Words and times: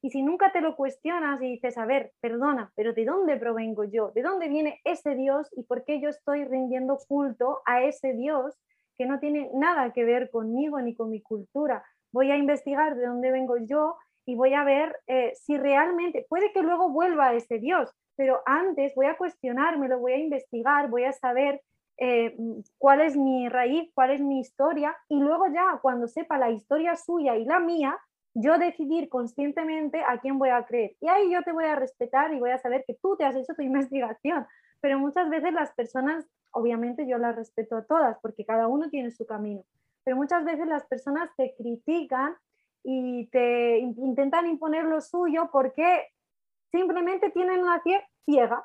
Y 0.00 0.10
si 0.10 0.22
nunca 0.22 0.52
te 0.52 0.60
lo 0.60 0.76
cuestionas 0.76 1.42
y 1.42 1.50
dices, 1.50 1.76
a 1.76 1.86
ver, 1.86 2.12
perdona, 2.20 2.70
pero 2.76 2.92
¿de 2.92 3.04
dónde 3.04 3.36
provengo 3.36 3.84
yo? 3.84 4.12
¿De 4.12 4.22
dónde 4.22 4.48
viene 4.48 4.80
ese 4.84 5.14
Dios 5.14 5.48
y 5.56 5.64
por 5.64 5.84
qué 5.84 6.00
yo 6.00 6.08
estoy 6.08 6.44
rindiendo 6.44 6.98
culto 7.08 7.60
a 7.66 7.82
ese 7.82 8.12
Dios 8.12 8.56
que 8.96 9.06
no 9.06 9.18
tiene 9.18 9.50
nada 9.54 9.92
que 9.92 10.04
ver 10.04 10.30
conmigo 10.30 10.80
ni 10.80 10.94
con 10.94 11.10
mi 11.10 11.20
cultura? 11.20 11.84
Voy 12.12 12.30
a 12.30 12.36
investigar 12.36 12.96
de 12.96 13.06
dónde 13.06 13.32
vengo 13.32 13.56
yo 13.58 13.96
y 14.24 14.36
voy 14.36 14.54
a 14.54 14.62
ver 14.62 14.94
eh, 15.06 15.32
si 15.34 15.56
realmente, 15.56 16.26
puede 16.28 16.52
que 16.52 16.62
luego 16.62 16.90
vuelva 16.90 17.28
a 17.28 17.34
ese 17.34 17.58
Dios, 17.58 17.90
pero 18.14 18.42
antes 18.46 18.94
voy 18.94 19.06
a 19.06 19.16
cuestionármelo, 19.16 19.98
voy 19.98 20.12
a 20.12 20.18
investigar, 20.18 20.90
voy 20.90 21.04
a 21.04 21.12
saber 21.12 21.60
eh, 21.96 22.36
cuál 22.78 23.00
es 23.00 23.16
mi 23.16 23.48
raíz, 23.48 23.90
cuál 23.94 24.10
es 24.10 24.20
mi 24.20 24.38
historia 24.38 24.96
y 25.08 25.18
luego 25.18 25.46
ya 25.48 25.78
cuando 25.82 26.06
sepa 26.06 26.38
la 26.38 26.50
historia 26.50 26.94
suya 26.94 27.36
y 27.36 27.44
la 27.44 27.58
mía, 27.58 27.98
yo 28.34 28.58
decidir 28.58 29.08
conscientemente 29.08 30.02
a 30.02 30.18
quién 30.18 30.38
voy 30.38 30.50
a 30.50 30.64
creer. 30.64 30.96
Y 31.00 31.08
ahí 31.08 31.30
yo 31.30 31.42
te 31.42 31.52
voy 31.52 31.64
a 31.64 31.76
respetar 31.76 32.32
y 32.32 32.38
voy 32.38 32.50
a 32.50 32.58
saber 32.58 32.84
que 32.86 32.94
tú 32.94 33.16
te 33.16 33.24
has 33.24 33.36
hecho 33.36 33.54
tu 33.54 33.62
investigación. 33.62 34.46
Pero 34.80 34.98
muchas 34.98 35.28
veces 35.28 35.52
las 35.52 35.72
personas, 35.72 36.26
obviamente 36.52 37.06
yo 37.06 37.18
las 37.18 37.34
respeto 37.34 37.76
a 37.76 37.84
todas 37.84 38.18
porque 38.20 38.44
cada 38.44 38.68
uno 38.68 38.88
tiene 38.90 39.10
su 39.10 39.26
camino, 39.26 39.64
pero 40.04 40.16
muchas 40.16 40.44
veces 40.44 40.66
las 40.66 40.86
personas 40.86 41.30
te 41.36 41.54
critican 41.56 42.36
y 42.84 43.26
te 43.26 43.78
intentan 43.78 44.46
imponer 44.46 44.84
lo 44.84 45.00
suyo 45.00 45.50
porque 45.52 46.06
simplemente 46.70 47.30
tienen 47.30 47.60
una 47.60 47.82
ciega 48.24 48.64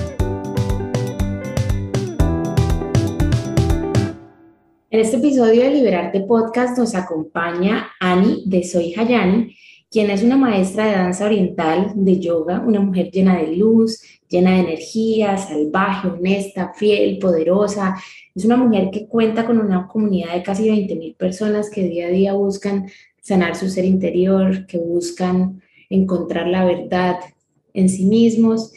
En 4.93 4.99
este 4.99 5.15
episodio 5.15 5.63
de 5.63 5.69
Liberarte 5.69 6.19
Podcast 6.19 6.77
nos 6.77 6.95
acompaña 6.95 7.91
Ani 8.01 8.43
de 8.45 8.61
Soy 8.61 8.93
Hayani, 8.93 9.55
quien 9.89 10.09
es 10.09 10.21
una 10.21 10.35
maestra 10.35 10.85
de 10.85 10.91
danza 10.91 11.27
oriental, 11.27 11.93
de 11.95 12.19
yoga, 12.19 12.59
una 12.59 12.81
mujer 12.81 13.09
llena 13.09 13.37
de 13.37 13.55
luz, 13.55 14.01
llena 14.27 14.51
de 14.51 14.59
energía, 14.59 15.37
salvaje, 15.37 16.09
honesta, 16.09 16.73
fiel, 16.75 17.19
poderosa. 17.19 17.95
Es 18.35 18.43
una 18.43 18.57
mujer 18.57 18.89
que 18.91 19.07
cuenta 19.07 19.45
con 19.45 19.59
una 19.59 19.87
comunidad 19.87 20.33
de 20.33 20.43
casi 20.43 20.67
20.000 20.67 21.15
personas 21.15 21.69
que 21.69 21.83
día 21.83 22.07
a 22.07 22.09
día 22.09 22.33
buscan 22.33 22.89
sanar 23.21 23.55
su 23.55 23.69
ser 23.69 23.85
interior, 23.85 24.65
que 24.65 24.77
buscan 24.77 25.61
encontrar 25.89 26.47
la 26.47 26.65
verdad 26.65 27.15
en 27.73 27.87
sí 27.87 28.03
mismos 28.03 28.73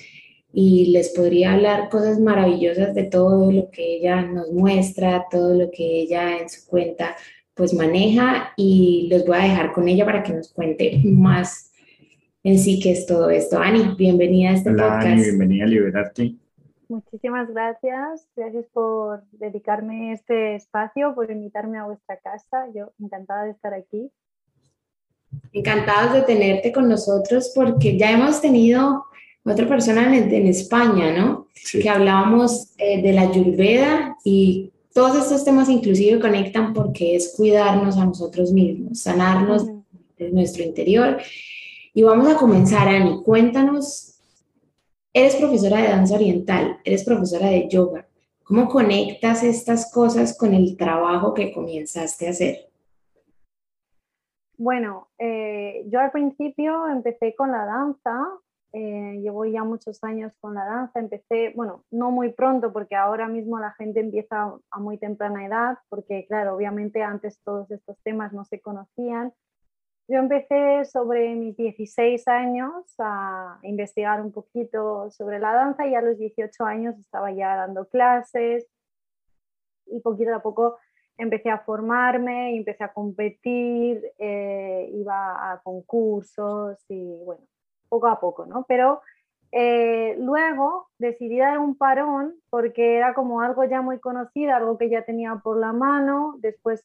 y 0.57 0.93
les 0.93 1.09
podría 1.11 1.55
hablar 1.55 1.89
cosas 1.89 2.21
maravillosas 2.21 2.95
de 2.95 3.05
todo 3.05 3.51
lo 3.51 3.71
que 3.71 3.97
ella 3.97 4.23
nos 4.23 4.53
muestra, 4.53 5.27
todo 5.29 5.53
lo 5.53 5.69
que 5.71 6.03
ella 6.03 6.39
en 6.39 6.49
su 6.49 6.65
cuenta 6.67 7.17
pues 7.55 7.75
maneja 7.75 8.53
y 8.57 9.09
los 9.11 9.27
voy 9.27 9.37
a 9.37 9.43
dejar 9.43 9.73
con 9.73 9.89
ella 9.89 10.05
para 10.05 10.23
que 10.23 10.33
nos 10.33 10.53
cuente 10.53 11.01
más 11.05 11.73
en 12.45 12.59
sí 12.59 12.79
qué 12.81 12.93
es 12.93 13.05
todo 13.05 13.31
esto. 13.31 13.59
Ani, 13.59 13.97
bienvenida 13.97 14.51
a 14.51 14.53
este 14.53 14.71
Hola, 14.71 14.83
podcast. 14.85 15.07
Ani, 15.07 15.23
bienvenida 15.23 15.65
a 15.65 15.69
Liberarte. 15.69 16.35
Muchísimas 16.89 17.51
gracias. 17.51 18.29
Gracias 18.37 18.67
por 18.73 19.25
dedicarme 19.33 20.13
este 20.13 20.55
espacio, 20.55 21.17
por 21.17 21.33
invitarme 21.33 21.79
a 21.79 21.85
vuestra 21.85 22.17
casa. 22.19 22.67
Yo 22.73 22.93
encantada 23.01 23.45
de 23.45 23.51
estar 23.51 23.75
aquí. 23.75 24.11
Encantados 25.53 26.13
de 26.13 26.23
tenerte 26.23 26.71
con 26.71 26.89
nosotros 26.89 27.51
porque 27.55 27.99
ya 27.99 28.13
hemos 28.13 28.41
tenido 28.41 29.05
otra 29.53 29.69
persona 29.69 30.17
en, 30.17 30.33
en 30.33 30.47
España, 30.47 31.13
¿no? 31.13 31.49
Sí. 31.55 31.81
Que 31.81 31.89
hablábamos 31.89 32.73
eh, 32.79 33.03
de 33.03 33.13
la 33.13 33.23
ayurveda 33.23 34.17
y 34.25 34.73
todos 34.95 35.17
estos 35.17 35.45
temas 35.45 35.69
inclusive 35.69 36.21
conectan 36.21 36.73
porque 36.73 37.17
es 37.17 37.35
cuidarnos 37.37 37.99
a 37.99 38.07
nosotros 38.07 38.53
mismos, 38.53 39.01
sanarnos 39.01 39.67
de 40.17 40.31
nuestro 40.31 40.63
interior. 40.63 41.19
Y 41.93 42.03
vamos 42.03 42.29
a 42.29 42.37
comenzar, 42.37 42.89
Ani, 42.89 43.23
cuéntanos, 43.23 44.21
eres 45.13 45.37
profesora 45.37 45.79
de 45.79 45.89
danza 45.89 46.15
oriental, 46.15 46.79
eres 46.85 47.05
profesora 47.05 47.49
de 47.49 47.69
yoga, 47.69 48.07
¿cómo 48.45 48.69
conectas 48.69 49.43
estas 49.43 49.93
cosas 49.93 50.37
con 50.37 50.55
el 50.55 50.77
trabajo 50.77 51.35
que 51.35 51.53
comenzaste 51.53 52.27
a 52.27 52.31
hacer? 52.31 52.69
Bueno, 54.57 55.09
eh, 55.19 55.85
yo 55.89 55.99
al 55.99 56.13
principio 56.13 56.89
empecé 56.89 57.35
con 57.35 57.51
la 57.51 57.65
danza, 57.65 58.17
eh, 58.75 59.21
llevo 59.23 59.45
ya 59.45 59.63
muchos 59.63 60.03
años 60.03 60.33
con 60.41 60.55
la 60.55 60.65
danza, 60.65 60.99
empecé, 60.99 61.53
bueno, 61.55 61.85
no 61.93 62.11
muy 62.11 62.33
pronto 62.33 62.73
porque 62.73 62.97
ahora 62.97 63.29
mismo 63.29 63.61
la 63.61 63.71
gente 63.75 64.01
empieza 64.01 64.53
a 64.71 64.81
muy 64.81 64.99
temprana 64.99 65.47
edad, 65.47 65.79
porque 65.89 66.27
claro, 66.27 66.57
obviamente 66.57 67.01
antes 67.01 67.41
todos 67.45 67.71
estos 67.71 67.97
temas 68.03 68.33
no 68.33 68.45
se 68.45 68.61
conocían. 68.61 69.33
Yo 70.09 70.19
empecé 70.19 70.85
sobre 70.87 71.37
mis 71.37 71.57
16 71.57 72.27
años 72.27 72.73
a 72.99 73.61
investigar 73.63 74.21
un 74.21 74.33
poquito 74.33 75.09
sobre 75.13 75.39
la 75.39 75.53
danza 75.53 75.87
y 75.87 75.95
a 75.95 76.03
los 76.03 76.19
18 76.19 76.65
años 76.65 76.99
estaba 76.99 77.31
ya 77.31 77.55
dando 77.55 77.87
clases 77.87 78.67
y 79.87 80.01
poquito 80.01 80.35
a 80.35 80.43
poco 80.43 80.79
empecé 81.17 81.49
a 81.49 81.61
formarme, 81.61 82.57
empecé 82.57 82.83
a 82.83 82.93
competir, 82.93 84.03
eh, 84.19 84.91
iba 84.93 85.53
a 85.53 85.61
concursos 85.63 86.85
y 86.89 87.23
bueno, 87.25 87.47
poco 87.95 88.09
a 88.09 88.19
poco, 88.19 88.45
¿no? 88.45 88.65
Pero 88.67 89.03
eh, 89.53 90.17
luego 90.19 90.89
decidí 90.99 91.39
dar 91.39 91.61
un 91.61 91.77
parón 91.77 92.35
porque 92.51 92.97
era 92.97 93.15
como 93.15 93.41
algo 93.41 93.63
ya 93.65 93.83
muy 93.83 94.01
conocido, 94.01 94.53
algo 94.53 94.77
que 94.77 94.91
ya 94.91 95.05
tenía 95.05 95.37
por 95.37 95.59
la 95.59 95.73
mano. 95.73 96.35
Después 96.39 96.83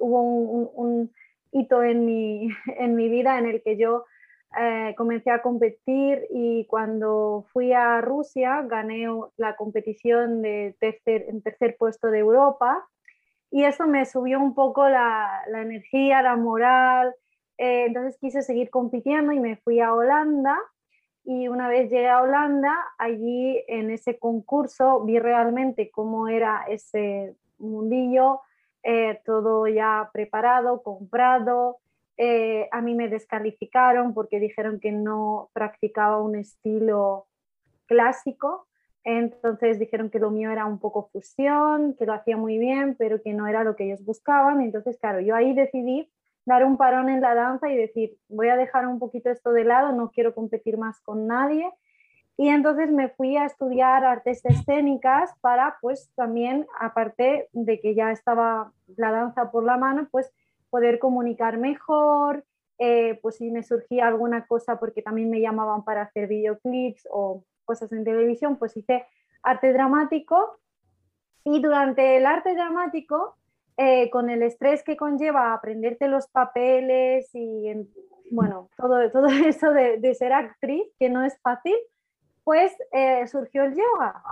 hubo 0.00 0.22
un, 0.22 1.12
hito 1.52 1.82
en 1.82 2.06
mi, 2.06 2.48
en 2.78 2.94
mi 2.94 3.10
vida 3.10 3.38
en 3.38 3.44
el 3.44 3.62
que 3.62 3.76
yo 3.76 4.06
eh, 4.58 4.94
comencé 4.96 5.30
a 5.30 5.42
competir 5.42 6.26
y 6.30 6.64
cuando 6.64 7.44
fui 7.52 7.74
a 7.74 8.00
Rusia 8.00 8.62
gané 8.62 9.06
la 9.36 9.54
competición 9.56 10.40
de 10.40 10.74
tercer, 10.80 11.26
en 11.28 11.42
tercer 11.42 11.76
puesto 11.78 12.10
de 12.10 12.20
Europa 12.20 12.88
y 13.50 13.64
eso 13.64 13.86
me 13.86 14.06
subió 14.06 14.40
un 14.40 14.54
poco 14.54 14.88
la 14.88 15.44
energía, 15.46 16.22
la 16.22 16.36
moral. 16.36 17.14
Eh, 17.58 17.86
entonces 17.86 18.16
quise 18.20 18.42
seguir 18.42 18.70
compitiendo 18.70 19.32
y 19.32 19.40
me 19.40 19.56
fui 19.56 19.80
a 19.80 19.92
Holanda. 19.92 20.56
Y 21.24 21.48
una 21.48 21.68
vez 21.68 21.90
llegué 21.90 22.08
a 22.08 22.22
Holanda, 22.22 22.74
allí 22.96 23.62
en 23.68 23.90
ese 23.90 24.18
concurso 24.18 25.04
vi 25.04 25.18
realmente 25.18 25.90
cómo 25.90 26.28
era 26.28 26.64
ese 26.68 27.36
mundillo, 27.58 28.40
eh, 28.82 29.20
todo 29.26 29.66
ya 29.66 30.08
preparado, 30.12 30.82
comprado. 30.82 31.78
Eh, 32.16 32.68
a 32.72 32.80
mí 32.80 32.94
me 32.94 33.08
descalificaron 33.08 34.14
porque 34.14 34.40
dijeron 34.40 34.80
que 34.80 34.90
no 34.90 35.50
practicaba 35.52 36.22
un 36.22 36.36
estilo 36.36 37.26
clásico. 37.86 38.66
Entonces 39.04 39.78
dijeron 39.78 40.10
que 40.10 40.18
lo 40.18 40.30
mío 40.30 40.50
era 40.50 40.66
un 40.66 40.78
poco 40.78 41.08
fusión, 41.12 41.94
que 41.94 42.06
lo 42.06 42.14
hacía 42.14 42.36
muy 42.36 42.58
bien, 42.58 42.96
pero 42.98 43.22
que 43.22 43.34
no 43.34 43.46
era 43.46 43.64
lo 43.64 43.76
que 43.76 43.84
ellos 43.84 44.04
buscaban. 44.04 44.60
Entonces, 44.60 44.98
claro, 44.98 45.20
yo 45.20 45.34
ahí 45.34 45.54
decidí 45.54 46.10
dar 46.48 46.64
un 46.64 46.78
parón 46.78 47.10
en 47.10 47.20
la 47.20 47.34
danza 47.34 47.68
y 47.68 47.76
decir, 47.76 48.16
voy 48.28 48.48
a 48.48 48.56
dejar 48.56 48.86
un 48.86 48.98
poquito 48.98 49.30
esto 49.30 49.52
de 49.52 49.64
lado, 49.64 49.92
no 49.92 50.10
quiero 50.10 50.34
competir 50.34 50.78
más 50.78 50.98
con 51.02 51.26
nadie. 51.26 51.70
Y 52.38 52.48
entonces 52.48 52.90
me 52.90 53.10
fui 53.10 53.36
a 53.36 53.44
estudiar 53.44 54.04
artes 54.04 54.42
escénicas 54.44 55.30
para, 55.42 55.76
pues 55.82 56.10
también, 56.14 56.66
aparte 56.80 57.48
de 57.52 57.80
que 57.80 57.94
ya 57.94 58.10
estaba 58.10 58.72
la 58.96 59.10
danza 59.10 59.50
por 59.50 59.62
la 59.64 59.76
mano, 59.76 60.08
pues 60.10 60.32
poder 60.70 60.98
comunicar 60.98 61.58
mejor, 61.58 62.44
eh, 62.78 63.18
pues 63.20 63.36
si 63.36 63.50
me 63.50 63.62
surgía 63.62 64.06
alguna 64.06 64.46
cosa, 64.46 64.78
porque 64.78 65.02
también 65.02 65.28
me 65.28 65.40
llamaban 65.40 65.84
para 65.84 66.02
hacer 66.02 66.28
videoclips 66.28 67.06
o 67.10 67.44
cosas 67.66 67.92
en 67.92 68.04
televisión, 68.04 68.56
pues 68.56 68.74
hice 68.74 69.04
arte 69.42 69.72
dramático 69.72 70.58
y 71.44 71.60
durante 71.60 72.16
el 72.16 72.24
arte 72.24 72.54
dramático, 72.54 73.37
eh, 73.80 74.10
con 74.10 74.28
el 74.28 74.42
estrés 74.42 74.82
que 74.82 74.96
conlleva 74.96 75.54
aprenderte 75.54 76.08
los 76.08 76.26
papeles 76.26 77.32
y 77.32 77.68
en- 77.68 77.88
bueno, 78.30 78.68
todo, 78.76 79.08
todo 79.12 79.28
eso 79.28 79.70
de, 79.70 79.98
de 79.98 80.14
ser 80.14 80.32
actriz, 80.32 80.82
que 80.98 81.08
no 81.08 81.24
es 81.24 81.38
fácil, 81.40 81.76
pues 82.42 82.72
eh, 82.92 83.26
surgió 83.28 83.62
el 83.62 83.76
yoga. 83.76 84.22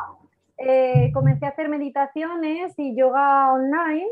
Eh, 0.59 1.13
comencé 1.15 1.47
a 1.47 1.51
hacer 1.51 1.69
meditaciones 1.69 2.75
y 2.77 2.97
yoga 2.97 3.53
online 3.53 4.09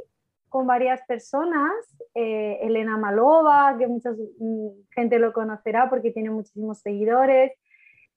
con 0.50 0.69
varias 0.69 1.00
personas, 1.08 1.72
eh, 2.14 2.58
Elena 2.62 2.96
Malova, 2.96 3.75
que 3.76 3.88
mucha 3.88 4.12
mm, 4.12 4.69
gente 4.94 5.19
lo 5.19 5.32
conocerá 5.32 5.90
porque 5.90 6.12
tiene 6.12 6.31
muchísimos 6.31 6.78
seguidores. 6.78 7.52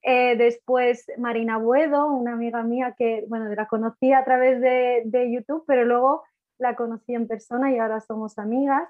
Después 0.00 1.04
Marina 1.18 1.58
Buedo, 1.58 2.06
una 2.06 2.32
amiga 2.32 2.62
mía 2.62 2.94
que, 2.96 3.24
bueno, 3.28 3.52
la 3.52 3.66
conocí 3.66 4.12
a 4.12 4.24
través 4.24 4.60
de, 4.60 5.02
de, 5.04 5.30
YouTube, 5.32 5.64
pero 5.66 5.84
luego 5.84 6.22
la 6.58 6.76
conocí 6.76 7.14
en 7.14 7.28
persona 7.28 7.72
y 7.72 7.78
ahora 7.78 8.00
somos 8.00 8.38
amigas. 8.38 8.88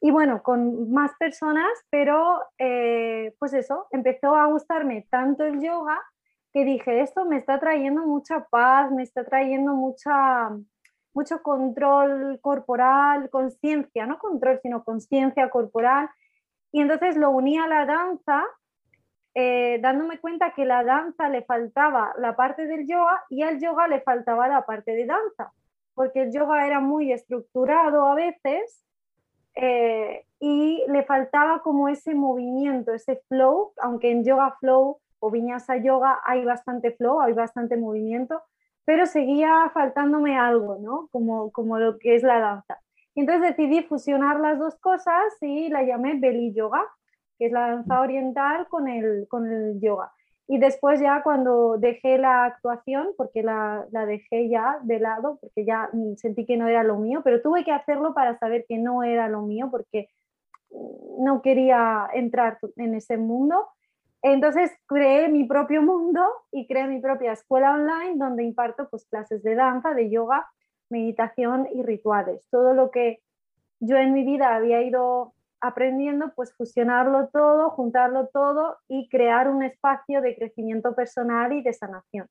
Y 0.00 0.10
bueno, 0.10 0.42
con 0.42 0.90
más 0.90 1.12
personas, 1.18 1.68
pero 1.90 2.40
eh, 2.58 3.34
pues 3.38 3.52
eso, 3.52 3.86
empezó 3.90 4.34
a 4.34 4.46
gustarme 4.46 5.06
tanto 5.10 5.44
el 5.44 5.60
yoga 5.60 6.00
que 6.52 6.64
dije, 6.64 7.00
esto 7.00 7.24
me 7.26 7.36
está 7.36 7.60
trayendo 7.60 8.06
mucha 8.06 8.46
paz, 8.46 8.90
me 8.90 9.02
está 9.02 9.24
trayendo 9.24 9.74
mucha, 9.74 10.50
mucho 11.12 11.42
control 11.42 12.40
corporal, 12.40 13.30
conciencia, 13.30 14.06
no 14.06 14.18
control, 14.18 14.58
sino 14.62 14.82
conciencia 14.84 15.50
corporal. 15.50 16.08
Y 16.72 16.80
entonces 16.80 17.16
lo 17.16 17.30
uní 17.30 17.58
a 17.58 17.66
la 17.66 17.84
danza, 17.86 18.44
eh, 19.34 19.78
dándome 19.80 20.18
cuenta 20.18 20.54
que 20.54 20.64
la 20.64 20.82
danza 20.82 21.28
le 21.28 21.42
faltaba 21.42 22.12
la 22.18 22.34
parte 22.34 22.66
del 22.66 22.86
yoga 22.86 23.22
y 23.28 23.42
al 23.42 23.60
yoga 23.60 23.86
le 23.86 24.00
faltaba 24.00 24.48
la 24.48 24.66
parte 24.66 24.92
de 24.92 25.06
danza, 25.06 25.52
porque 26.00 26.22
el 26.22 26.32
yoga 26.32 26.66
era 26.66 26.80
muy 26.80 27.12
estructurado 27.12 28.06
a 28.06 28.14
veces 28.14 28.86
eh, 29.54 30.24
y 30.38 30.82
le 30.88 31.02
faltaba 31.02 31.60
como 31.60 31.90
ese 31.90 32.14
movimiento, 32.14 32.94
ese 32.94 33.20
flow, 33.28 33.74
aunque 33.76 34.10
en 34.10 34.24
yoga 34.24 34.56
flow 34.60 34.98
o 35.18 35.30
viñasa 35.30 35.76
yoga 35.76 36.18
hay 36.24 36.42
bastante 36.42 36.92
flow, 36.92 37.20
hay 37.20 37.34
bastante 37.34 37.76
movimiento, 37.76 38.40
pero 38.86 39.04
seguía 39.04 39.70
faltándome 39.74 40.38
algo, 40.38 40.78
¿no? 40.80 41.08
Como, 41.12 41.52
como 41.52 41.78
lo 41.78 41.98
que 41.98 42.14
es 42.14 42.22
la 42.22 42.40
danza. 42.40 42.78
Y 43.14 43.20
entonces 43.20 43.54
decidí 43.54 43.82
fusionar 43.82 44.40
las 44.40 44.58
dos 44.58 44.76
cosas 44.76 45.36
y 45.42 45.68
la 45.68 45.82
llamé 45.82 46.18
Belly 46.18 46.54
Yoga, 46.54 46.82
que 47.38 47.48
es 47.48 47.52
la 47.52 47.72
danza 47.72 48.00
oriental 48.00 48.68
con 48.68 48.88
el, 48.88 49.28
con 49.28 49.52
el 49.52 49.78
yoga. 49.78 50.10
Y 50.52 50.58
después 50.58 51.00
ya 51.00 51.22
cuando 51.22 51.76
dejé 51.78 52.18
la 52.18 52.44
actuación, 52.44 53.10
porque 53.16 53.44
la, 53.44 53.86
la, 53.92 54.04
dejé 54.04 54.48
ya 54.48 54.80
de 54.82 54.98
lado, 54.98 55.38
porque 55.40 55.64
ya 55.64 55.88
sentí 56.16 56.44
que 56.44 56.56
no 56.56 56.66
era 56.66 56.82
lo 56.82 56.98
mío, 56.98 57.20
pero 57.22 57.40
tuve 57.40 57.62
que 57.62 57.70
hacerlo 57.70 58.14
para 58.14 58.36
saber 58.36 58.64
que 58.68 58.76
no 58.76 59.04
era 59.04 59.28
lo 59.28 59.42
mío, 59.42 59.68
porque 59.70 60.08
no 61.20 61.40
quería 61.40 62.08
entrar 62.12 62.58
en 62.76 62.96
ese 62.96 63.16
mundo. 63.16 63.68
Entonces 64.22 64.72
creé 64.86 65.28
mi 65.28 65.44
propio 65.44 65.82
mundo 65.82 66.26
y 66.50 66.66
creé 66.66 66.88
mi 66.88 67.00
propia 67.00 67.30
escuela 67.30 67.72
online 67.72 68.16
donde 68.16 68.42
imparto 68.42 68.88
pues, 68.90 69.06
clases 69.06 69.44
de 69.44 69.54
danza, 69.54 69.94
de 69.94 70.10
yoga, 70.10 70.48
meditación 70.88 71.68
y 71.72 71.84
rituales. 71.84 72.44
Todo 72.50 72.74
lo 72.74 72.90
que 72.90 73.20
yo 73.78 73.96
en 73.98 74.12
mi 74.12 74.24
vida 74.24 74.56
había 74.56 74.82
ido 74.82 75.32
aprendiendo, 75.60 76.32
pues 76.34 76.52
fusionarlo 76.54 77.28
todo, 77.32 77.70
juntarlo 77.70 78.28
todo 78.32 78.76
y 78.88 79.08
crear 79.08 79.48
un 79.48 79.62
espacio 79.62 80.20
de 80.20 80.34
crecimiento 80.36 80.94
personal 80.94 81.52
y 81.52 81.62
de 81.62 81.72
sanación. 81.72 82.26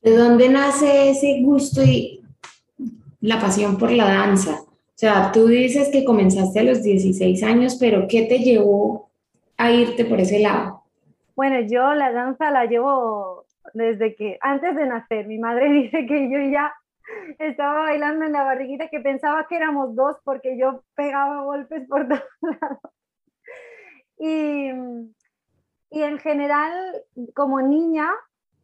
¿De 0.00 0.16
dónde 0.16 0.48
nace 0.48 1.10
ese 1.10 1.40
gusto 1.42 1.82
y 1.82 2.22
la 3.20 3.40
pasión 3.40 3.78
por 3.78 3.90
la 3.90 4.04
danza? 4.04 4.62
O 4.62 4.98
sea, 5.02 5.32
tú 5.32 5.46
dices 5.46 5.90
que 5.90 6.04
comenzaste 6.04 6.60
a 6.60 6.64
los 6.64 6.82
16 6.82 7.42
años, 7.42 7.76
pero 7.78 8.06
¿qué 8.08 8.22
te 8.22 8.38
llevó 8.38 9.10
a 9.56 9.70
irte 9.70 10.04
por 10.04 10.20
ese 10.20 10.40
lado? 10.40 10.82
Bueno, 11.34 11.60
yo 11.60 11.94
la 11.94 12.12
danza 12.12 12.50
la 12.50 12.66
llevo 12.66 13.44
desde 13.74 14.14
que, 14.14 14.38
antes 14.40 14.76
de 14.76 14.86
nacer, 14.86 15.26
mi 15.26 15.38
madre 15.38 15.68
dice 15.72 16.06
que 16.06 16.30
yo 16.30 16.38
ya 16.50 16.72
estaba 17.38 17.80
bailando 17.80 18.24
en 18.24 18.32
la 18.32 18.44
barriguita 18.44 18.88
que 18.88 19.00
pensaba 19.00 19.46
que 19.48 19.56
éramos 19.56 19.94
dos 19.94 20.16
porque 20.24 20.58
yo 20.58 20.82
pegaba 20.94 21.44
golpes 21.44 21.86
por 21.88 22.08
todos 22.08 22.22
lados. 22.60 22.78
Y, 24.18 24.70
y 25.90 26.02
en 26.02 26.18
general, 26.18 26.72
como 27.34 27.60
niña, 27.60 28.08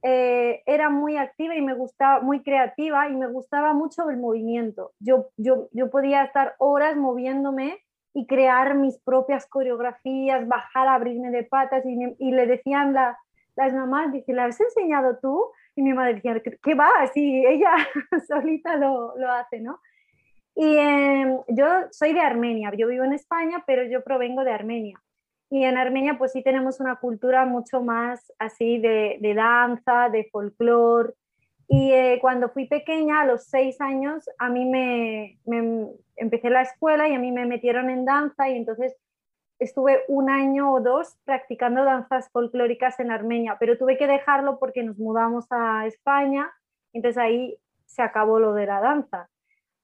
eh, 0.03 0.63
era 0.67 0.91
muy 0.91 1.17
activa 1.17 1.57
y 1.57 1.61
me 1.61 1.75
gustaba, 1.75 2.21
muy 2.21 2.43
creativa 2.43 3.09
y 3.09 3.17
me 3.17 3.27
gustaba 3.27 3.73
mucho 3.73 4.09
el 4.09 4.19
movimiento. 4.19 4.93
Yo, 5.01 5.31
yo, 5.37 5.69
yo 5.73 5.91
podía 5.91 6.23
estar 6.25 6.55
horas 6.59 6.97
moviéndome 6.97 7.83
y 8.15 8.27
crear 8.27 8.77
mis 8.77 8.99
propias 8.99 9.47
coreografías, 9.47 10.47
bajar, 10.47 10.89
abrirme 10.89 11.31
de 11.31 11.45
patas 11.45 11.85
y, 11.85 12.31
le 12.31 12.47
decían 12.47 12.93
las 12.93 13.73
mamás, 13.75 14.13
dice, 14.13 14.33
¿la 14.33 14.47
has 14.47 14.61
enseñado 14.61 15.19
tú? 15.21 15.51
Y 15.79 15.83
mi 15.83 15.93
madre 15.93 16.15
decía, 16.15 16.43
¿qué 16.63 16.75
va? 16.75 16.91
Si 17.15 17.47
ella 17.47 17.73
solita 18.27 18.77
lo, 18.77 19.17
lo, 19.17 19.31
hace, 19.31 19.61
¿no? 19.61 19.81
Y 20.57 20.77
em, 20.77 21.39
yo 21.49 21.67
soy 21.93 22.13
de 22.13 22.21
Armenia, 22.21 22.73
yo 22.77 22.89
vivo 22.89 23.05
en 23.05 23.13
España, 23.13 23.63
pero 23.65 23.85
yo 23.85 24.03
provengo 24.03 24.43
de 24.43 24.53
Armenia. 24.53 25.01
Y 25.51 25.63
en 25.63 25.79
Armenia 25.79 26.19
pues 26.19 26.33
sí 26.33 26.43
tenemos 26.43 26.81
una 26.81 26.97
cultura 26.97 27.45
mucho 27.45 27.81
más 27.81 28.33
así 28.39 28.79
de, 28.79 29.19
de 29.21 29.35
danza, 29.35 30.09
de 30.09 30.29
folclore, 30.33 31.15
y 31.69 31.93
eh, 31.93 32.19
cuando 32.23 32.49
fui 32.49 32.67
pequeña, 32.67 33.21
a 33.21 33.27
los 33.27 33.45
seis 33.45 33.79
años, 33.83 34.25
a 34.39 34.49
mí 34.49 34.65
me, 34.65 35.39
empecé 36.17 36.49
la 36.49 36.63
escuela 36.63 37.07
y 37.09 37.15
a 37.15 37.19
mí 37.19 37.31
me 37.31 37.45
metieron 37.45 37.91
en 37.91 38.07
danza 38.07 38.49
y 38.49 38.57
entonces 38.57 38.97
estuve 39.59 40.05
un 40.09 40.31
año 40.31 40.73
o 40.73 40.81
dos 40.81 41.19
practicando 41.25 41.85
danzas 41.85 42.31
folclóricas 42.31 42.99
en 43.01 43.11
Armenia, 43.11 43.57
pero 43.59 43.77
tuve 43.77 43.97
que 43.99 44.07
dejarlo 44.07 44.59
porque 44.59 44.83
nos 44.83 44.99
mudamos 44.99 45.47
a 45.51 45.87
España, 45.87 46.51
entonces 46.93 47.19
ahí 47.19 47.59
se 47.87 48.03
acabó 48.03 48.39
lo 48.39 48.55
de 48.55 48.67
la 48.67 48.81
danza. 48.81 49.29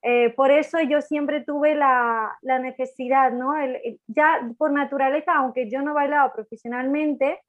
Eh, 0.02 0.30
por 0.30 0.50
eso 0.50 0.78
yo 0.80 1.00
siempre 1.00 1.40
tuve 1.40 1.74
la, 1.74 2.36
la 2.42 2.58
necesidad, 2.58 3.32
¿no? 3.32 3.54
ya 4.06 4.50
por 4.58 4.70
naturaleza, 4.70 5.34
aunque 5.34 5.70
yo 5.70 5.80
no 5.80 5.94
bailaba 5.94 6.32
profesionalmente, 6.32 7.40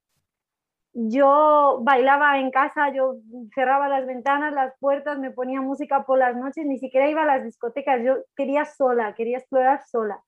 yo 0.94 1.80
bailaba 1.82 2.40
en 2.40 2.52
casa, 2.52 2.94
yo 2.94 3.18
cerraba 3.54 3.90
las 3.90 4.06
ventanas, 4.08 4.54
las 4.54 4.74
puertas, 4.80 5.20
me 5.20 5.32
ponía 5.32 5.60
música 5.60 6.06
por 6.06 6.18
las 6.18 6.38
noches, 6.38 6.66
ni 6.66 6.80
siquiera 6.80 7.10
iba 7.10 7.24
a 7.24 7.26
las 7.26 7.44
discotecas, 7.44 8.02
yo 8.02 8.20
quería 8.38 8.64
sola, 8.64 9.14
quería 9.14 9.40
explorar 9.40 9.84
sola. 9.86 10.24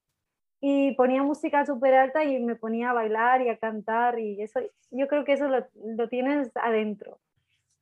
Y 0.60 0.94
ponía 0.96 1.22
música 1.22 1.66
súper 1.66 1.94
alta 1.94 2.24
y 2.24 2.40
me 2.40 2.56
ponía 2.56 2.90
a 2.90 2.94
bailar 2.94 3.42
y 3.42 3.50
a 3.50 3.58
cantar 3.58 4.20
y 4.20 4.42
eso, 4.42 4.60
yo 4.90 5.08
creo 5.08 5.24
que 5.24 5.34
eso 5.34 5.48
lo, 5.48 5.66
lo 5.96 6.10
tienes 6.10 6.50
adentro. 6.56 7.20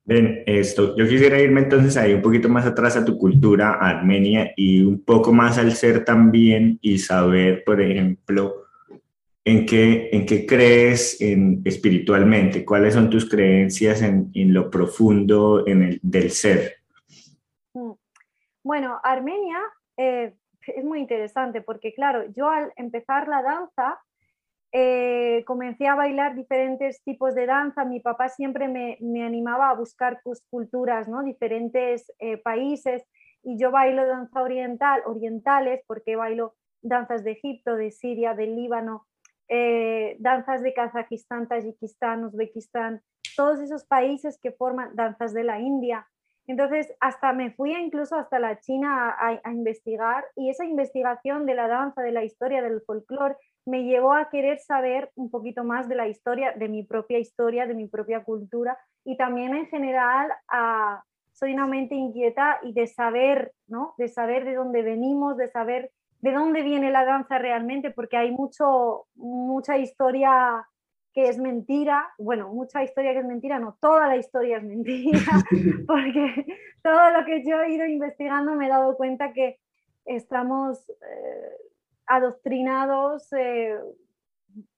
Bien, 0.04 0.44
esto, 0.46 0.96
yo 0.96 1.08
quisiera 1.08 1.40
irme 1.40 1.62
entonces 1.62 1.98
ahí 1.98 2.14
un 2.14 2.22
poquito 2.22 2.48
más 2.48 2.66
atrás 2.66 2.96
a 2.96 3.06
tu 3.06 3.18
cultura, 3.18 3.72
Armenia, 3.74 4.52
y 4.56 4.84
un 4.84 5.04
poco 5.04 5.34
más 5.34 5.58
al 5.58 5.72
ser 5.72 6.06
también 6.06 6.78
y 6.82 7.00
saber, 7.00 7.64
por 7.64 7.82
ejemplo, 7.82 8.66
¿En 9.48 9.68
qué, 9.68 10.10
en 10.12 10.26
qué 10.26 10.48
crees 10.48 11.22
en, 11.22 11.62
espiritualmente? 11.66 12.66
¿Cuáles 12.66 12.96
son 12.96 13.12
tus 13.12 13.30
creencias 13.30 14.02
en, 14.02 14.32
en 14.34 14.56
lo 14.56 14.72
profundo 14.72 15.68
en 15.68 15.84
el, 15.84 16.00
del 16.02 16.32
ser? 16.32 16.78
Mm. 17.76 17.92
Bueno, 18.64 19.00
Armenia 19.04 19.60
eh, 19.98 20.34
es 20.68 20.84
muy 20.84 21.00
interesante 21.00 21.62
porque, 21.62 21.94
claro, 21.94 22.26
yo 22.32 22.50
al 22.50 22.72
empezar 22.76 23.28
la 23.28 23.42
danza, 23.42 24.00
eh, 24.72 25.44
comencé 25.46 25.88
a 25.88 25.96
bailar 25.96 26.36
diferentes 26.36 27.02
tipos 27.04 27.34
de 27.34 27.46
danza. 27.46 27.86
Mi 27.86 28.02
papá 28.02 28.28
siempre 28.30 28.68
me, 28.68 28.98
me 29.00 29.24
animaba 29.24 29.70
a 29.70 29.76
buscar 29.76 30.20
pues, 30.24 30.44
culturas, 30.50 31.08
¿no? 31.08 31.24
diferentes 31.24 32.12
eh, 32.20 32.38
países. 32.38 33.04
Y 33.42 33.58
yo 33.58 33.72
bailo 33.72 34.06
danza 34.06 34.42
oriental, 34.42 35.02
orientales 35.06 35.82
porque 35.88 36.16
bailo 36.16 36.56
danzas 36.82 37.24
de 37.24 37.32
Egipto, 37.32 37.76
de 37.76 37.92
Siria, 37.92 38.34
del 38.34 38.56
Líbano, 38.56 39.08
eh, 39.48 40.18
danzas 40.20 40.62
de 40.62 40.74
Kazajistán, 40.74 41.48
Tayikistán, 41.48 42.26
Uzbekistán, 42.26 43.02
todos 43.36 43.60
esos 43.60 43.86
países 43.86 44.40
que 44.42 44.52
forman 44.52 44.96
danzas 44.96 45.34
de 45.34 45.44
la 45.44 45.60
India. 45.60 46.08
Entonces, 46.48 46.94
hasta 47.00 47.34
me 47.34 47.52
fui 47.52 47.74
incluso 47.74 48.16
hasta 48.16 48.40
la 48.40 48.60
China 48.60 49.16
a, 49.18 49.52
investigar 49.52 50.26
y 50.36 50.50
esa 50.50 50.66
investigación 50.66 51.46
de 51.46 51.56
la 51.56 51.68
danza, 51.68 52.02
de 52.02 52.12
la 52.12 52.24
historia, 52.24 52.62
del 52.62 52.82
folclore, 52.82 53.36
me 53.66 53.84
llevó 53.84 54.14
a 54.14 54.30
querer 54.30 54.60
saber 54.60 55.12
un 55.16 55.32
poquito 55.32 55.64
más 55.64 55.90
de 55.90 55.96
la 55.96 56.08
historia, 56.08 56.52
de 56.52 56.70
mi 56.70 56.84
propia 56.84 57.18
historia, 57.18 57.66
de 57.66 57.74
mi 57.74 57.88
propia 57.88 58.24
cultura 58.24 58.78
y 59.04 59.18
también 59.18 59.56
en 59.56 59.68
general 59.68 60.32
soy 61.32 61.54
una 61.54 61.66
mente 61.66 61.96
inquieta 61.96 62.60
y 62.64 62.74
de 62.74 62.88
saber, 62.88 63.52
¿no? 63.68 63.96
De 63.98 64.08
saber 64.08 64.46
de 64.46 64.54
dónde 64.54 64.84
venimos, 64.84 65.38
de 65.38 65.50
saber 65.50 65.92
de 66.22 66.32
dónde 66.32 66.64
viene 66.64 66.90
la 66.90 67.06
danza 67.06 67.38
realmente, 67.38 67.92
porque 67.92 68.18
hay 68.18 68.32
mucho, 68.32 69.06
mucha 69.16 69.78
historia 69.78 70.68
que 71.16 71.30
es 71.30 71.38
mentira, 71.38 72.14
bueno, 72.18 72.50
mucha 72.50 72.84
historia 72.84 73.14
que 73.14 73.20
es 73.20 73.26
mentira, 73.26 73.58
no, 73.58 73.78
toda 73.80 74.06
la 74.10 74.18
historia 74.18 74.58
es 74.58 74.64
mentira, 74.64 75.18
porque 75.88 76.46
todo 76.84 77.10
lo 77.12 77.26
que 77.26 77.42
yo 77.46 77.62
he 77.62 77.72
ido 77.72 77.86
investigando 77.86 78.54
me 78.54 78.66
he 78.66 78.70
dado 78.70 78.98
cuenta 78.98 79.32
que 79.32 79.58
estamos 80.04 80.90
eh, 80.90 81.50
adoctrinados 82.06 83.32
eh, 83.32 83.80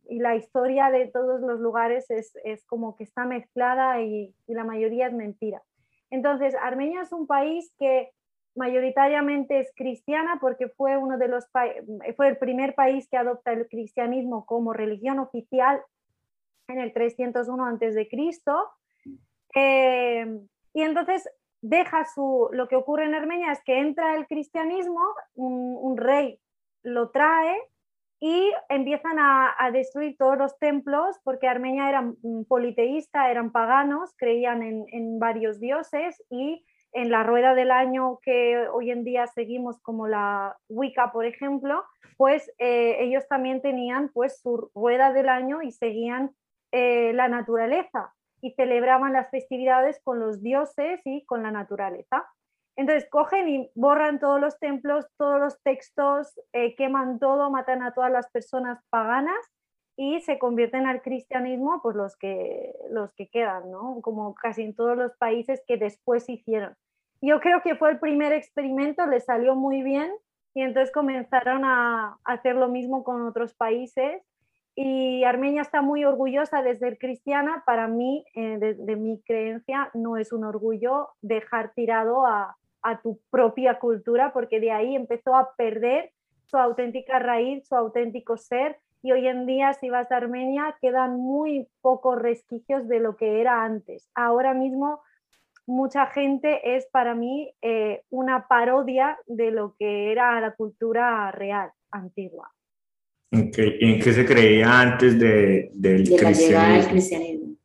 y 0.09 0.19
la 0.19 0.35
historia 0.35 0.91
de 0.91 1.07
todos 1.07 1.41
los 1.41 1.59
lugares 1.59 2.05
es, 2.11 2.31
como 2.67 2.95
que 2.95 3.03
está 3.03 3.25
mezclada 3.25 3.99
y, 4.01 4.31
y, 4.45 4.53
la 4.53 4.63
mayoría 4.63 5.07
es 5.07 5.13
mentira. 5.13 5.63
Entonces, 6.11 6.53
Armenia 6.61 7.01
es 7.01 7.11
un 7.11 7.25
país 7.25 7.73
que 7.79 8.11
mayoritariamente 8.55 9.59
es 9.59 9.71
cristiana 9.75 10.37
porque 10.39 10.69
fue, 10.69 10.97
uno 10.97 11.17
de 11.17 11.29
los 11.29 11.47
fue 12.15 12.27
el 12.27 12.37
primer 12.37 12.75
país 12.75 13.07
que 13.09 13.17
adopta 13.17 13.53
el 13.53 13.67
cristianismo 13.67 14.45
como 14.45 14.71
religión 14.71 15.17
oficial 15.17 15.81
en 16.67 16.79
el 16.79 16.93
301 16.93 17.65
a.C. 17.65 18.09
Eh, 19.55 20.39
y 20.73 20.81
entonces 20.81 21.29
deja 21.61 22.05
su, 22.05 22.49
lo 22.51 22.67
que 22.67 22.75
ocurre 22.75 23.05
en 23.05 23.15
Armenia 23.15 23.51
es 23.51 23.63
que 23.63 23.79
entra 23.79 24.15
el 24.15 24.27
cristianismo, 24.27 25.01
un, 25.35 25.97
rey 25.97 26.39
lo 26.83 27.09
trae 27.09 27.57
y 28.19 28.51
empiezan 28.69 29.17
a, 29.19 29.69
destruir 29.71 30.15
todos 30.17 30.37
los 30.37 30.57
templos 30.59 31.17
porque 31.23 31.47
Armenia 31.47 31.89
era 31.89 32.13
politeísta, 32.47 33.31
eran 33.31 33.51
paganos, 33.51 34.13
creían 34.17 34.61
en, 34.61 35.19
varios 35.19 35.59
dioses 35.59 36.23
y 36.29 36.63
en 36.93 37.11
la 37.11 37.23
rueda 37.23 37.53
del 37.53 37.71
año 37.71 38.19
que 38.21 38.67
hoy 38.71 38.91
en 38.91 39.03
día 39.03 39.27
seguimos 39.27 39.79
como 39.81 40.07
la 40.07 40.57
Wicca, 40.69 41.11
por 41.11 41.25
ejemplo, 41.25 41.83
pues 42.17 42.51
eh, 42.59 42.97
ellos 42.99 43.27
también 43.27 43.61
tenían 43.61 44.09
pues 44.09 44.39
su 44.39 44.71
rueda 44.73 45.11
del 45.13 45.29
año 45.29 45.61
y 45.61 45.71
seguían 45.71 46.31
eh, 46.77 47.11
la 47.13 47.27
naturaleza 47.27 48.13
y 48.39 48.51
celebraban 48.51 49.13
las 49.13 49.31
festividades 49.31 49.99
con 50.03 50.19
los 50.19 50.43
dioses 50.43 51.01
y 51.05 51.25
con 51.25 51.41
la 51.41 51.49
naturaleza. 51.49 52.27
Entonces 52.75 53.09
cogen 53.09 53.49
y 53.49 53.71
borran 53.73 54.19
todos 54.19 54.39
los 54.39 54.59
templos, 54.59 55.07
todos 55.17 55.39
los 55.39 55.59
textos, 55.63 56.39
eh, 56.53 56.75
queman 56.75 57.17
todo, 57.17 57.49
matan 57.49 57.81
a 57.81 57.95
todas 57.95 58.11
las 58.11 58.29
personas 58.29 58.79
paganas 58.91 59.39
y 59.95 60.21
se 60.21 60.37
convierten 60.37 60.85
al 60.85 61.01
cristianismo 61.01 61.79
pues 61.81 61.95
los 61.95 62.15
que, 62.15 62.75
los 62.91 63.11
que 63.15 63.27
quedan, 63.27 63.71
¿no? 63.71 63.99
como 64.03 64.35
casi 64.35 64.61
en 64.61 64.75
todos 64.75 64.95
los 64.95 65.17
países 65.17 65.63
que 65.65 65.77
después 65.77 66.29
hicieron. 66.29 66.75
Yo 67.21 67.39
creo 67.39 67.63
que 67.63 67.75
fue 67.75 67.89
el 67.89 67.99
primer 67.99 68.33
experimento, 68.33 69.07
les 69.07 69.25
salió 69.25 69.55
muy 69.55 69.81
bien 69.81 70.11
y 70.53 70.61
entonces 70.61 70.93
comenzaron 70.93 71.65
a 71.65 72.19
hacer 72.23 72.55
lo 72.55 72.67
mismo 72.67 73.03
con 73.03 73.25
otros 73.25 73.55
países 73.55 74.21
y 74.79 75.23
Armenia 75.23 75.63
está 75.63 75.81
muy 75.81 76.05
orgullosa 76.05 76.61
de 76.61 76.77
ser 76.77 76.99
cristiana. 76.99 77.63
Para 77.65 77.87
mí, 77.87 78.23
eh, 78.35 78.59
de, 78.59 78.95
mi 78.95 79.19
creencia, 79.23 79.89
no 79.95 80.17
es 80.17 80.31
un 80.31 80.43
orgullo 80.43 81.09
dejar 81.21 81.73
tirado 81.73 82.27
a, 82.27 82.55
tu 83.01 83.19
propia 83.31 83.79
cultura, 83.79 84.31
porque 84.31 84.61
de 84.61 84.71
ahí 84.71 84.95
empezó 84.95 85.35
a 85.35 85.55
perder 85.57 86.13
su 86.45 86.57
auténtica 86.57 87.19
raíz, 87.19 87.67
su 87.67 87.75
auténtico 87.75 88.37
ser. 88.37 88.77
Y 89.01 89.11
hoy 89.11 89.27
en 89.27 89.45
día, 89.45 89.73
si 89.73 89.89
vas 89.89 90.09
a 90.11 90.17
Armenia, 90.17 90.77
quedan 90.79 91.19
muy 91.19 91.67
pocos 91.81 92.17
resquicios 92.17 92.87
de 92.87 92.99
lo 92.99 93.17
que 93.17 93.41
era 93.41 93.63
antes. 93.63 94.07
Ahora 94.13 94.53
mismo, 94.53 95.01
mucha 95.65 96.05
gente 96.05 96.77
es 96.77 96.85
para 96.85 97.13
mí 97.15 97.51
eh, 97.61 98.03
una 98.09 98.47
parodia 98.47 99.17
de 99.25 99.51
lo 99.51 99.75
que 99.77 100.11
era 100.11 100.39
la 100.39 100.53
cultura 100.53 101.31
real, 101.31 101.71
antigua. 101.91 102.53
¿En 103.31 103.51
qué 103.51 104.13
se 104.13 104.25
creía 104.25 104.79
antes 104.79 105.19
de, 105.19 105.69
del, 105.73 106.03
cristianismo? 106.03 107.55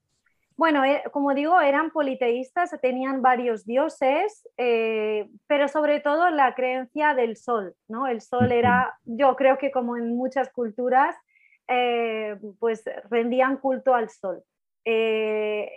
Bueno, 0.57 0.85
eh, 0.85 1.03
como 1.13 1.35
digo, 1.35 1.61
eran 1.61 1.91
politeístas, 1.91 2.71
tenían 2.81 3.23
varios 3.23 3.65
dioses, 3.65 4.49
eh, 4.57 5.29
pero 5.47 5.69
sobre 5.69 6.01
todo 6.01 6.31
la 6.31 6.55
creencia 6.55 7.15
del 7.15 7.37
sol, 7.37 7.75
¿no? 7.89 8.07
El 8.07 8.21
sol 8.21 8.53
era, 8.53 8.97
yo 9.05 9.35
creo 9.37 9.59
que 9.59 9.71
como 9.71 9.97
en 9.97 10.17
muchas 10.17 10.51
culturas, 10.51 11.17
eh, 11.69 12.37
pues 12.59 12.85
rendían 13.11 13.57
culto 13.57 13.95
al 13.95 14.09
sol. 14.09 14.43
El, 14.85 15.69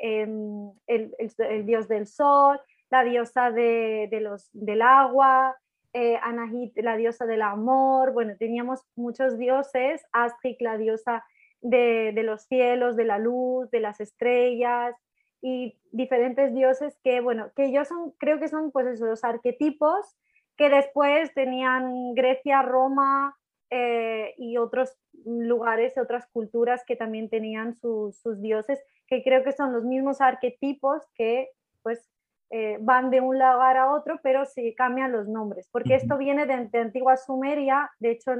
el, 0.88 1.66
dios 1.66 1.88
del 1.88 2.08
sol, 2.08 2.60
la 2.90 3.04
diosa 3.04 3.52
de, 3.52 4.08
de 4.12 4.20
los, 4.20 4.50
del 4.52 4.82
agua, 4.82 5.56
eh, 5.98 6.20
Anahit, 6.22 6.78
la 6.80 6.98
diosa 6.98 7.26
del 7.26 7.42
amor, 7.42 8.12
bueno, 8.12 8.34
teníamos 8.38 8.82
muchos 8.98 9.38
dioses, 9.38 10.06
Astrid, 10.12 10.58
la 10.60 10.78
diosa 10.78 11.24
de, 11.62 12.12
los 12.22 12.42
cielos, 12.44 12.98
de 12.98 13.06
la 13.06 13.18
luz, 13.18 13.72
de 13.72 13.80
las 13.80 14.02
estrellas, 14.02 14.94
y 15.42 15.80
diferentes 15.94 16.54
dioses 16.54 17.00
que, 17.02 17.22
bueno, 17.22 17.50
que 17.56 17.72
yo 17.72 17.86
son, 17.86 18.12
creo 18.18 18.42
que 18.42 18.50
son 18.50 18.72
pues 18.72 18.88
esos 18.88 19.24
arquetipos 19.24 20.18
que 20.58 20.70
después 20.70 21.34
tenían 21.34 22.14
Grecia, 22.14 22.62
Roma 22.62 23.38
eh, 23.70 24.34
y 24.38 24.58
otros 24.58 24.98
lugares, 25.24 25.98
otras 25.98 26.28
culturas 26.28 26.84
que 26.86 26.98
también 26.98 27.30
tenían 27.30 27.78
sus 27.80 28.42
dioses, 28.42 28.84
que 29.08 29.24
creo 29.24 29.46
que 29.46 29.54
son 29.54 29.72
los 29.72 29.86
mismos 29.86 30.20
arquetipos 30.20 31.04
que 31.16 31.52
pues 31.84 32.06
eh, 32.52 32.78
van 32.80 33.10
de 33.10 33.22
un 33.22 33.36
lugar 33.36 33.76
a 33.78 33.92
otro, 33.92 34.20
pero 34.22 34.46
se 34.46 34.76
cambian 34.76 35.12
los 35.12 35.28
nombres, 35.28 35.68
porque 35.72 35.96
esto 35.96 36.18
viene 36.18 36.46
de, 36.46 36.78
antigua 36.80 37.18
Sumeria, 37.18 37.92
de 38.00 38.12
hecho 38.12 38.32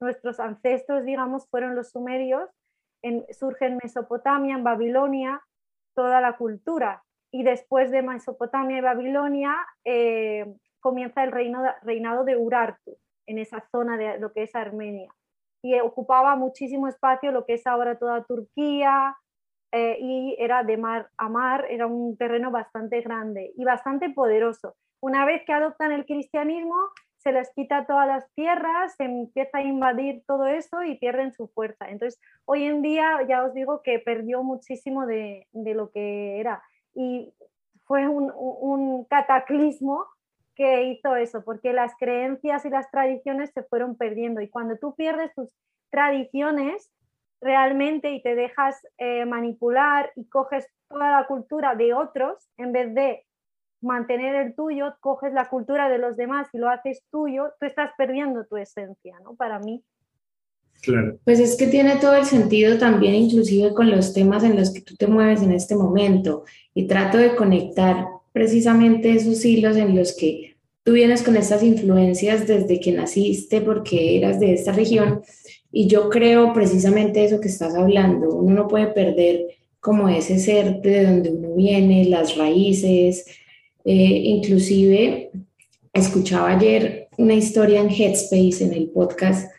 nuestros 0.00 0.40
ancestros, 0.40 1.04
digamos, 1.04 1.46
fueron 1.50 1.74
los 1.74 1.90
sumerios, 1.90 2.48
en, 3.02 3.24
surge 3.32 3.66
en 3.66 3.78
Mesopotamia, 3.82 4.56
en 4.56 4.64
Babilonia, 4.64 5.42
toda 5.94 6.20
la 6.20 6.36
cultura, 6.36 7.02
y 7.30 7.42
después 7.42 7.90
de 7.90 8.02
Mesopotamia 8.02 8.78
y 8.78 8.80
Babilonia 8.80 9.54
eh, 9.84 10.46
comienza 10.80 11.22
el 11.22 11.32
reino, 11.32 11.62
reinado 11.82 12.24
de 12.24 12.36
Urartu, 12.36 12.96
en 13.26 13.38
esa 13.38 13.60
zona 13.70 13.96
de 13.96 14.18
lo 14.18 14.32
que 14.32 14.44
es 14.44 14.54
Armenia, 14.54 15.12
y 15.62 15.78
ocupaba 15.80 16.36
muchísimo 16.36 16.88
espacio 16.88 17.30
lo 17.30 17.44
que 17.44 17.54
es 17.54 17.66
ahora 17.66 17.98
toda 17.98 18.24
Turquía, 18.24 19.16
eh, 19.76 19.98
y 20.00 20.36
era 20.38 20.62
de 20.62 20.76
mar 20.76 21.08
a 21.16 21.28
mar, 21.28 21.66
era 21.68 21.88
un 21.88 22.16
terreno 22.16 22.52
bastante 22.52 23.00
grande 23.00 23.52
y 23.56 23.64
bastante 23.64 24.08
poderoso. 24.08 24.76
Una 25.00 25.24
vez 25.24 25.42
que 25.44 25.52
adoptan 25.52 25.90
el 25.90 26.06
cristianismo, 26.06 26.76
se 27.16 27.32
les 27.32 27.50
quita 27.54 27.84
todas 27.84 28.06
las 28.06 28.32
tierras, 28.34 28.94
se 28.94 29.02
empieza 29.02 29.58
a 29.58 29.62
invadir 29.62 30.22
todo 30.28 30.46
eso 30.46 30.84
y 30.84 30.96
pierden 30.98 31.32
su 31.32 31.48
fuerza. 31.48 31.88
Entonces, 31.88 32.20
hoy 32.44 32.62
en 32.62 32.82
día 32.82 33.18
ya 33.28 33.42
os 33.42 33.52
digo 33.52 33.82
que 33.82 33.98
perdió 33.98 34.44
muchísimo 34.44 35.06
de, 35.06 35.48
de 35.50 35.74
lo 35.74 35.90
que 35.90 36.38
era 36.38 36.62
y 36.94 37.34
fue 37.84 38.06
un, 38.06 38.32
un 38.36 39.04
cataclismo 39.06 40.06
que 40.54 40.84
hizo 40.84 41.16
eso, 41.16 41.42
porque 41.44 41.72
las 41.72 41.96
creencias 41.98 42.64
y 42.64 42.70
las 42.70 42.88
tradiciones 42.92 43.50
se 43.52 43.64
fueron 43.64 43.96
perdiendo 43.96 44.40
y 44.40 44.48
cuando 44.48 44.76
tú 44.76 44.94
pierdes 44.94 45.34
tus 45.34 45.48
tradiciones, 45.90 46.92
realmente 47.44 48.10
y 48.10 48.22
te 48.22 48.34
dejas 48.34 48.74
eh, 48.96 49.26
manipular 49.26 50.10
y 50.16 50.24
coges 50.24 50.66
toda 50.88 51.10
la 51.10 51.26
cultura 51.26 51.74
de 51.74 51.92
otros 51.92 52.48
en 52.56 52.72
vez 52.72 52.94
de 52.94 53.26
mantener 53.82 54.34
el 54.34 54.54
tuyo, 54.54 54.96
coges 55.00 55.32
la 55.34 55.50
cultura 55.50 55.90
de 55.90 55.98
los 55.98 56.16
demás 56.16 56.48
y 56.54 56.58
lo 56.58 56.70
haces 56.70 57.02
tuyo, 57.10 57.52
tú 57.60 57.66
estás 57.66 57.90
perdiendo 57.98 58.46
tu 58.46 58.56
esencia, 58.56 59.20
¿no? 59.22 59.34
Para 59.34 59.58
mí. 59.58 59.84
Claro. 60.80 61.18
Pues 61.24 61.38
es 61.38 61.56
que 61.56 61.66
tiene 61.66 61.96
todo 61.96 62.14
el 62.14 62.24
sentido 62.24 62.78
también, 62.78 63.14
inclusive 63.14 63.74
con 63.74 63.90
los 63.90 64.14
temas 64.14 64.42
en 64.42 64.56
los 64.56 64.72
que 64.72 64.80
tú 64.80 64.96
te 64.96 65.06
mueves 65.06 65.42
en 65.42 65.52
este 65.52 65.76
momento. 65.76 66.44
Y 66.72 66.86
trato 66.86 67.18
de 67.18 67.36
conectar 67.36 68.06
precisamente 68.32 69.12
esos 69.12 69.44
hilos 69.44 69.76
en 69.76 69.94
los 69.94 70.16
que 70.16 70.56
tú 70.82 70.92
vienes 70.92 71.22
con 71.22 71.36
estas 71.36 71.62
influencias 71.62 72.46
desde 72.46 72.80
que 72.80 72.92
naciste, 72.92 73.60
porque 73.60 74.18
eras 74.18 74.40
de 74.40 74.54
esta 74.54 74.72
región, 74.72 75.22
y 75.76 75.88
yo 75.88 76.08
creo 76.08 76.52
precisamente 76.52 77.24
eso 77.24 77.40
que 77.40 77.48
estás 77.48 77.74
hablando, 77.74 78.28
uno 78.28 78.54
no 78.54 78.68
puede 78.68 78.86
perder 78.86 79.46
como 79.80 80.08
ese 80.08 80.38
ser 80.38 80.80
de 80.80 81.04
donde 81.04 81.30
uno 81.30 81.56
viene, 81.56 82.04
las 82.04 82.36
raíces, 82.36 83.26
eh, 83.84 83.92
inclusive 83.92 85.32
escuchaba 85.92 86.52
ayer 86.52 87.08
una 87.18 87.34
historia 87.34 87.80
en 87.80 87.90
Headspace, 87.90 88.64
en 88.64 88.72
el 88.72 88.88
podcast, 88.90 89.50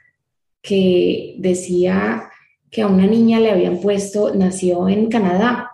que 0.62 1.36
decía 1.40 2.30
que 2.72 2.82
a 2.82 2.88
una 2.88 3.08
niña 3.08 3.42
le 3.42 3.52
habían 3.52 3.82
puesto, 3.82 4.34
nació 4.34 4.88
en 4.88 5.10
Canadá, 5.10 5.70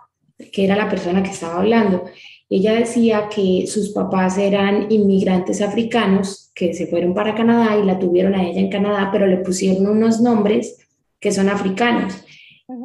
que 0.52 0.64
era 0.64 0.74
la 0.74 0.88
persona 0.88 1.22
que 1.22 1.30
estaba 1.30 1.60
hablando, 1.60 2.06
ella 2.56 2.74
decía 2.74 3.30
que 3.34 3.66
sus 3.66 3.90
papás 3.90 4.36
eran 4.36 4.92
inmigrantes 4.92 5.62
africanos 5.62 6.50
que 6.54 6.74
se 6.74 6.86
fueron 6.86 7.14
para 7.14 7.34
Canadá 7.34 7.78
y 7.78 7.86
la 7.86 7.98
tuvieron 7.98 8.34
a 8.34 8.46
ella 8.46 8.60
en 8.60 8.68
Canadá, 8.68 9.08
pero 9.10 9.26
le 9.26 9.38
pusieron 9.38 9.86
unos 9.86 10.20
nombres 10.20 10.86
que 11.18 11.32
son 11.32 11.48
africanos. 11.48 12.12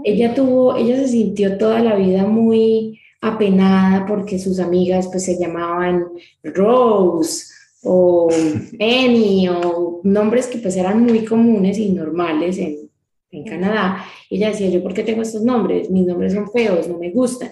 Ella 0.05 0.33
tuvo, 0.33 0.77
ella 0.77 0.95
se 0.95 1.09
sintió 1.09 1.57
toda 1.57 1.81
la 1.81 1.97
vida 1.97 2.25
muy 2.25 3.01
apenada 3.19 4.05
porque 4.05 4.39
sus 4.39 4.61
amigas 4.61 5.07
pues 5.07 5.25
se 5.25 5.37
llamaban 5.37 6.05
Rose 6.43 7.47
o 7.83 8.29
Annie 8.79 9.49
o 9.49 9.99
nombres 10.03 10.47
que 10.47 10.59
pues 10.59 10.77
eran 10.77 11.03
muy 11.03 11.25
comunes 11.25 11.77
y 11.77 11.89
normales 11.89 12.57
en, 12.57 12.89
en 13.31 13.43
Canadá. 13.43 14.05
Ella 14.29 14.47
decía, 14.47 14.69
yo 14.69 14.81
por 14.81 14.93
qué 14.93 15.03
tengo 15.03 15.23
estos 15.23 15.41
nombres, 15.41 15.89
mis 15.89 16.05
nombres 16.05 16.31
son 16.31 16.49
feos, 16.49 16.87
no 16.87 16.97
me 16.97 17.11
gustan 17.11 17.51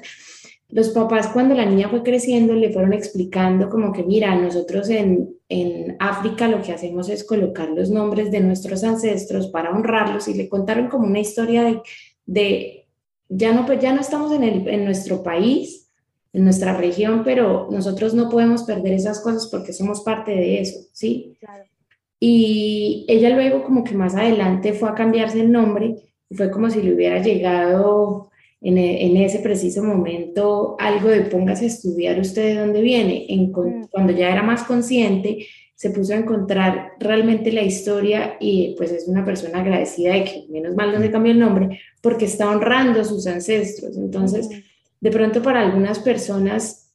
los 0.70 0.90
papás 0.90 1.28
cuando 1.28 1.56
la 1.56 1.66
niña 1.66 1.90
fue 1.90 2.04
creciendo 2.04 2.54
le 2.54 2.72
fueron 2.72 2.94
explicando 2.94 3.70
como 3.70 3.94
que, 3.94 4.04
mira, 4.04 4.36
nosotros 4.36 4.90
en, 4.90 5.34
África 6.00 6.48
lo 6.48 6.62
que 6.62 6.72
hacemos 6.72 7.08
es 7.08 7.24
colocar 7.24 7.70
los 7.70 7.92
nombres 7.92 8.32
de 8.32 8.40
nuestros 8.40 8.84
ancestros 8.84 9.48
para 9.48 9.70
honrarlos 9.70 10.28
y 10.28 10.34
le 10.34 10.50
contaron 10.50 10.88
como 10.88 11.06
una 11.06 11.20
historia 11.20 11.82
de, 12.26 12.88
ya, 13.30 13.54
no, 13.54 13.66
pues 13.66 13.80
ya 13.80 13.94
no 13.94 14.02
estamos 14.02 14.34
en, 14.34 14.44
el, 14.44 14.68
en 14.68 14.84
nuestro 14.84 15.22
país, 15.22 15.88
en 16.34 16.44
nuestra 16.44 16.76
región, 16.76 17.22
pero 17.24 17.68
nosotros 17.72 18.16
no 18.16 18.30
podemos 18.30 18.64
perder 18.64 18.94
esas 18.94 19.22
cosas 19.22 19.48
porque 19.48 19.72
somos 19.72 20.02
parte 20.02 20.32
de 20.32 20.62
eso, 20.62 20.80
¿sí? 20.92 21.38
Y 22.20 23.06
ella 23.08 23.30
luego 23.30 23.64
como 23.64 23.84
que 23.84 23.94
más 23.94 24.16
adelante 24.16 24.74
fue 24.74 24.90
a 24.90 24.96
cambiarse 24.96 25.42
el 25.42 25.52
nombre 25.52 25.96
y 26.30 26.36
fue 26.36 26.50
como 26.50 26.70
si 26.70 26.82
le 26.82 26.94
hubiera 26.94 27.22
llegado 27.22 28.32
en, 28.66 28.80
e, 28.80 29.06
en 29.06 29.18
ese 29.18 29.40
preciso 29.40 29.84
momento 29.84 30.76
algo 30.80 31.10
de 31.10 31.22
póngase 31.22 31.66
a 31.66 31.68
estudiar 31.68 32.20
usted 32.20 32.56
de 32.56 32.60
dónde 32.60 32.82
viene. 32.82 33.26
En, 33.30 33.52
mm. 33.52 33.88
Cuando 33.92 34.12
ya 34.12 34.32
era 34.32 34.42
más 34.42 34.64
consciente, 34.64 35.46
se 35.76 35.92
puso 35.92 36.14
a 36.14 36.18
encontrar 36.18 36.94
realmente 37.00 37.52
la 37.52 37.62
historia 37.62 38.38
y 38.40 38.74
pues 38.78 38.92
es 38.92 39.08
una 39.08 39.24
persona 39.24 39.60
agradecida 39.60 40.14
de 40.14 40.24
que 40.24 40.46
menos 40.50 40.74
mal 40.76 40.92
no 40.92 41.00
le 41.00 41.12
cambió 41.12 41.32
el 41.32 41.40
nombre 41.40 41.80
porque 42.02 42.26
está 42.26 42.50
honrando 42.50 43.02
a 43.02 43.06
sus 43.06 43.28
ancestros. 43.28 43.98
Entonces, 43.98 44.50
de 45.00 45.12
pronto 45.12 45.44
para 45.44 45.62
algunas 45.62 46.00
personas 46.00 46.94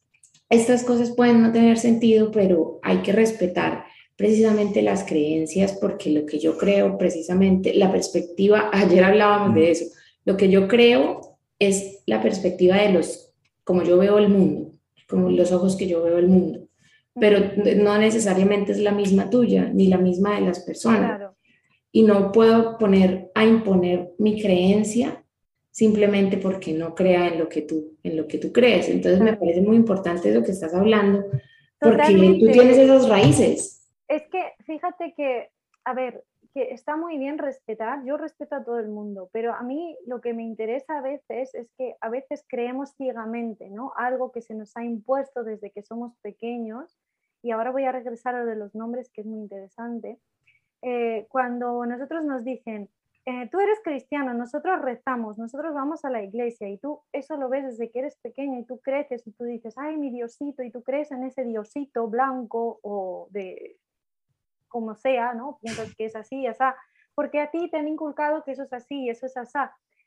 estas 0.49 0.83
cosas 0.83 1.11
pueden 1.11 1.41
no 1.41 1.53
tener 1.53 1.77
sentido, 1.77 2.29
pero 2.31 2.79
hay 2.83 2.97
que 2.97 3.13
respetar 3.13 3.85
precisamente 4.17 4.81
las 4.81 5.05
creencias 5.05 5.77
porque 5.79 6.09
lo 6.09 6.25
que 6.25 6.39
yo 6.39 6.57
creo 6.57 6.97
precisamente, 6.97 7.73
la 7.73 7.89
perspectiva, 7.89 8.69
ayer 8.73 9.05
hablábamos 9.05 9.55
de 9.55 9.71
eso, 9.71 9.85
lo 10.25 10.35
que 10.35 10.49
yo 10.49 10.67
creo 10.67 11.30
es 11.67 12.03
la 12.05 12.21
perspectiva 12.21 12.77
de 12.77 12.91
los, 12.91 13.33
como 13.63 13.83
yo 13.83 13.97
veo 13.97 14.17
el 14.17 14.29
mundo, 14.29 14.71
como 15.07 15.29
los 15.29 15.51
ojos 15.51 15.75
que 15.75 15.87
yo 15.87 16.03
veo 16.03 16.17
el 16.17 16.27
mundo 16.27 16.67
pero 17.19 17.39
no 17.77 17.97
necesariamente 17.97 18.71
es 18.71 18.79
la 18.79 18.91
misma 18.91 19.29
tuya 19.29 19.69
ni 19.73 19.87
la 19.87 19.97
misma 19.97 20.35
de 20.35 20.41
las 20.41 20.61
personas. 20.61 21.21
Y 21.91 22.03
no 22.03 22.31
puedo 22.31 22.77
poner 22.77 23.31
a 23.35 23.43
imponer 23.43 24.11
mi 24.17 24.41
creencia 24.41 25.23
simplemente 25.71 26.37
porque 26.37 26.73
no 26.73 26.95
crea 26.95 27.27
en 27.27 27.39
lo 27.39 27.49
que 27.49 27.63
tú, 27.63 27.97
en 28.03 28.15
lo 28.15 28.27
que 28.27 28.37
tú 28.37 28.53
crees. 28.53 28.87
Entonces 28.87 29.19
me 29.19 29.35
parece 29.35 29.61
muy 29.61 29.75
importante 29.75 30.33
lo 30.33 30.43
que 30.43 30.51
estás 30.51 30.73
hablando, 30.73 31.25
porque 31.79 32.37
tú 32.39 32.51
tienes 32.51 32.77
esas 32.77 33.09
raíces. 33.09 33.89
Es 34.07 34.23
que 34.31 34.41
fíjate 34.65 35.13
que, 35.15 35.49
a 35.83 35.93
ver, 35.93 36.23
que 36.53 36.73
está 36.73 36.97
muy 36.97 37.17
bien 37.17 37.37
respetar, 37.37 38.03
yo 38.03 38.17
respeto 38.17 38.55
a 38.55 38.63
todo 38.63 38.79
el 38.79 38.89
mundo, 38.89 39.29
pero 39.31 39.53
a 39.53 39.61
mí 39.63 39.97
lo 40.05 40.21
que 40.21 40.33
me 40.33 40.43
interesa 40.43 40.97
a 40.97 41.01
veces 41.01 41.53
es 41.55 41.69
que 41.77 41.95
a 42.01 42.09
veces 42.09 42.43
creemos 42.47 42.93
ciegamente, 42.95 43.69
¿no? 43.69 43.93
Algo 43.95 44.31
que 44.31 44.41
se 44.41 44.53
nos 44.53 44.75
ha 44.75 44.83
impuesto 44.83 45.43
desde 45.43 45.71
que 45.71 45.81
somos 45.81 46.15
pequeños, 46.21 46.97
y 47.41 47.51
ahora 47.51 47.71
voy 47.71 47.85
a 47.85 47.91
regresar 47.91 48.35
a 48.35 48.43
lo 48.43 48.45
de 48.45 48.55
los 48.55 48.75
nombres, 48.75 49.09
que 49.09 49.21
es 49.21 49.27
muy 49.27 49.39
interesante. 49.39 50.19
Eh, 50.81 51.27
cuando 51.29 51.85
nosotros 51.85 52.23
nos 52.23 52.43
dicen, 52.43 52.89
eh, 53.25 53.47
tú 53.51 53.59
eres 53.59 53.79
cristiano, 53.83 54.33
nosotros 54.33 54.81
rezamos, 54.81 55.37
nosotros 55.37 55.73
vamos 55.75 56.03
a 56.05 56.09
la 56.09 56.23
iglesia 56.23 56.67
y 56.69 56.77
tú 56.77 57.01
eso 57.13 57.37
lo 57.37 57.49
ves 57.49 57.65
desde 57.65 57.91
que 57.91 57.99
eres 57.99 58.17
pequeño 58.17 58.59
y 58.59 58.65
tú 58.65 58.79
creces 58.79 59.25
y 59.27 59.31
tú 59.31 59.43
dices, 59.43 59.75
ay, 59.77 59.97
mi 59.97 60.09
Diosito, 60.09 60.63
y 60.63 60.71
tú 60.71 60.81
crees 60.81 61.11
en 61.11 61.23
ese 61.23 61.43
Diosito 61.43 62.07
blanco 62.07 62.79
o 62.81 63.27
de 63.29 63.77
como 64.71 64.95
sea, 64.95 65.33
¿no? 65.33 65.59
Piensas 65.61 65.93
que 65.95 66.05
es 66.05 66.15
así, 66.15 66.47
así, 66.47 66.63
porque 67.13 67.39
a 67.41 67.51
ti 67.51 67.69
te 67.69 67.77
han 67.77 67.87
inculcado 67.87 68.43
que 68.43 68.51
eso 68.53 68.63
es 68.63 68.73
así, 68.73 69.09
eso 69.09 69.25
es 69.25 69.37
así. 69.37 69.59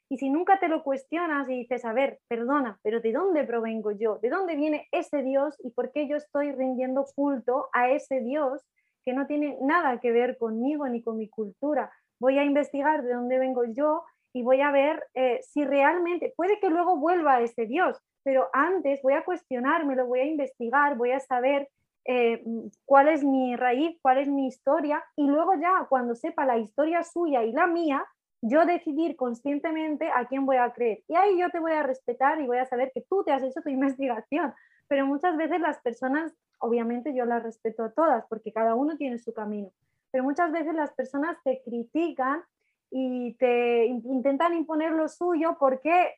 Y 0.09 0.18
si 0.18 0.28
nunca 0.28 0.59
te 0.59 0.68
lo 0.68 0.83
cuestionas 0.83 1.49
y 1.49 1.59
dices, 1.59 1.85
a 1.85 1.92
ver, 1.92 2.21
perdona, 2.28 2.78
pero 2.83 3.00
¿de 3.00 3.12
dónde 3.12 3.44
provengo 3.44 3.90
yo? 3.92 4.18
¿De 4.18 4.28
dónde 4.28 4.54
viene 4.54 4.87
ese 4.92 5.23
Dios 5.23 5.56
y 5.64 5.71
por 5.71 5.92
qué 5.92 6.09
yo 6.09 6.16
estoy 6.16 6.52
rindiendo 6.52 7.06
culto 7.14 7.68
a 7.73 7.90
ese 7.90 8.21
Dios 8.21 8.62
que 9.04 9.12
no 9.12 9.26
tiene 9.26 9.59
nada 9.62 10.00
que 10.00 10.12
ver 10.12 10.37
conmigo 10.37 10.87
ni 10.88 11.02
con 11.02 11.16
mi 11.16 11.28
cultura? 11.28 11.90
Voy 12.21 12.38
a 12.38 12.44
investigar 12.44 13.02
de 13.02 13.14
dónde 13.14 13.38
vengo 13.38 13.64
yo 13.64 14.04
y 14.33 14.42
voy 14.42 14.61
a 14.61 14.71
ver 14.71 15.04
eh, 15.14 15.40
si 15.42 15.64
realmente, 15.64 16.35
puede 16.37 16.61
que 16.61 16.68
luego 16.68 16.97
vuelva 16.97 17.37
a 17.37 17.40
ese 17.40 17.66
Dios, 17.66 17.99
pero 18.23 18.49
antes 18.52 19.00
voy 19.02 19.14
a 19.14 19.25
cuestionármelo, 19.25 20.06
voy 20.06 20.21
a 20.21 20.26
investigar, 20.26 20.97
voy 20.97 21.12
a 21.12 21.21
saber 21.21 21.68
eh, 22.05 22.45
cuál 22.85 23.09
es 23.09 23.25
mi 23.25 23.57
raíz, 23.57 23.99
cuál 24.03 24.19
es 24.19 24.29
mi 24.29 24.47
historia, 24.47 25.03
y 25.17 25.27
luego 25.27 25.55
ya 25.55 25.87
cuando 25.89 26.15
sepa 26.15 26.45
la 26.45 26.59
historia 26.59 27.03
suya 27.03 27.43
y 27.45 27.53
la 27.53 27.67
mía, 27.67 28.05
yo 28.43 28.67
decidir 28.67 29.17
conscientemente 29.17 30.11
a 30.11 30.27
quién 30.27 30.45
voy 30.45 30.57
a 30.57 30.71
creer. 30.73 31.03
Y 31.09 31.17
ahí 31.17 31.38
yo 31.38 31.51
te 31.51 31.61
voy 31.61 31.73
a 31.73 31.83
respetar 31.83 32.40
y 32.40 32.47
voy 32.47 32.59
a 32.59 32.67
saber 32.67 32.93
que 32.95 33.01
tú 33.09 33.25
te 33.25 33.33
has 33.33 33.43
hecho 33.43 33.62
tu 33.62 33.69
investigación. 33.71 34.53
Pero 34.87 35.07
muchas 35.07 35.37
veces 35.37 35.61
las 35.61 35.81
personas, 35.81 36.35
obviamente 36.59 37.14
yo 37.14 37.25
las 37.25 37.43
respeto 37.43 37.85
a 37.85 37.93
todas 37.93 38.25
porque 38.29 38.53
cada 38.53 38.75
uno 38.75 38.97
tiene 38.99 39.19
su 39.19 39.33
camino, 39.33 39.73
pero 40.11 40.25
muchas 40.25 40.53
veces 40.53 40.75
las 40.75 40.93
personas 40.93 41.38
te 41.43 41.62
critican 41.64 42.43
y 42.90 43.35
te 43.35 43.87
intentan 43.87 44.55
imponer 44.55 44.93
lo 44.93 45.09
suyo 45.09 45.57
porque 45.59 46.14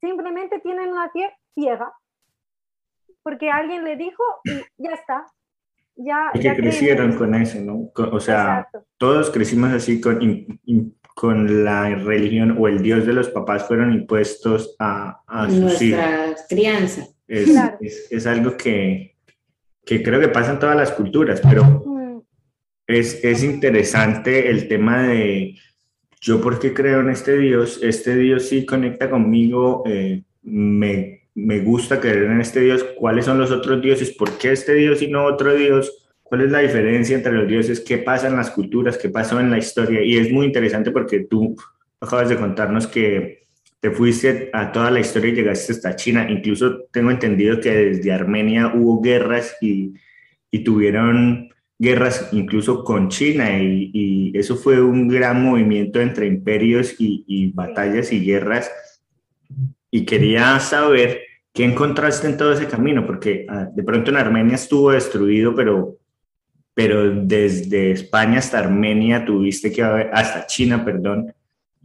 simplemente 0.00 0.60
tienen 0.60 0.90
una 0.90 1.10
ciega. 1.54 1.92
Porque 3.26 3.50
alguien 3.50 3.82
le 3.82 3.96
dijo 3.96 4.22
y 4.44 4.84
ya 4.84 4.90
está. 4.90 5.26
Ya, 5.96 6.30
que 6.32 6.54
crecieron 6.54 7.16
con 7.16 7.34
eso, 7.34 7.58
¿no? 7.58 7.90
O 8.12 8.20
sea, 8.20 8.68
todos 8.98 9.30
crecimos 9.30 9.72
así 9.72 10.00
con 10.00 10.20
con 11.16 11.64
la 11.64 11.92
religión 11.96 12.56
o 12.56 12.68
el 12.68 12.82
Dios 12.82 13.04
de 13.04 13.14
los 13.14 13.28
papás 13.30 13.66
fueron 13.66 13.92
impuestos 13.92 14.76
a, 14.78 15.22
a 15.26 15.50
sus 15.50 15.58
Nuestra 15.58 16.36
crianza. 16.48 17.08
Es, 17.26 17.48
es, 17.80 18.06
es, 18.12 18.26
algo 18.28 18.56
que, 18.56 19.16
que, 19.84 20.04
creo 20.04 20.20
que 20.20 20.28
pasa 20.28 20.52
en 20.52 20.60
todas 20.60 20.76
las 20.76 20.92
culturas, 20.92 21.40
pero 21.40 21.64
mm. 21.64 22.20
es, 22.86 23.24
es 23.24 23.42
interesante 23.42 24.48
el 24.48 24.68
tema 24.68 25.02
de 25.02 25.56
yo 26.20 26.40
porque 26.40 26.72
creo 26.72 27.00
en 27.00 27.10
este 27.10 27.36
Dios, 27.38 27.80
este 27.82 28.14
Dios 28.14 28.48
sí 28.48 28.64
conecta 28.64 29.10
conmigo, 29.10 29.82
eh, 29.86 30.22
me, 30.42 31.25
me 31.36 31.60
gusta 31.60 32.00
creer 32.00 32.24
en 32.24 32.40
este 32.40 32.60
Dios, 32.60 32.84
cuáles 32.98 33.26
son 33.26 33.38
los 33.38 33.52
otros 33.52 33.80
dioses, 33.80 34.10
por 34.10 34.36
qué 34.38 34.50
este 34.50 34.74
Dios 34.74 35.00
y 35.02 35.08
no 35.08 35.24
otro 35.24 35.54
Dios 35.54 36.06
¿Cuál 36.28 36.40
es 36.40 36.50
la 36.50 36.58
diferencia 36.58 37.16
entre 37.16 37.32
los 37.32 37.46
dioses? 37.46 37.78
¿Qué 37.78 37.98
pasa 37.98 38.26
en 38.26 38.34
las 38.34 38.50
culturas? 38.50 38.98
¿Qué 38.98 39.08
pasó 39.08 39.38
en 39.38 39.48
la 39.48 39.58
historia? 39.58 40.02
Y 40.02 40.16
es 40.16 40.32
muy 40.32 40.46
interesante 40.46 40.90
porque 40.90 41.20
tú 41.20 41.54
acabas 42.00 42.28
de 42.28 42.36
contarnos 42.36 42.88
que 42.88 43.44
te 43.78 43.92
fuiste 43.92 44.50
a 44.52 44.72
toda 44.72 44.90
la 44.90 44.98
historia 44.98 45.30
y 45.30 45.36
llegaste 45.36 45.72
hasta 45.72 45.94
China. 45.94 46.26
Incluso 46.28 46.88
tengo 46.90 47.12
entendido 47.12 47.60
que 47.60 47.70
desde 47.70 48.12
Armenia 48.12 48.72
hubo 48.74 49.00
guerras 49.00 49.56
y, 49.60 49.94
y 50.50 50.64
tuvieron 50.64 51.48
guerras 51.78 52.30
incluso 52.32 52.82
con 52.82 53.08
China 53.08 53.62
y, 53.62 53.90
y, 53.92 54.36
eso 54.36 54.56
fue 54.56 54.80
un 54.80 55.06
gran 55.06 55.40
movimiento 55.42 56.00
entre 56.00 56.26
imperios 56.26 56.96
y, 56.98 57.22
y 57.28 57.52
batallas 57.52 58.12
y 58.12 58.24
guerras. 58.24 58.68
Y 59.92 60.04
quería 60.04 60.58
saber 60.58 61.20
qué 61.56 61.64
encontraste 61.64 62.28
en 62.28 62.36
todo 62.36 62.52
ese 62.52 62.68
camino, 62.68 63.06
porque 63.06 63.46
ah, 63.48 63.66
de 63.74 63.82
pronto 63.82 64.10
en 64.10 64.18
Armenia 64.18 64.54
estuvo 64.54 64.92
destruido, 64.92 65.54
pero 65.54 65.96
pero 66.76 67.10
desde 67.10 67.92
España 67.92 68.38
hasta 68.38 68.58
Armenia 68.58 69.24
tuviste 69.24 69.72
que 69.72 69.82
haber, 69.82 70.10
hasta 70.12 70.46
China, 70.46 70.84
perdón, 70.84 71.32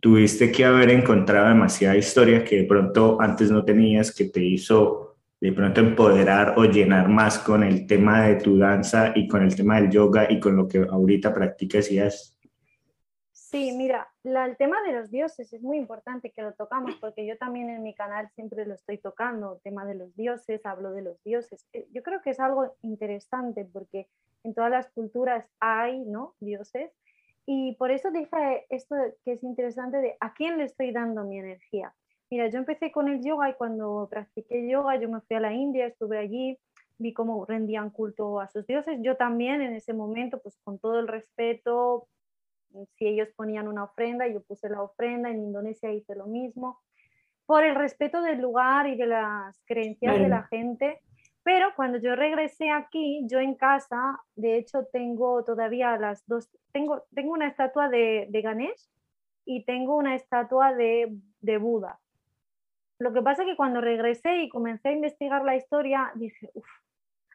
tuviste 0.01 0.51
que 0.51 0.65
haber 0.65 0.89
encontrado 0.89 1.47
demasiada 1.47 1.95
historia 1.95 2.43
que 2.43 2.57
de 2.57 2.63
pronto 2.65 3.17
antes 3.21 3.49
no 3.49 3.63
tenías, 3.63 4.13
que 4.13 4.25
te 4.25 4.43
hizo 4.43 5.15
de 5.39 5.53
pronto 5.53 5.79
empoderar 5.79 6.55
o 6.57 6.65
llenar 6.65 7.07
más 7.07 7.39
con 7.39 7.63
el 7.63 7.87
tema 7.87 8.23
de 8.23 8.35
tu 8.35 8.57
danza 8.57 9.13
y 9.15 9.29
con 9.29 9.43
el 9.43 9.55
tema 9.55 9.79
del 9.79 9.89
yoga 9.89 10.29
y 10.29 10.41
con 10.41 10.57
lo 10.57 10.67
que 10.67 10.79
ahorita 10.79 11.33
practicas 11.33 11.89
y 11.89 11.99
haces. 11.99 12.37
Sí, 13.51 13.73
mira, 13.73 14.07
el 14.23 14.55
tema 14.55 14.81
de 14.83 14.93
los 14.93 15.11
dioses 15.11 15.51
es 15.51 15.61
muy 15.61 15.75
importante 15.75 16.31
que 16.31 16.41
lo 16.41 16.53
tocamos 16.53 16.95
porque 17.01 17.25
yo 17.25 17.37
también 17.37 17.69
en 17.69 17.83
mi 17.83 17.93
canal 17.93 18.29
siempre 18.29 18.65
lo 18.65 18.75
estoy 18.75 18.97
tocando, 18.97 19.55
el 19.55 19.61
tema 19.61 19.85
de 19.85 19.95
los 19.95 20.15
dioses, 20.15 20.65
hablo 20.65 20.91
de 20.91 21.01
los 21.01 21.21
dioses. 21.25 21.67
Eh, 21.73 21.85
yo 21.91 22.01
creo 22.01 22.21
que 22.21 22.29
es 22.29 22.39
algo 22.39 22.73
interesante 22.81 23.65
porque 23.65 24.07
en 24.45 24.53
todas 24.53 24.71
las 24.71 24.89
culturas 24.91 25.49
hay 25.59 25.99
¿no? 25.99 26.33
dioses 26.39 26.93
y 27.45 27.75
por 27.75 27.91
eso 27.91 28.09
dije 28.09 28.67
esto 28.69 28.95
que 29.25 29.33
es 29.33 29.43
interesante 29.43 29.97
de 29.97 30.15
a 30.21 30.33
quién 30.33 30.57
le 30.57 30.63
estoy 30.63 30.93
dando 30.93 31.25
mi 31.25 31.37
energía. 31.37 31.93
Mira, 32.29 32.47
yo 32.47 32.57
empecé 32.57 32.89
con 32.93 33.09
el 33.09 33.21
yoga 33.21 33.49
y 33.49 33.55
cuando 33.55 34.07
practiqué 34.09 34.65
yoga 34.65 34.95
yo 34.95 35.09
me 35.09 35.19
fui 35.19 35.35
a 35.35 35.41
la 35.41 35.51
India, 35.51 35.87
estuve 35.87 36.17
allí, 36.17 36.57
vi 36.99 37.11
cómo 37.11 37.45
rendían 37.45 37.89
culto 37.89 38.39
a 38.39 38.47
sus 38.47 38.65
dioses. 38.65 38.97
Yo 39.01 39.17
también 39.17 39.61
en 39.61 39.73
ese 39.73 39.91
momento, 39.91 40.39
pues 40.39 40.57
con 40.63 40.79
todo 40.79 41.01
el 41.01 41.09
respeto, 41.09 42.07
si 42.95 43.07
ellos 43.07 43.29
ponían 43.35 43.67
una 43.67 43.83
ofrenda, 43.83 44.27
yo 44.27 44.41
puse 44.41 44.69
la 44.69 44.81
ofrenda, 44.81 45.29
en 45.29 45.43
Indonesia 45.43 45.91
hice 45.91 46.15
lo 46.15 46.27
mismo, 46.27 46.79
por 47.45 47.63
el 47.63 47.75
respeto 47.75 48.21
del 48.21 48.39
lugar 48.39 48.87
y 48.87 48.95
de 48.95 49.07
las 49.07 49.61
creencias 49.65 50.19
de 50.19 50.29
la 50.29 50.43
gente. 50.43 51.01
Pero 51.43 51.69
cuando 51.75 51.97
yo 51.97 52.15
regresé 52.15 52.69
aquí, 52.69 53.25
yo 53.27 53.39
en 53.39 53.55
casa, 53.55 54.19
de 54.35 54.57
hecho 54.57 54.85
tengo 54.93 55.43
todavía 55.43 55.97
las 55.97 56.25
dos, 56.27 56.49
tengo, 56.71 57.03
tengo 57.15 57.33
una 57.33 57.47
estatua 57.47 57.89
de, 57.89 58.27
de 58.29 58.41
Ganesh 58.41 58.89
y 59.45 59.65
tengo 59.65 59.95
una 59.95 60.15
estatua 60.15 60.73
de, 60.73 61.17
de 61.41 61.57
Buda. 61.57 61.99
Lo 62.99 63.11
que 63.11 63.23
pasa 63.23 63.41
es 63.41 63.49
que 63.49 63.55
cuando 63.55 63.81
regresé 63.81 64.43
y 64.43 64.49
comencé 64.49 64.89
a 64.89 64.93
investigar 64.93 65.43
la 65.43 65.55
historia, 65.55 66.11
dije, 66.13 66.51
uff, 66.53 66.69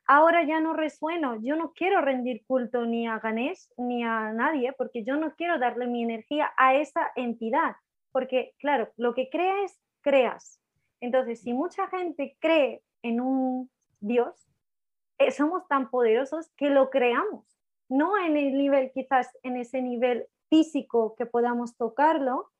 ahora 0.06 0.44
ya 0.44 0.60
no 0.60 0.72
resueno, 0.72 1.40
yo 1.42 1.56
no 1.56 1.72
quiero 1.72 2.00
rendir 2.00 2.44
culto 2.46 2.86
ni 2.86 3.06
a 3.06 3.18
Ganesh 3.18 3.68
ni 3.76 4.04
a 4.04 4.32
nadie, 4.32 4.72
porque 4.72 5.04
yo 5.04 5.16
no 5.16 5.34
quiero 5.34 5.58
darle 5.58 5.86
mi 5.86 6.02
energía 6.02 6.52
a 6.56 6.74
esa 6.74 7.10
entidad, 7.16 7.76
porque 8.12 8.54
claro, 8.58 8.90
lo 8.96 9.14
que 9.14 9.28
crees, 9.30 9.78
creas. 10.00 10.60
Entonces, 11.00 11.40
si 11.40 11.52
mucha 11.52 11.88
gente 11.88 12.36
cree 12.40 12.82
en 13.02 13.20
un 13.20 13.70
Dios, 14.00 14.48
eh, 15.18 15.30
somos 15.30 15.66
tan 15.68 15.90
poderosos 15.90 16.50
que 16.56 16.70
lo 16.70 16.90
creamos, 16.90 17.44
no 17.88 18.16
en 18.18 18.36
el 18.36 18.56
nivel, 18.56 18.90
quizás 18.92 19.36
en 19.42 19.56
ese 19.56 19.82
nivel 19.82 20.26
físico 20.48 21.14
que 21.16 21.26
podamos 21.26 21.76
tocarlo, 21.76 22.50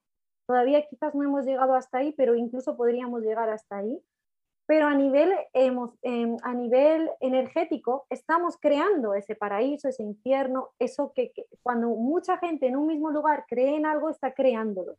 todavía 0.46 0.86
quizás 0.86 1.14
no 1.14 1.24
hemos 1.24 1.44
llegado 1.44 1.74
hasta 1.74 1.98
ahí, 1.98 2.12
pero 2.12 2.34
incluso 2.34 2.76
podríamos 2.76 3.22
llegar 3.22 3.50
hasta 3.50 3.78
ahí, 3.78 4.00
pero 4.66 4.86
a 4.88 4.94
nivel, 4.94 5.32
em, 5.52 6.36
a 6.42 6.54
nivel 6.54 7.10
energético 7.20 8.06
estamos 8.10 8.56
creando 8.58 9.14
ese 9.14 9.36
paraíso, 9.36 9.88
ese 9.88 10.02
infierno, 10.02 10.70
eso 10.78 11.12
que, 11.14 11.32
cuando 11.62 11.88
mucha 11.88 12.36
gente 12.38 12.66
en 12.66 12.76
un 12.76 12.86
mismo 12.86 13.10
lugar 13.10 13.44
cree 13.48 13.76
en 13.76 13.86
algo, 13.86 14.10
está 14.10 14.34
creándolo. 14.34 14.96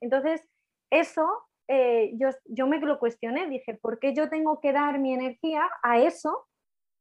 Entonces, 0.00 0.46
eso 0.90 1.26
eh, 1.68 2.12
yo, 2.16 2.28
yo 2.46 2.66
me 2.66 2.78
lo 2.80 2.98
cuestioné, 2.98 3.48
dije, 3.48 3.74
¿por 3.74 3.98
qué 3.98 4.14
yo 4.14 4.28
tengo 4.28 4.60
que 4.60 4.72
dar 4.72 4.98
mi 4.98 5.14
energía 5.14 5.68
a 5.82 5.98
eso 5.98 6.46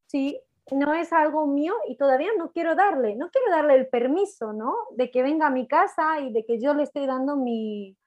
si 0.07 0.39
no 0.71 0.93
es 0.93 1.11
algo 1.11 1.47
mío 1.47 1.73
y 1.89 1.97
todavía 1.97 2.29
no 2.37 2.51
quiero 2.51 2.75
darle, 2.75 3.15
no 3.15 3.29
quiero 3.29 3.51
darle 3.51 3.75
el 3.75 3.87
permiso, 3.87 4.53
¿no? 4.53 4.73
De 4.95 5.11
que 5.11 5.23
venga 5.23 5.47
a 5.47 5.49
mi 5.49 5.67
casa 5.67 6.21
y 6.21 6.31
de 6.31 6.45
que 6.45 6.61
yo 6.61 6.73
le 6.73 6.83
estoy 6.83 7.05
dando 7.05 7.35
mi, 7.35 7.97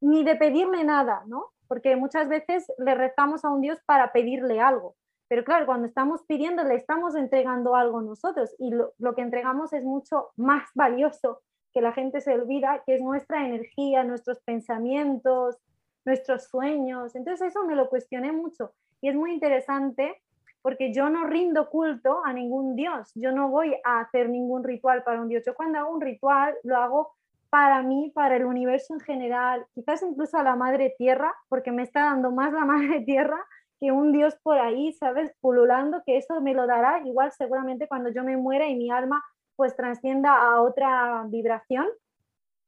ni 0.00 0.22
de 0.22 0.36
pedirle 0.36 0.84
nada, 0.84 1.24
¿no? 1.26 1.53
Porque 1.68 1.96
muchas 1.96 2.28
veces 2.28 2.70
le 2.78 2.94
rezamos 2.94 3.44
a 3.44 3.50
un 3.50 3.60
Dios 3.60 3.78
para 3.86 4.12
pedirle 4.12 4.60
algo. 4.60 4.96
Pero 5.28 5.44
claro, 5.44 5.66
cuando 5.66 5.86
estamos 5.86 6.22
pidiendo, 6.26 6.64
le 6.64 6.74
estamos 6.74 7.14
entregando 7.14 7.74
algo 7.74 8.02
nosotros 8.02 8.54
y 8.58 8.70
lo, 8.70 8.92
lo 8.98 9.14
que 9.14 9.22
entregamos 9.22 9.72
es 9.72 9.82
mucho 9.82 10.30
más 10.36 10.68
valioso 10.74 11.40
que 11.72 11.80
la 11.80 11.92
gente 11.92 12.20
se 12.20 12.34
olvida, 12.34 12.82
que 12.86 12.94
es 12.94 13.00
nuestra 13.00 13.44
energía, 13.44 14.04
nuestros 14.04 14.40
pensamientos, 14.40 15.56
nuestros 16.04 16.44
sueños. 16.44 17.16
Entonces 17.16 17.48
eso 17.48 17.64
me 17.64 17.74
lo 17.74 17.88
cuestioné 17.88 18.32
mucho 18.32 18.72
y 19.00 19.08
es 19.08 19.14
muy 19.14 19.32
interesante 19.32 20.22
porque 20.62 20.94
yo 20.94 21.10
no 21.10 21.26
rindo 21.26 21.68
culto 21.68 22.24
a 22.24 22.32
ningún 22.32 22.74
dios, 22.74 23.10
yo 23.14 23.32
no 23.32 23.50
voy 23.50 23.76
a 23.84 24.00
hacer 24.00 24.30
ningún 24.30 24.64
ritual 24.64 25.02
para 25.02 25.20
un 25.20 25.28
dios. 25.28 25.42
Yo 25.44 25.54
cuando 25.54 25.78
hago 25.78 25.92
un 25.92 26.00
ritual 26.00 26.54
lo 26.62 26.76
hago 26.76 27.14
para 27.54 27.84
mí, 27.84 28.10
para 28.12 28.34
el 28.34 28.46
universo 28.46 28.94
en 28.94 29.00
general, 29.00 29.64
quizás 29.76 30.02
incluso 30.02 30.36
a 30.36 30.42
la 30.42 30.56
madre 30.56 30.92
tierra, 30.98 31.32
porque 31.48 31.70
me 31.70 31.84
está 31.84 32.06
dando 32.06 32.32
más 32.32 32.52
la 32.52 32.64
madre 32.64 33.02
tierra 33.02 33.38
que 33.78 33.92
un 33.92 34.10
dios 34.10 34.34
por 34.42 34.58
ahí, 34.58 34.92
¿sabes? 34.94 35.32
Pululando, 35.40 36.02
que 36.04 36.16
eso 36.16 36.40
me 36.40 36.52
lo 36.52 36.66
dará 36.66 37.06
igual 37.06 37.30
seguramente 37.30 37.86
cuando 37.86 38.10
yo 38.10 38.24
me 38.24 38.36
muera 38.36 38.66
y 38.66 38.74
mi 38.74 38.90
alma 38.90 39.22
pues 39.54 39.76
trascienda 39.76 40.34
a 40.34 40.62
otra 40.62 41.22
vibración. 41.28 41.86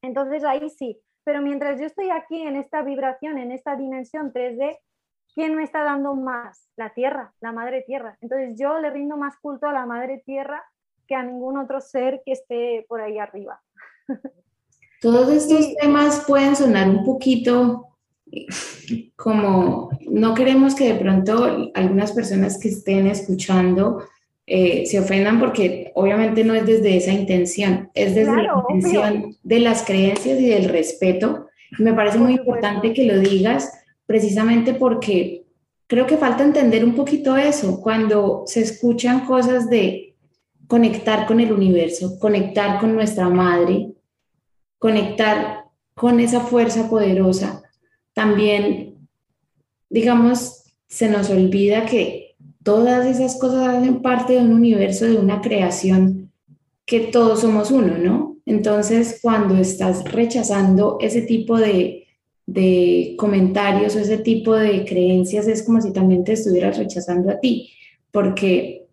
Entonces 0.03 0.45
ahí 0.45 0.71
sí, 0.71 1.03
pero 1.25 1.43
mientras 1.43 1.81
yo 1.81 1.87
estoy 1.87 2.11
aquí 2.11 2.43
en 2.43 2.55
esta 2.55 2.83
vibración, 2.83 3.39
en 3.39 3.51
esta 3.51 3.75
dimensión 3.75 4.33
3D, 4.33 4.79
¿quién 5.35 5.57
me 5.57 5.65
está 5.65 5.83
dando 5.83 6.15
más? 6.15 6.71
La 6.77 6.91
Tierra, 6.91 7.35
la 7.41 7.51
Madre 7.51 7.83
Tierra. 7.83 8.19
Entonces 8.21 8.55
yo 8.57 8.79
le 8.79 8.91
rindo 8.91 9.17
más 9.17 9.37
culto 9.41 9.67
a 9.67 9.73
la 9.73 9.85
Madre 9.85 10.23
Tierra 10.25 10.65
que 11.09 11.17
a 11.17 11.25
ningún 11.25 11.59
otro 11.59 11.81
ser 11.81 12.23
que 12.25 12.31
esté 12.31 12.87
por 12.89 13.01
ahí 13.01 13.19
arriba. 13.19 13.61
Todos 15.01 15.31
estos 15.31 15.75
temas 15.81 16.25
pueden 16.27 16.57
sonar 16.57 16.89
un 16.89 17.05
poquito 17.05 17.87
como, 19.17 19.91
no 20.09 20.35
queremos 20.35 20.75
que 20.75 20.93
de 20.93 20.99
pronto 20.99 21.71
algunas 21.75 22.13
personas 22.13 22.59
que 22.59 22.69
estén 22.69 23.07
escuchando 23.07 24.03
eh, 24.47 24.87
se 24.87 25.01
ofendan 25.01 25.41
porque 25.41 25.91
obviamente 25.95 26.45
no 26.45 26.55
es 26.55 26.67
desde 26.67 26.97
esa 26.97 27.13
intención, 27.13 27.91
es 27.95 28.15
desde 28.15 28.43
la 28.43 28.63
intención 28.71 29.37
de 29.43 29.61
las 29.61 29.85
creencias 29.85 30.41
y 30.41 30.49
del 30.49 30.69
respeto. 30.69 31.49
Me 31.79 31.93
parece 31.93 32.19
muy 32.19 32.35
importante 32.35 32.93
que 32.93 33.05
lo 33.05 33.19
digas 33.19 33.73
precisamente 34.07 34.75
porque 34.75 35.47
creo 35.87 36.07
que 36.07 36.17
falta 36.17 36.45
entender 36.45 36.85
un 36.85 36.95
poquito 36.95 37.37
eso. 37.37 37.81
Cuando 37.81 38.45
se 38.47 38.61
escuchan 38.61 39.27
cosas 39.27 39.69
de 39.69 40.15
conectar 40.69 41.27
con 41.27 41.41
el 41.41 41.53
universo, 41.53 42.19
conectar 42.19 42.81
con 42.81 42.95
nuestra 42.95 43.29
madre, 43.29 43.96
conectar 44.87 45.65
con 45.95 46.21
esa 46.21 46.43
fuerza 46.43 46.89
poderosa. 46.89 47.65
También, 48.13 49.09
digamos, 49.91 50.63
se 50.87 51.09
nos 51.09 51.29
olvida 51.29 51.87
que 51.87 52.37
todas 52.63 53.05
esas 53.05 53.37
cosas 53.41 53.67
hacen 53.67 54.01
parte 54.01 54.35
de 54.35 54.39
un 54.39 54.53
universo, 54.53 55.05
de 55.07 55.17
una 55.17 55.41
creación 55.41 56.31
que 56.85 57.01
todos 57.01 57.41
somos 57.41 57.73
uno, 57.73 57.99
¿no? 57.99 58.37
Entonces, 58.47 59.19
cuando 59.21 59.57
estás 59.57 60.05
rechazando 60.05 60.99
ese 61.01 61.23
tipo 61.23 61.59
de, 61.59 62.07
de 62.47 63.17
comentarios 63.19 63.97
o 63.97 63.99
ese 63.99 64.19
tipo 64.19 64.55
de 64.55 64.85
creencias, 64.85 65.49
es 65.49 65.65
como 65.65 65.81
si 65.81 65.93
también 65.93 66.23
te 66.23 66.35
estuvieras 66.35 66.79
rechazando 66.79 67.33
a 67.33 67.41
ti, 67.41 67.73
porque 68.13 68.87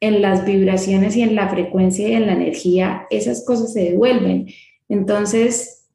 en 0.00 0.20
las 0.20 0.44
vibraciones 0.44 1.14
y 1.14 1.22
en 1.22 1.36
la 1.36 1.48
frecuencia 1.48 2.08
y 2.08 2.14
en 2.14 2.26
la 2.26 2.32
energía, 2.32 3.06
esas 3.08 3.44
cosas 3.44 3.72
se 3.72 3.84
devuelven. 3.84 4.48
Entonces, 4.92 5.90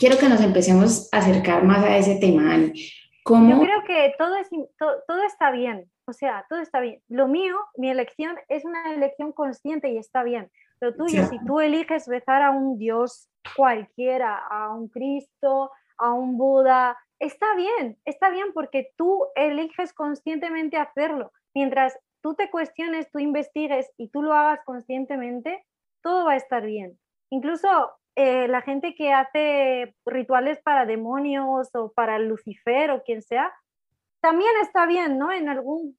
quiero 0.00 0.18
que 0.18 0.28
nos 0.28 0.40
empecemos 0.40 1.08
a 1.12 1.18
acercar 1.18 1.62
más 1.62 1.84
a 1.84 1.96
ese 1.96 2.16
tema, 2.16 2.52
Ani. 2.52 2.72
Yo 3.24 3.60
creo 3.60 3.84
que 3.86 4.14
todo, 4.18 4.34
es, 4.34 4.48
todo 4.80 5.22
está 5.24 5.52
bien, 5.52 5.88
o 6.06 6.12
sea, 6.12 6.44
todo 6.48 6.58
está 6.58 6.80
bien. 6.80 7.00
Lo 7.06 7.28
mío, 7.28 7.56
mi 7.76 7.88
elección 7.88 8.36
es 8.48 8.64
una 8.64 8.94
elección 8.94 9.30
consciente 9.30 9.92
y 9.92 9.96
está 9.96 10.24
bien. 10.24 10.50
Lo 10.80 10.92
tuyo, 10.92 11.24
si 11.26 11.38
tú 11.44 11.60
eliges 11.60 12.08
rezar 12.08 12.42
a 12.42 12.50
un 12.50 12.78
Dios 12.78 13.28
cualquiera, 13.54 14.38
a 14.38 14.74
un 14.74 14.88
Cristo, 14.88 15.70
a 15.96 16.12
un 16.12 16.36
Buda, 16.36 16.98
está 17.20 17.54
bien, 17.54 17.96
está 18.04 18.30
bien 18.30 18.52
porque 18.52 18.90
tú 18.96 19.24
eliges 19.36 19.92
conscientemente 19.92 20.78
hacerlo. 20.78 21.30
Mientras 21.54 21.96
tú 22.20 22.34
te 22.34 22.50
cuestiones, 22.50 23.08
tú 23.12 23.20
investigues 23.20 23.88
y 23.96 24.08
tú 24.08 24.20
lo 24.20 24.34
hagas 24.34 24.58
conscientemente, 24.64 25.64
todo 26.02 26.24
va 26.24 26.32
a 26.32 26.36
estar 26.36 26.66
bien. 26.66 26.98
Incluso 27.30 27.68
eh, 28.14 28.48
la 28.48 28.62
gente 28.62 28.94
que 28.94 29.12
hace 29.12 29.94
rituales 30.04 30.60
para 30.62 30.86
demonios 30.86 31.70
o 31.74 31.92
para 31.92 32.18
Lucifer 32.18 32.90
o 32.90 33.02
quien 33.02 33.22
sea, 33.22 33.52
también 34.20 34.50
está 34.62 34.86
bien, 34.86 35.18
¿no? 35.18 35.32
En 35.32 35.48
algún 35.48 35.96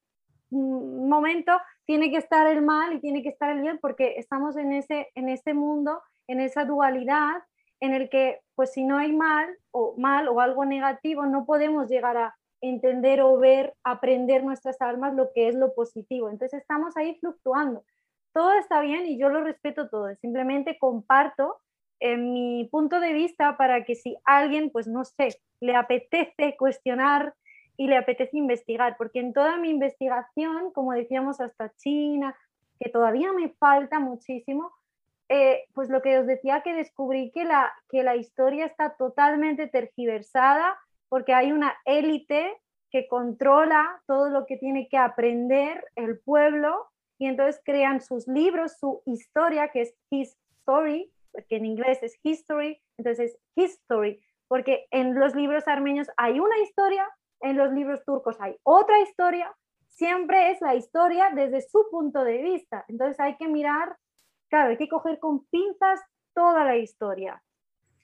momento 0.49 1.59
tiene 1.85 2.11
que 2.11 2.17
estar 2.17 2.47
el 2.47 2.61
mal 2.61 2.93
y 2.93 2.99
tiene 2.99 3.23
que 3.23 3.29
estar 3.29 3.49
el 3.49 3.61
bien 3.61 3.79
porque 3.81 4.15
estamos 4.17 4.55
en 4.55 4.73
ese, 4.73 5.09
en 5.15 5.29
ese 5.29 5.53
mundo, 5.53 6.01
en 6.27 6.39
esa 6.39 6.65
dualidad 6.65 7.41
en 7.79 7.93
el 7.93 8.09
que, 8.09 8.39
pues 8.55 8.71
si 8.71 8.85
no 8.85 8.97
hay 8.97 9.11
mal 9.11 9.57
o 9.71 9.95
mal 9.97 10.29
o 10.29 10.39
algo 10.39 10.63
negativo, 10.63 11.25
no 11.25 11.45
podemos 11.45 11.89
llegar 11.89 12.15
a 12.15 12.35
entender 12.61 13.21
o 13.21 13.37
ver, 13.37 13.73
aprender 13.83 14.41
nuestras 14.43 14.79
almas 14.79 15.13
lo 15.15 15.31
que 15.33 15.49
es 15.49 15.55
lo 15.55 15.73
positivo. 15.73 16.29
Entonces 16.29 16.61
estamos 16.61 16.95
ahí 16.95 17.15
fluctuando. 17.19 17.83
Todo 18.33 18.53
está 18.53 18.79
bien 18.79 19.05
y 19.05 19.19
yo 19.19 19.27
lo 19.27 19.43
respeto 19.43 19.89
todo. 19.89 20.07
Simplemente 20.21 20.77
comparto 20.79 21.57
en 22.03 22.33
mi 22.33 22.65
punto 22.69 22.99
de 22.99 23.13
vista 23.13 23.55
para 23.55 23.85
que 23.85 23.95
si 23.95 24.17
alguien, 24.25 24.69
pues 24.71 24.87
no 24.87 25.05
sé, 25.05 25.39
le 25.61 25.73
apetece 25.73 26.57
cuestionar 26.57 27.33
y 27.77 27.87
le 27.87 27.95
apetece 27.95 28.37
investigar, 28.37 28.97
porque 28.97 29.21
en 29.21 29.31
toda 29.31 29.55
mi 29.55 29.69
investigación, 29.69 30.73
como 30.73 30.91
decíamos, 30.91 31.39
hasta 31.39 31.71
China, 31.77 32.35
que 32.77 32.89
todavía 32.89 33.31
me 33.31 33.49
falta 33.51 33.99
muchísimo, 33.99 34.73
eh, 35.29 35.63
pues 35.73 35.89
lo 35.89 36.01
que 36.01 36.19
os 36.19 36.27
decía 36.27 36.61
que 36.61 36.73
descubrí 36.73 37.31
que 37.31 37.45
la, 37.45 37.71
que 37.87 38.03
la 38.03 38.17
historia 38.17 38.65
está 38.65 38.97
totalmente 38.97 39.67
tergiversada 39.67 40.77
porque 41.07 41.33
hay 41.33 41.53
una 41.53 41.73
élite 41.85 42.57
que 42.91 43.07
controla 43.07 44.01
todo 44.07 44.27
lo 44.27 44.45
que 44.45 44.57
tiene 44.57 44.89
que 44.89 44.97
aprender 44.97 45.85
el 45.95 46.19
pueblo 46.19 46.85
y 47.17 47.27
entonces 47.27 47.61
crean 47.63 48.01
sus 48.01 48.27
libros, 48.27 48.77
su 48.77 49.01
historia, 49.05 49.69
que 49.69 49.83
es 49.83 49.95
his 50.09 50.37
story, 50.63 51.12
que 51.47 51.55
en 51.57 51.65
inglés 51.65 51.99
es 52.01 52.17
history, 52.23 52.81
entonces 52.97 53.37
history, 53.55 54.19
porque 54.47 54.85
en 54.91 55.15
los 55.15 55.35
libros 55.35 55.67
armenios 55.67 56.07
hay 56.17 56.39
una 56.39 56.57
historia, 56.59 57.07
en 57.41 57.57
los 57.57 57.71
libros 57.73 58.03
turcos 58.05 58.37
hay 58.39 58.55
otra 58.63 59.01
historia, 59.01 59.53
siempre 59.89 60.51
es 60.51 60.61
la 60.61 60.75
historia 60.75 61.31
desde 61.35 61.61
su 61.61 61.85
punto 61.91 62.23
de 62.23 62.41
vista. 62.41 62.85
Entonces 62.87 63.19
hay 63.19 63.35
que 63.37 63.47
mirar, 63.47 63.95
claro, 64.49 64.71
hay 64.71 64.77
que 64.77 64.89
coger 64.89 65.19
con 65.19 65.45
pinzas 65.45 65.99
toda 66.33 66.65
la 66.65 66.77
historia. 66.77 67.41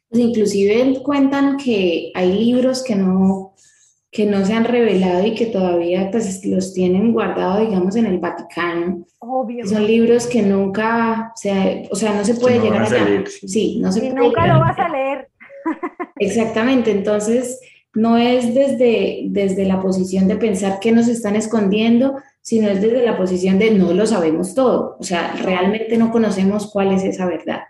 Pues 0.09 0.21
inclusive 0.21 1.01
cuentan 1.03 1.57
que 1.57 2.11
hay 2.15 2.31
libros 2.33 2.83
que 2.83 2.95
no 2.95 3.53
que 4.11 4.25
no 4.25 4.43
se 4.43 4.53
han 4.53 4.65
revelado 4.65 5.25
y 5.25 5.35
que 5.35 5.45
todavía 5.45 6.09
pues 6.11 6.43
los 6.45 6.73
tienen 6.73 7.13
guardados, 7.13 7.67
digamos, 7.67 7.95
en 7.95 8.07
el 8.07 8.17
Vaticano. 8.17 9.05
Obvio. 9.19 9.65
Son 9.67 9.85
libros 9.85 10.25
que 10.25 10.41
nunca, 10.41 11.31
se, 11.35 11.87
o 11.91 11.95
sea, 11.95 12.13
no 12.13 12.25
se 12.25 12.35
puede 12.35 12.59
llegar 12.59 12.83
a, 12.83 12.89
leer. 12.89 13.27
Sí, 13.27 13.79
no 13.79 13.91
se 13.91 14.05
y 14.05 14.09
nunca 14.09 14.47
lo 14.47 14.59
vas 14.59 14.79
a 14.79 14.89
leer. 14.89 15.29
Exactamente, 16.17 16.91
entonces 16.91 17.59
no 17.93 18.17
es 18.17 18.53
desde, 18.53 19.23
desde 19.27 19.65
la 19.65 19.81
posición 19.81 20.27
de 20.27 20.37
pensar 20.37 20.79
que 20.79 20.91
nos 20.91 21.07
están 21.07 21.35
escondiendo, 21.35 22.17
sino 22.41 22.69
es 22.69 22.81
desde 22.81 23.05
la 23.05 23.17
posición 23.17 23.59
de 23.59 23.71
no 23.71 23.93
lo 23.93 24.07
sabemos 24.07 24.55
todo, 24.55 24.97
o 24.99 25.03
sea, 25.03 25.33
realmente 25.43 25.97
no 25.97 26.11
conocemos 26.11 26.71
cuál 26.71 26.93
es 26.93 27.03
esa 27.03 27.25
verdad. 27.25 27.61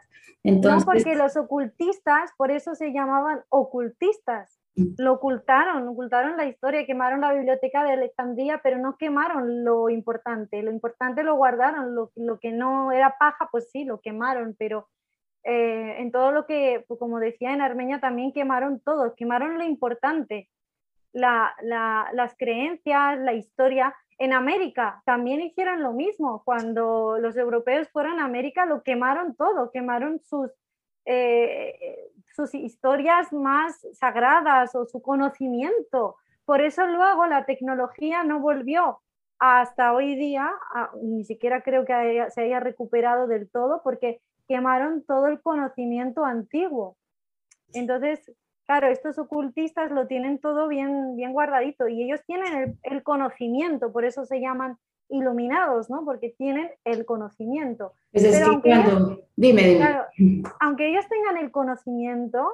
Entonces, 0.44 0.86
no, 0.86 0.94
porque 0.94 1.16
los 1.16 1.36
ocultistas, 1.36 2.32
por 2.38 2.52
eso 2.52 2.76
se 2.76 2.94
llamaban 2.94 3.42
ocultistas, 3.50 4.59
lo 4.98 5.14
ocultaron, 5.14 5.88
ocultaron 5.88 6.38
la 6.38 6.46
historia, 6.46 6.86
quemaron 6.86 7.22
la 7.22 7.34
biblioteca 7.34 7.84
de 7.84 7.94
Alejandría, 7.94 8.60
pero 8.64 8.78
no 8.78 8.98
quemaron 8.98 9.64
lo 9.64 9.90
importante, 9.90 10.62
lo 10.62 10.72
importante 10.72 11.24
lo 11.24 11.36
guardaron, 11.36 11.96
lo, 11.96 12.12
lo 12.16 12.40
que 12.40 12.52
no 12.52 12.92
era 12.92 13.18
paja, 13.18 13.50
pues 13.52 13.70
sí, 13.72 13.86
lo 13.86 14.00
quemaron, 14.00 14.56
pero 14.58 14.88
eh, 15.44 15.96
en 16.00 16.12
todo 16.12 16.32
lo 16.32 16.46
que, 16.46 16.84
pues 16.88 17.00
como 17.00 17.20
decía 17.20 17.54
en 17.54 17.62
Armenia, 17.62 18.00
también 18.00 18.34
quemaron 18.34 18.80
todo, 18.82 19.16
quemaron 19.16 19.58
lo 19.58 19.64
importante, 19.64 20.50
la, 21.14 21.54
la, 21.62 22.10
las 22.14 22.36
creencias, 22.38 23.20
la 23.20 23.34
historia. 23.34 23.96
En 24.18 24.34
América 24.34 25.02
también 25.06 25.40
hicieron 25.42 25.82
lo 25.82 25.94
mismo, 25.94 26.44
cuando 26.44 27.18
los 27.20 27.38
europeos 27.38 27.88
fueron 27.90 28.20
a 28.20 28.26
América 28.26 28.66
lo 28.66 28.84
quemaron 28.84 29.36
todo, 29.36 29.72
quemaron 29.72 30.20
sus, 30.20 30.52
eh, 31.06 32.12
sus 32.36 32.54
historias 32.54 33.32
más 33.34 33.86
sagradas 33.94 34.76
o 34.76 34.86
su 34.86 35.02
conocimiento. 35.02 36.16
Por 36.46 36.62
eso 36.62 36.86
luego 36.88 37.26
la 37.28 37.46
tecnología 37.46 38.24
no 38.24 38.40
volvió 38.40 39.02
hasta 39.40 39.94
hoy 39.94 40.16
día, 40.16 40.52
ni 41.02 41.24
siquiera 41.24 41.62
creo 41.62 41.86
que 41.86 42.28
se 42.30 42.42
haya 42.42 42.60
recuperado 42.60 43.28
del 43.28 43.50
todo, 43.50 43.82
porque 43.84 44.22
quemaron 44.48 45.04
todo 45.04 45.28
el 45.28 45.42
conocimiento 45.42 46.26
antiguo. 46.26 46.98
Entonces, 47.74 48.32
claro, 48.70 48.88
estos 48.90 49.18
ocultistas 49.18 49.90
lo 49.90 50.06
tienen 50.06 50.38
todo 50.38 50.68
bien, 50.68 51.16
bien 51.16 51.34
guardadito 51.34 51.88
y 51.88 52.04
ellos 52.04 52.20
tienen 52.28 52.78
el, 52.84 53.02
conocimiento, 53.02 53.92
por 53.92 54.06
eso 54.06 54.26
se 54.26 54.40
llaman 54.40 54.78
iluminados, 55.10 55.90
¿no? 55.90 56.06
Porque 56.06 56.36
tienen 56.38 56.70
el 56.86 57.04
conocimiento. 57.04 57.94
Pero 58.12 58.46
aunque 58.46 58.70
ellos, 58.70 59.20
dime, 59.36 59.80
aunque 60.60 60.88
ellos 60.88 61.04
tengan 61.10 61.38
el 61.44 61.50
conocimiento, 61.50 62.48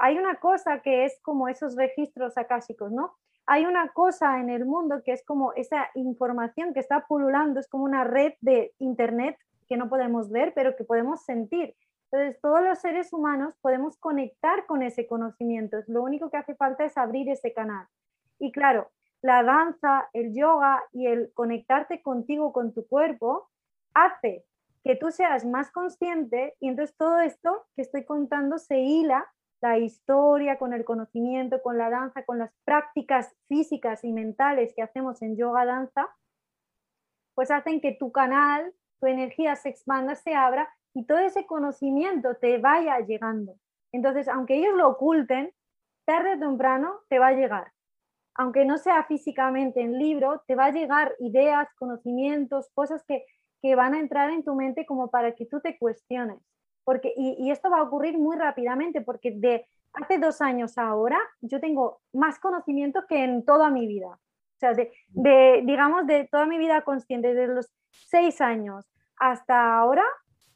hay 0.00 0.18
una 0.18 0.34
cosa 0.40 0.80
que 0.80 1.04
es 1.04 1.20
como 1.22 1.46
esos 1.46 1.76
registros 1.76 2.36
acásicos, 2.36 2.90
¿no? 2.90 3.14
Hay 3.46 3.64
una 3.64 3.86
cosa 3.90 4.40
en 4.40 4.50
el 4.50 4.64
mundo 4.64 5.00
que 5.04 5.12
es 5.12 5.24
como 5.24 5.52
esa 5.52 5.90
información 5.94 6.74
que 6.74 6.80
está 6.80 7.06
pululando, 7.06 7.60
es 7.60 7.68
como 7.68 7.84
una 7.84 8.02
red 8.02 8.32
de 8.40 8.72
internet 8.80 9.38
que 9.68 9.76
no 9.76 9.88
podemos 9.88 10.28
ver, 10.28 10.54
pero 10.56 10.74
que 10.74 10.82
podemos 10.82 11.24
sentir. 11.24 11.76
Entonces, 12.12 12.38
todos 12.42 12.62
los 12.62 12.78
seres 12.78 13.10
humanos 13.14 13.54
podemos 13.62 13.96
conectar 13.96 14.66
con 14.66 14.82
ese 14.82 15.06
conocimiento. 15.06 15.78
Lo 15.86 16.02
único 16.02 16.30
que 16.30 16.36
hace 16.36 16.54
falta 16.54 16.84
es 16.84 16.98
abrir 16.98 17.30
ese 17.30 17.54
canal. 17.54 17.86
Y 18.38 18.52
claro, 18.52 18.90
la 19.22 19.42
danza, 19.42 20.10
el 20.12 20.34
yoga 20.34 20.82
y 20.92 21.06
el 21.06 21.32
conectarte 21.32 22.02
contigo, 22.02 22.52
con 22.52 22.74
tu 22.74 22.86
cuerpo, 22.86 23.48
hace 23.94 24.44
que 24.84 24.94
tú 24.94 25.10
seas 25.10 25.46
más 25.46 25.70
consciente 25.70 26.54
y 26.60 26.68
entonces 26.68 26.94
todo 26.96 27.20
esto 27.20 27.66
que 27.76 27.82
estoy 27.82 28.04
contando 28.04 28.58
se 28.58 28.78
hila 28.80 29.26
la 29.62 29.78
historia 29.78 30.58
con 30.58 30.74
el 30.74 30.84
conocimiento, 30.84 31.62
con 31.62 31.78
la 31.78 31.88
danza, 31.88 32.24
con 32.24 32.38
las 32.38 32.52
prácticas 32.64 33.32
físicas 33.48 34.04
y 34.04 34.12
mentales 34.12 34.74
que 34.74 34.82
hacemos 34.82 35.22
en 35.22 35.36
yoga 35.36 35.64
danza, 35.64 36.08
pues 37.34 37.50
hacen 37.50 37.80
que 37.80 37.92
tu 37.92 38.12
canal 38.12 38.74
tu 39.02 39.08
energía 39.08 39.56
se 39.56 39.68
expanda, 39.68 40.14
se 40.14 40.32
abra 40.32 40.72
y 40.94 41.04
todo 41.06 41.18
ese 41.18 41.46
conocimiento 41.46 42.36
te 42.36 42.58
vaya 42.58 42.98
llegando. 43.00 43.54
Entonces, 43.92 44.28
aunque 44.28 44.56
ellos 44.56 44.74
lo 44.76 44.88
oculten, 44.88 45.52
tarde 46.04 46.34
o 46.34 46.38
temprano 46.38 47.00
te 47.08 47.18
va 47.18 47.28
a 47.28 47.32
llegar. 47.32 47.72
Aunque 48.34 48.64
no 48.64 48.78
sea 48.78 49.04
físicamente 49.04 49.80
en 49.80 49.98
libro, 49.98 50.42
te 50.46 50.54
va 50.54 50.66
a 50.66 50.70
llegar 50.70 51.14
ideas, 51.20 51.68
conocimientos, 51.76 52.70
cosas 52.74 53.04
que, 53.06 53.24
van 53.76 53.94
a 53.94 54.00
entrar 54.00 54.30
en 54.30 54.42
tu 54.42 54.56
mente 54.56 54.84
como 54.84 55.08
para 55.08 55.36
que 55.36 55.46
tú 55.46 55.60
te 55.60 55.78
cuestiones. 55.78 56.38
Porque, 56.84 57.12
y, 57.16 57.48
esto 57.50 57.70
va 57.70 57.78
a 57.78 57.82
ocurrir 57.84 58.18
muy 58.18 58.36
rápidamente 58.36 59.02
porque 59.02 59.30
de 59.30 59.68
hace 59.92 60.18
dos 60.18 60.40
años 60.40 60.78
ahora 60.78 61.20
yo 61.40 61.60
tengo 61.60 62.00
más 62.12 62.40
conocimiento 62.40 63.06
que 63.06 63.22
en 63.22 63.44
toda 63.44 63.70
mi 63.70 63.86
vida. 63.86 64.08
O 64.08 64.58
sea, 64.58 64.74
de, 64.74 64.92
de, 65.08 65.62
digamos, 65.64 66.06
de 66.08 66.26
toda 66.28 66.46
mi 66.46 66.58
vida 66.58 66.82
consciente, 66.82 67.34
desde 67.34 67.54
los 67.54 67.72
seis 67.90 68.40
años 68.40 68.84
hasta 69.16 69.78
ahora, 69.78 70.02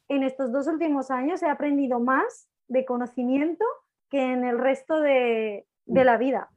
en 0.09 0.23
estos 0.23 0.53
dos 0.53 0.66
últimos 0.66 1.11
años, 1.11 1.42
he 1.42 1.49
aprendido 1.49 2.01
más 2.01 2.49
de 2.69 2.85
conocimiento 2.85 3.64
que 4.11 4.23
en 4.23 4.45
el 4.45 4.59
resto 4.59 5.01
de, 5.01 5.66
la 5.87 6.16
vida. 6.16 6.51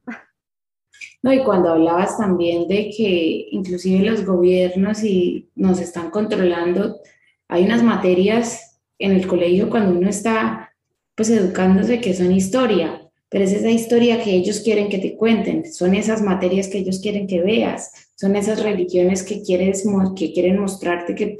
No, 1.22 1.32
y 1.32 1.42
cuando 1.44 1.70
hablabas 1.70 2.18
también 2.18 2.68
de 2.68 2.90
que 2.96 3.48
inclusive 3.50 4.04
los 4.04 4.24
gobiernos 4.24 5.02
y 5.02 5.50
nos 5.54 5.80
están 5.80 6.10
controlando, 6.10 7.00
hay 7.48 7.64
unas 7.64 7.82
materias 7.82 8.80
en 8.98 9.12
el 9.12 9.26
colegio 9.26 9.70
cuando 9.70 9.98
uno 9.98 10.08
está 10.08 10.74
pues 11.14 11.30
educándose 11.30 12.00
que 12.00 12.14
son 12.14 12.32
historia, 12.32 13.09
pero 13.30 13.44
es 13.44 13.52
esa 13.52 13.70
historia 13.70 14.22
que 14.22 14.32
ellos 14.32 14.60
quieren 14.60 14.88
que 14.88 14.98
te 14.98 15.16
cuenten, 15.16 15.72
son 15.72 15.94
esas 15.94 16.20
materias 16.20 16.66
que 16.66 16.78
ellos 16.78 16.98
quieren 16.98 17.28
que 17.28 17.40
veas, 17.40 18.10
son 18.16 18.34
esas 18.34 18.60
religiones 18.60 19.22
que, 19.22 19.40
quieres, 19.40 19.86
que 20.16 20.32
quieren 20.32 20.58
mostrarte 20.58 21.14
que, 21.14 21.38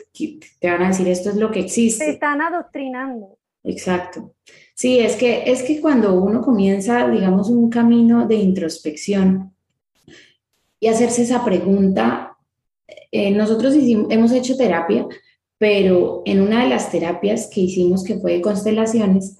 te 0.60 0.70
van 0.70 0.84
a 0.84 0.88
decir 0.88 1.08
esto 1.08 1.30
es 1.30 1.36
lo 1.36 1.50
que 1.50 1.60
existe. 1.60 2.04
Te 2.04 2.10
están 2.12 2.40
adoctrinando. 2.40 3.36
Exacto. 3.64 4.34
Sí, 4.74 5.00
es 5.00 5.16
que, 5.16 5.42
es 5.50 5.64
que 5.64 5.80
cuando 5.80 6.14
uno 6.14 6.40
comienza, 6.40 7.08
digamos, 7.08 7.50
un 7.50 7.68
camino 7.68 8.26
de 8.26 8.36
introspección 8.36 9.52
y 10.78 10.86
hacerse 10.86 11.22
esa 11.22 11.44
pregunta, 11.44 12.38
eh, 13.10 13.32
nosotros 13.32 13.74
hemos 13.76 14.32
hecho 14.32 14.56
terapia, 14.56 15.06
pero 15.58 16.22
en 16.24 16.40
una 16.40 16.62
de 16.62 16.70
las 16.70 16.90
terapias 16.90 17.48
que 17.52 17.62
hicimos, 17.62 18.04
que 18.04 18.16
fue 18.16 18.34
de 18.34 18.40
constelaciones, 18.40 19.39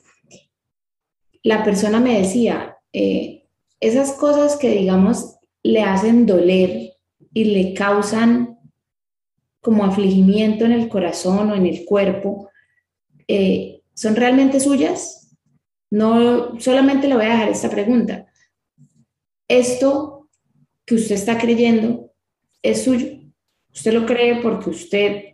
la 1.42 1.64
persona 1.64 2.00
me 2.00 2.18
decía, 2.18 2.76
eh, 2.92 3.44
esas 3.81 4.12
cosas 4.12 4.57
que 4.57 4.70
digamos 4.70 5.37
le 5.62 5.83
hacen 5.83 6.26
doler 6.26 6.92
y 7.33 7.44
le 7.44 7.74
causan 7.74 8.59
como 9.61 9.85
afligimiento 9.85 10.64
en 10.64 10.72
el 10.72 10.88
corazón 10.88 11.50
o 11.50 11.55
en 11.55 11.66
el 11.66 11.85
cuerpo, 11.85 12.50
eh, 13.29 13.83
¿son 13.94 14.16
realmente 14.16 14.61
suyas? 14.61 15.37
No, 15.90 16.59
solamente 16.61 17.09
le 17.09 17.16
voy 17.16 17.26
a 17.26 17.31
dejar 17.31 17.48
esta 17.48 17.70
pregunta. 17.70 18.26
¿Esto 19.48 20.29
que 20.87 20.94
usted 20.94 21.14
está 21.16 21.38
creyendo 21.38 22.12
es 22.62 22.85
suyo? 22.85 23.09
¿Usted 23.72 23.92
lo 23.92 24.07
cree 24.07 24.40
porque 24.40 24.70
usted 24.70 25.29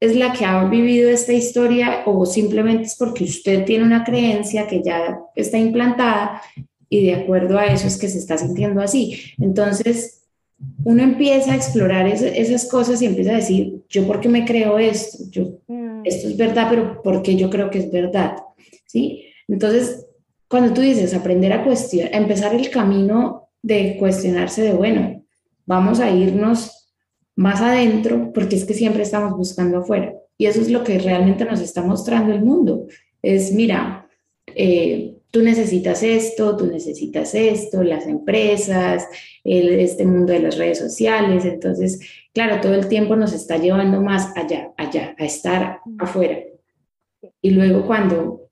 es 0.00 0.16
la 0.16 0.32
que 0.32 0.44
ha 0.44 0.64
vivido 0.64 1.08
esta 1.08 1.32
historia 1.32 2.02
o 2.06 2.26
simplemente 2.26 2.84
es 2.84 2.96
porque 2.96 3.24
usted 3.24 3.64
tiene 3.64 3.84
una 3.84 4.04
creencia 4.04 4.66
que 4.66 4.82
ya 4.82 5.18
está 5.34 5.58
implantada 5.58 6.42
y 6.88 7.06
de 7.06 7.14
acuerdo 7.14 7.58
a 7.58 7.66
eso 7.66 7.86
es 7.86 7.96
que 7.96 8.08
se 8.08 8.18
está 8.18 8.36
sintiendo 8.36 8.80
así. 8.80 9.20
Entonces, 9.38 10.24
uno 10.84 11.02
empieza 11.02 11.52
a 11.52 11.56
explorar 11.56 12.06
esas 12.06 12.68
cosas 12.68 13.00
y 13.02 13.06
empieza 13.06 13.32
a 13.32 13.36
decir, 13.36 13.82
yo 13.88 14.06
por 14.06 14.20
qué 14.20 14.28
me 14.28 14.44
creo 14.44 14.78
esto, 14.78 15.24
yo, 15.30 15.58
mm. 15.66 16.02
esto 16.04 16.28
es 16.28 16.36
verdad, 16.36 16.68
pero 16.70 17.02
¿por 17.02 17.22
qué 17.22 17.36
yo 17.36 17.50
creo 17.50 17.70
que 17.70 17.78
es 17.78 17.90
verdad? 17.90 18.36
¿Sí? 18.86 19.24
Entonces, 19.48 20.06
cuando 20.48 20.72
tú 20.72 20.80
dices 20.80 21.14
aprender 21.14 21.52
a 21.52 21.64
cuestionar, 21.64 22.14
empezar 22.14 22.54
el 22.54 22.70
camino 22.70 23.48
de 23.62 23.96
cuestionarse 23.98 24.62
de, 24.62 24.72
bueno, 24.72 25.24
vamos 25.66 26.00
a 26.00 26.10
irnos 26.10 26.83
más 27.36 27.60
adentro, 27.60 28.32
porque 28.32 28.56
es 28.56 28.64
que 28.64 28.74
siempre 28.74 29.02
estamos 29.02 29.36
buscando 29.36 29.78
afuera. 29.78 30.14
Y 30.38 30.46
eso 30.46 30.60
es 30.60 30.70
lo 30.70 30.84
que 30.84 30.98
realmente 30.98 31.44
nos 31.44 31.60
está 31.60 31.82
mostrando 31.82 32.32
el 32.32 32.42
mundo. 32.42 32.86
Es, 33.22 33.52
mira, 33.52 34.08
eh, 34.54 35.14
tú 35.30 35.42
necesitas 35.42 36.02
esto, 36.02 36.56
tú 36.56 36.66
necesitas 36.66 37.34
esto, 37.34 37.82
las 37.82 38.06
empresas, 38.06 39.06
este 39.42 40.04
mundo 40.04 40.32
de 40.32 40.40
las 40.40 40.56
redes 40.56 40.78
sociales. 40.78 41.44
Entonces, 41.44 42.00
claro, 42.32 42.60
todo 42.60 42.74
el 42.74 42.88
tiempo 42.88 43.16
nos 43.16 43.32
está 43.32 43.58
llevando 43.58 44.00
más 44.00 44.32
allá, 44.36 44.72
allá, 44.76 45.14
a 45.18 45.24
estar 45.24 45.80
afuera. 45.98 46.38
Y 47.42 47.50
luego 47.50 47.86
cuando 47.86 48.48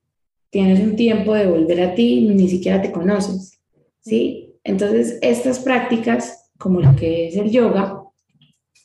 tienes 0.51 0.81
un 0.81 0.97
tiempo 0.97 1.35
de 1.35 1.47
volver 1.47 1.81
a 1.81 1.95
ti, 1.95 2.29
ni 2.29 2.49
siquiera 2.49 2.83
te 2.83 2.93
conoces. 2.93 3.61
¿Sí? 4.01 4.55
Entonces, 4.65 5.19
estas 5.23 5.61
prácticas, 5.61 6.51
como 6.59 6.81
lo 6.81 6.95
que 6.97 7.29
es 7.29 7.37
el 7.37 7.51
yoga, 7.51 8.02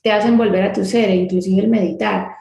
te 0.01 0.11
hacen 0.11 0.37
volver 0.37 0.63
a 0.63 0.73
tu 0.73 0.85
ser, 0.85 1.09
e 1.09 1.15
inclusive 1.15 1.61
el 1.61 1.69
meditar. 1.69 2.35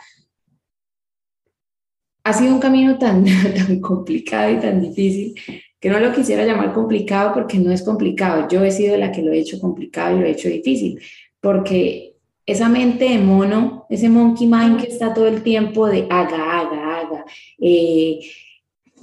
Ha 2.25 2.33
sido 2.33 2.55
un 2.55 2.61
camino 2.61 2.99
tan, 2.99 3.25
tan 3.67 3.81
complicado 3.81 4.53
y 4.53 4.61
tan 4.61 4.81
difícil 4.81 5.35
que 5.79 5.91
no 5.91 6.01
lo 6.01 6.13
quisiera 6.13 6.45
llamar 6.45 6.73
complicado 6.73 7.33
porque 7.35 7.59
no 7.59 7.71
es 7.71 7.83
complicado. 7.83 8.49
Yo 8.49 8.65
he 8.65 8.71
sido 8.71 8.97
la 8.97 9.13
que 9.13 9.23
lo 9.23 9.33
he 9.33 9.39
hecho 9.39 9.61
complicado 9.61 10.17
y 10.17 10.21
lo 10.21 10.27
he 10.27 10.31
hecho 10.31 10.49
difícil, 10.49 11.01
porque 11.41 12.17
esa 12.47 12.69
mente 12.69 13.05
de 13.07 13.19
mono, 13.19 13.87
ese 13.91 14.09
monkey 14.09 14.47
mind 14.47 14.81
que 14.81 14.89
está 14.89 15.13
todo 15.13 15.27
el 15.27 15.43
tiempo 15.43 15.87
de 15.87 16.07
haga, 16.11 16.61
haga, 16.61 17.01
haga, 17.01 17.25
eh, 17.59 18.21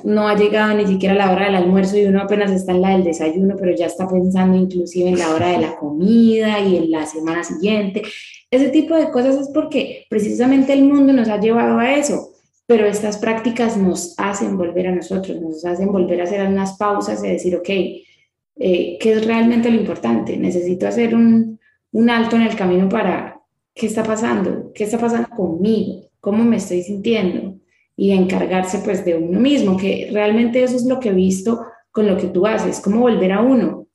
no 0.03 0.27
ha 0.27 0.35
llegado 0.35 0.75
ni 0.75 0.87
siquiera 0.87 1.13
la 1.13 1.31
hora 1.31 1.45
del 1.45 1.55
almuerzo 1.55 1.97
y 1.97 2.05
uno 2.05 2.21
apenas 2.21 2.51
está 2.51 2.71
en 2.71 2.81
la 2.81 2.89
del 2.89 3.03
desayuno, 3.03 3.55
pero 3.57 3.75
ya 3.75 3.85
está 3.85 4.07
pensando 4.07 4.57
inclusive 4.57 5.09
en 5.09 5.19
la 5.19 5.33
hora 5.33 5.49
de 5.49 5.59
la 5.59 5.75
comida 5.75 6.59
y 6.59 6.77
en 6.77 6.91
la 6.91 7.05
semana 7.05 7.43
siguiente. 7.43 8.01
Ese 8.49 8.69
tipo 8.69 8.95
de 8.95 9.11
cosas 9.11 9.35
es 9.35 9.49
porque 9.53 10.05
precisamente 10.09 10.73
el 10.73 10.83
mundo 10.83 11.13
nos 11.13 11.29
ha 11.29 11.39
llevado 11.39 11.77
a 11.79 11.95
eso, 11.95 12.29
pero 12.65 12.85
estas 12.85 13.17
prácticas 13.17 13.77
nos 13.77 14.15
hacen 14.17 14.57
volver 14.57 14.87
a 14.87 14.95
nosotros, 14.95 15.39
nos 15.39 15.63
hacen 15.65 15.91
volver 15.91 16.21
a 16.21 16.23
hacer 16.23 16.45
unas 16.47 16.77
pausas 16.77 17.23
y 17.23 17.27
decir, 17.27 17.55
ok, 17.55 17.69
eh, 17.69 18.97
qué 18.99 19.13
es 19.13 19.25
realmente 19.25 19.69
lo 19.69 19.77
importante. 19.77 20.37
Necesito 20.37 20.87
hacer 20.87 21.15
un, 21.15 21.59
un 21.91 22.09
alto 22.09 22.35
en 22.35 22.43
el 22.43 22.55
camino 22.55 22.89
para 22.89 23.41
qué 23.73 23.87
está 23.87 24.03
pasando, 24.03 24.71
qué 24.73 24.83
está 24.83 24.97
pasando 24.97 25.29
conmigo, 25.29 26.09
cómo 26.19 26.43
me 26.43 26.57
estoy 26.57 26.83
sintiendo 26.83 27.55
y 27.95 28.11
encargarse 28.11 28.79
pues 28.79 29.05
de 29.05 29.15
uno 29.15 29.39
mismo, 29.39 29.77
que 29.77 30.09
realmente 30.11 30.63
eso 30.63 30.75
es 30.75 30.85
lo 30.85 30.99
que 30.99 31.09
he 31.09 31.13
visto 31.13 31.65
con 31.91 32.07
lo 32.07 32.17
que 32.17 32.27
tú 32.27 32.47
haces, 32.47 32.79
cómo 32.79 33.01
volver 33.01 33.31
a 33.31 33.41
uno, 33.41 33.87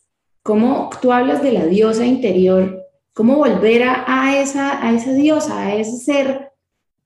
cómo 0.42 0.88
tú 1.02 1.12
hablas 1.12 1.42
de 1.42 1.52
la 1.52 1.66
diosa 1.66 2.06
interior, 2.06 2.84
cómo 3.12 3.36
volver 3.36 3.82
a, 3.82 4.40
esa, 4.40 4.86
a 4.86 4.94
esa 4.94 5.12
diosa, 5.12 5.60
a 5.60 5.74
ese 5.74 5.96
ser 5.96 6.52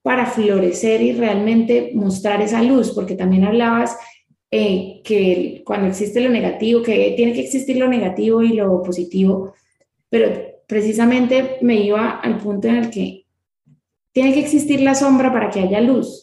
para 0.03 0.27
florecer 0.27 1.01
y 1.01 1.13
realmente 1.13 1.91
mostrar 1.95 2.41
esa 2.41 2.61
luz, 2.61 2.91
porque 2.91 3.15
también 3.15 3.45
hablabas 3.45 3.97
eh, 4.51 5.01
que 5.03 5.63
cuando 5.65 5.87
existe 5.87 6.21
lo 6.21 6.29
negativo, 6.29 6.83
que 6.83 7.15
tiene 7.17 7.33
que 7.33 7.41
existir 7.41 7.77
lo 7.77 7.87
negativo 7.87 8.43
y 8.43 8.49
lo 8.49 8.83
positivo, 8.83 9.55
pero 10.09 10.31
precisamente 10.67 11.57
me 11.61 11.77
iba 11.77 12.19
al 12.19 12.37
punto 12.37 12.67
en 12.67 12.75
el 12.75 12.89
que 12.91 13.25
tiene 14.11 14.31
que 14.33 14.41
existir 14.41 14.81
la 14.81 14.93
sombra 14.93 15.33
para 15.33 15.49
que 15.49 15.61
haya 15.61 15.81
luz. 15.81 16.22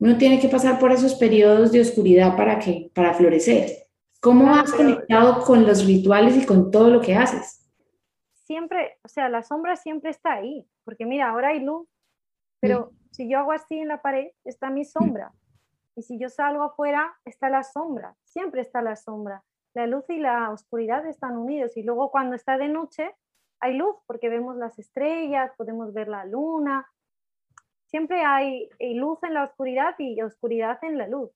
Uno 0.00 0.16
tiene 0.16 0.40
que 0.40 0.48
pasar 0.48 0.78
por 0.78 0.92
esos 0.92 1.14
periodos 1.14 1.72
de 1.72 1.80
oscuridad 1.80 2.36
para 2.36 2.58
que 2.58 2.90
para 2.94 3.14
florecer. 3.14 3.88
¿Cómo 4.20 4.52
has 4.54 4.72
conectado 4.72 5.42
con 5.44 5.66
los 5.66 5.86
rituales 5.86 6.36
y 6.36 6.46
con 6.46 6.70
todo 6.70 6.90
lo 6.90 7.00
que 7.00 7.14
haces? 7.14 7.70
Siempre, 8.32 8.98
o 9.04 9.08
sea, 9.08 9.28
la 9.28 9.42
sombra 9.42 9.76
siempre 9.76 10.10
está 10.10 10.34
ahí, 10.34 10.66
porque 10.84 11.06
mira, 11.06 11.30
ahora 11.30 11.48
hay 11.48 11.60
luz, 11.60 11.88
pero 12.60 12.92
si 13.10 13.28
yo 13.28 13.38
hago 13.38 13.52
así 13.52 13.78
en 13.78 13.88
la 13.88 14.02
pared, 14.02 14.28
está 14.44 14.70
mi 14.70 14.84
sombra. 14.84 15.32
Y 15.94 16.02
si 16.02 16.18
yo 16.18 16.28
salgo 16.28 16.62
afuera, 16.62 17.16
está 17.24 17.50
la 17.50 17.62
sombra, 17.62 18.16
siempre 18.24 18.60
está 18.60 18.82
la 18.82 18.96
sombra. 18.96 19.44
La 19.74 19.86
luz 19.86 20.04
y 20.08 20.18
la 20.18 20.50
oscuridad 20.50 21.06
están 21.06 21.36
unidos 21.36 21.76
y 21.76 21.82
luego 21.82 22.10
cuando 22.10 22.34
está 22.34 22.56
de 22.56 22.68
noche 22.68 23.14
hay 23.60 23.76
luz 23.76 23.96
porque 24.06 24.28
vemos 24.28 24.56
las 24.56 24.78
estrellas, 24.78 25.52
podemos 25.56 25.92
ver 25.92 26.08
la 26.08 26.24
luna. 26.24 26.86
Siempre 27.88 28.22
hay, 28.22 28.68
luz 28.78 29.18
en 29.22 29.34
la 29.34 29.44
oscuridad 29.44 29.94
y 29.98 30.20
oscuridad 30.20 30.78
en 30.82 30.98
la 30.98 31.08
luz. 31.08 31.30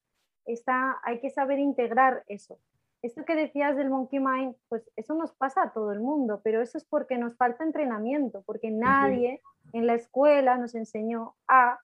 Está, 0.44 1.00
hay 1.02 1.20
que 1.20 1.30
saber 1.30 1.58
integrar 1.58 2.24
eso. 2.28 2.58
Esto 3.00 3.24
que 3.24 3.34
decías 3.34 3.76
del 3.76 3.90
monkey 3.90 4.20
mind, 4.20 4.54
pues 4.68 4.88
eso 4.94 5.14
nos 5.14 5.32
pasa 5.32 5.62
a 5.62 5.72
todo 5.72 5.92
el 5.92 6.00
mundo, 6.00 6.40
pero 6.44 6.60
eso 6.60 6.78
es 6.78 6.84
porque 6.84 7.18
nos 7.18 7.36
falta 7.36 7.64
entrenamiento, 7.64 8.42
porque 8.46 8.70
nadie 8.70 9.40
en 9.72 9.86
la 9.86 9.94
escuela 9.94 10.56
nos 10.56 10.74
enseñó 10.74 11.34
a 11.48 11.80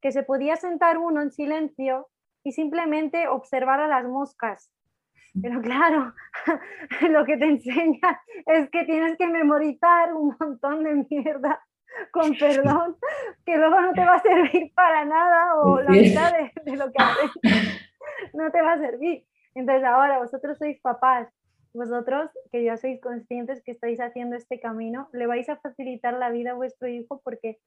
que 0.00 0.12
se 0.12 0.22
podía 0.22 0.56
sentar 0.56 0.98
uno 0.98 1.20
en 1.20 1.32
silencio 1.32 2.08
y 2.44 2.52
simplemente 2.52 3.28
observar 3.28 3.80
a 3.80 3.88
las 3.88 4.04
moscas. 4.06 4.70
Pero 5.42 5.60
claro, 5.60 6.14
lo 7.10 7.24
que 7.24 7.36
te 7.36 7.46
enseña 7.46 8.22
es 8.46 8.70
que 8.70 8.84
tienes 8.84 9.18
que 9.18 9.26
memorizar 9.26 10.14
un 10.14 10.36
montón 10.38 10.84
de 10.84 11.06
mierda, 11.10 11.60
con 12.12 12.36
perdón, 12.36 12.96
que 13.44 13.56
luego 13.56 13.80
no 13.80 13.92
te 13.92 14.04
va 14.04 14.14
a 14.14 14.22
servir 14.22 14.72
para 14.74 15.04
nada 15.04 15.56
o 15.60 15.80
la 15.80 15.90
mitad 15.90 16.32
de, 16.32 16.76
lo 16.76 16.90
que 16.92 17.02
haces 17.02 17.30
no 18.34 18.50
te 18.50 18.62
va 18.62 18.74
a 18.74 18.78
servir. 18.78 19.24
Entonces 19.54 19.84
ahora 19.84 20.18
vosotros 20.18 20.58
sois 20.58 20.80
papás, 20.80 21.28
vosotros 21.72 22.30
que 22.52 22.64
ya 22.64 22.76
sois 22.76 23.00
conscientes 23.00 23.62
que 23.62 23.72
estáis 23.72 24.00
haciendo 24.00 24.36
este 24.36 24.60
camino, 24.60 25.08
le 25.12 25.26
vais 25.26 25.48
a 25.48 25.56
facilitar 25.56 26.14
la 26.14 26.30
vida 26.30 26.52
a 26.52 26.54
vuestro 26.54 26.88
hijo 26.88 27.20
porque 27.24 27.58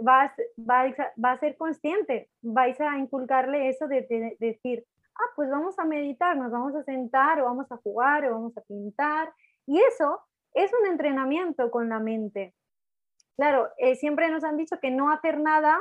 vas, 0.00 0.32
vais 0.56 0.98
a, 0.98 1.12
va 1.22 1.32
a 1.32 1.38
ser 1.38 1.56
consciente, 1.56 2.30
vais 2.42 2.80
a 2.80 2.98
inculcarle 2.98 3.68
eso 3.68 3.88
de, 3.88 4.36
decir, 4.38 4.84
ah, 5.14 5.32
pues 5.36 5.50
vamos 5.50 5.78
a 5.78 5.84
meditar, 5.84 6.36
nos 6.36 6.50
vamos 6.50 6.74
a 6.74 6.84
sentar 6.84 7.40
o 7.40 7.44
vamos 7.44 7.70
a 7.70 7.76
jugar 7.76 8.24
o 8.26 8.32
vamos 8.32 8.56
a 8.56 8.62
pintar. 8.62 9.32
Y 9.66 9.80
eso 9.80 10.20
es 10.54 10.70
un 10.80 10.90
entrenamiento 10.90 11.70
con 11.70 11.88
la 11.88 11.98
mente. 11.98 12.54
Claro, 13.36 13.68
eh, 13.78 13.96
siempre 13.96 14.30
nos 14.30 14.44
han 14.44 14.56
dicho 14.56 14.78
que 14.80 14.90
no 14.90 15.10
hacer 15.10 15.40
nada 15.40 15.78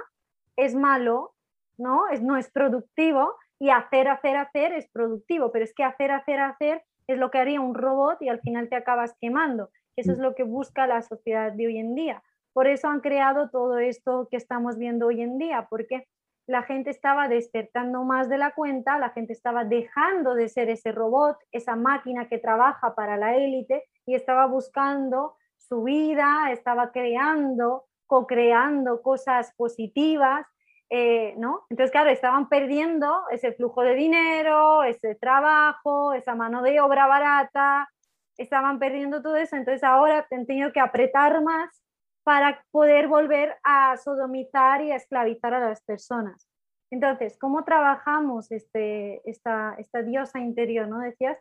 es 0.55 0.75
malo, 0.75 1.33
¿no? 1.77 2.07
Es, 2.09 2.21
no 2.21 2.37
es 2.37 2.49
productivo 2.49 3.35
y 3.59 3.69
hacer, 3.69 4.07
hacer, 4.07 4.37
hacer 4.37 4.73
es 4.73 4.89
productivo, 4.89 5.51
pero 5.51 5.65
es 5.65 5.73
que 5.73 5.83
hacer, 5.83 6.11
hacer, 6.11 6.39
hacer 6.39 6.83
es 7.07 7.17
lo 7.17 7.29
que 7.29 7.39
haría 7.39 7.61
un 7.61 7.75
robot 7.75 8.21
y 8.21 8.29
al 8.29 8.41
final 8.41 8.69
te 8.69 8.75
acabas 8.75 9.15
quemando. 9.19 9.69
Eso 9.95 10.13
es 10.13 10.17
lo 10.17 10.35
que 10.35 10.43
busca 10.43 10.87
la 10.87 11.01
sociedad 11.01 11.51
de 11.51 11.67
hoy 11.67 11.77
en 11.77 11.93
día. 11.95 12.23
Por 12.53 12.67
eso 12.67 12.87
han 12.87 13.01
creado 13.01 13.49
todo 13.49 13.77
esto 13.79 14.27
que 14.29 14.37
estamos 14.37 14.77
viendo 14.77 15.07
hoy 15.07 15.21
en 15.21 15.37
día, 15.37 15.67
porque 15.69 16.07
la 16.47 16.63
gente 16.63 16.89
estaba 16.89 17.27
despertando 17.27 18.03
más 18.03 18.29
de 18.29 18.37
la 18.37 18.53
cuenta, 18.53 18.97
la 18.97 19.09
gente 19.11 19.33
estaba 19.33 19.63
dejando 19.63 20.33
de 20.33 20.49
ser 20.49 20.69
ese 20.69 20.91
robot, 20.91 21.37
esa 21.51 21.75
máquina 21.75 22.27
que 22.27 22.39
trabaja 22.39 22.95
para 22.95 23.15
la 23.15 23.35
élite 23.37 23.83
y 24.05 24.15
estaba 24.15 24.47
buscando 24.47 25.35
su 25.71 25.83
vida, 25.83 26.51
estaba 26.51 26.91
creando, 26.91 27.85
co-creando 28.05 29.01
cosas 29.01 29.53
positivas, 29.55 30.45
eh, 30.89 31.33
¿no? 31.37 31.65
Entonces, 31.69 31.91
claro, 31.91 32.09
estaban 32.09 32.49
perdiendo 32.49 33.23
ese 33.31 33.53
flujo 33.53 33.81
de 33.81 33.95
dinero, 33.95 34.83
ese 34.83 35.15
trabajo, 35.15 36.11
esa 36.11 36.35
mano 36.35 36.61
de 36.61 36.81
obra 36.81 37.07
barata, 37.07 37.89
estaban 38.37 38.79
perdiendo 38.79 39.21
todo 39.21 39.37
eso, 39.37 39.55
entonces 39.55 39.81
ahora 39.85 40.27
han 40.29 40.45
tenido 40.45 40.73
que 40.73 40.81
apretar 40.81 41.41
más 41.41 41.81
para 42.23 42.65
poder 42.71 43.07
volver 43.07 43.55
a 43.63 43.95
sodomizar 43.95 44.81
y 44.81 44.91
a 44.91 44.97
esclavizar 44.97 45.53
a 45.53 45.69
las 45.69 45.81
personas. 45.83 46.49
Entonces, 46.91 47.37
¿cómo 47.39 47.63
trabajamos 47.63 48.51
este, 48.51 49.21
esta, 49.23 49.75
esta 49.77 50.01
diosa 50.01 50.39
interior? 50.39 50.89
¿no? 50.89 50.99
Decías, 50.99 51.37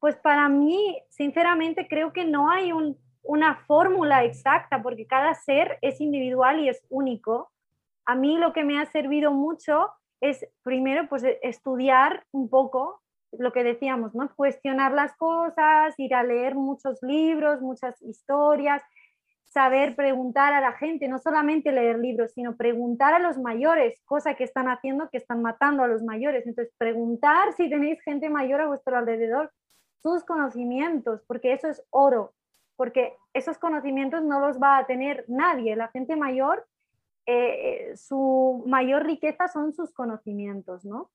pues 0.00 0.16
para 0.16 0.50
mí, 0.50 1.02
sinceramente, 1.08 1.88
creo 1.88 2.12
que 2.12 2.26
no 2.26 2.50
hay 2.50 2.72
una 3.22 3.56
fórmula 3.66 4.24
exacta 4.24 4.82
porque 4.82 5.06
cada 5.06 5.34
ser 5.34 5.78
es 5.82 6.00
individual 6.00 6.60
y 6.60 6.68
es 6.68 6.82
único. 6.88 7.50
A 8.04 8.14
mí 8.14 8.38
lo 8.38 8.52
que 8.52 8.64
me 8.64 8.80
ha 8.80 8.86
servido 8.86 9.32
mucho 9.32 9.90
es 10.20 10.46
primero 10.62 11.08
pues 11.08 11.24
estudiar 11.42 12.24
un 12.32 12.48
poco 12.48 13.00
lo 13.32 13.52
que 13.52 13.62
decíamos, 13.62 14.14
¿no? 14.14 14.28
Cuestionar 14.34 14.92
las 14.92 15.16
cosas, 15.16 15.94
ir 15.98 16.14
a 16.14 16.22
leer 16.22 16.54
muchos 16.54 16.98
libros, 17.02 17.60
muchas 17.60 18.00
historias, 18.02 18.82
saber 19.50 19.96
preguntar 19.96 20.52
a 20.52 20.60
la 20.60 20.72
gente, 20.72 21.08
no 21.08 21.18
solamente 21.18 21.72
leer 21.72 21.98
libros, 21.98 22.32
sino 22.32 22.56
preguntar 22.56 23.14
a 23.14 23.18
los 23.18 23.38
mayores, 23.38 24.00
cosa 24.04 24.34
que 24.34 24.44
están 24.44 24.68
haciendo, 24.68 25.08
que 25.10 25.18
están 25.18 25.42
matando 25.42 25.82
a 25.82 25.88
los 25.88 26.02
mayores. 26.02 26.46
Entonces, 26.46 26.72
preguntar 26.78 27.52
si 27.54 27.68
tenéis 27.68 28.00
gente 28.02 28.30
mayor 28.30 28.60
a 28.60 28.68
vuestro 28.68 28.96
alrededor, 28.96 29.52
sus 30.02 30.24
conocimientos, 30.24 31.22
porque 31.26 31.52
eso 31.52 31.68
es 31.68 31.82
oro, 31.90 32.32
porque 32.80 33.14
esos 33.34 33.58
conocimientos 33.58 34.22
no 34.22 34.40
los 34.40 34.58
va 34.58 34.78
a 34.78 34.86
tener 34.86 35.26
nadie. 35.28 35.76
La 35.76 35.88
gente 35.88 36.16
mayor, 36.16 36.66
eh, 37.26 37.92
su 37.94 38.64
mayor 38.66 39.04
riqueza 39.04 39.48
son 39.48 39.74
sus 39.74 39.92
conocimientos, 39.92 40.86
¿no? 40.86 41.10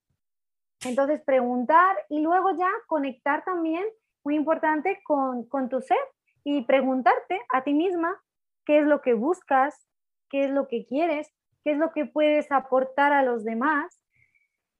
Entonces, 0.84 1.22
preguntar 1.22 1.96
y 2.08 2.20
luego 2.20 2.52
ya 2.56 2.70
conectar 2.86 3.44
también, 3.44 3.84
muy 4.22 4.36
importante, 4.36 5.00
con, 5.02 5.42
con 5.46 5.68
tu 5.68 5.80
ser 5.80 5.98
y 6.44 6.62
preguntarte 6.62 7.40
a 7.52 7.64
ti 7.64 7.74
misma 7.74 8.16
qué 8.64 8.78
es 8.78 8.86
lo 8.86 9.02
que 9.02 9.14
buscas, 9.14 9.88
qué 10.30 10.44
es 10.44 10.50
lo 10.50 10.68
que 10.68 10.86
quieres, 10.86 11.34
qué 11.64 11.72
es 11.72 11.78
lo 11.78 11.90
que 11.90 12.06
puedes 12.06 12.52
aportar 12.52 13.12
a 13.12 13.24
los 13.24 13.42
demás 13.42 14.00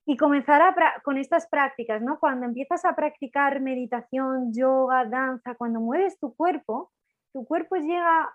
y 0.06 0.16
comenzar 0.16 0.62
con 1.02 1.18
estas 1.18 1.48
prácticas, 1.48 2.00
¿no? 2.00 2.20
Cuando 2.20 2.46
empiezas 2.46 2.84
a 2.84 2.94
practicar 2.94 3.60
meditación, 3.60 4.52
yoga, 4.52 5.04
danza, 5.04 5.56
cuando 5.56 5.80
mueves 5.80 6.18
tu 6.20 6.34
cuerpo, 6.36 6.92
tu 7.32 7.44
cuerpo 7.44 7.74
llega, 7.74 8.32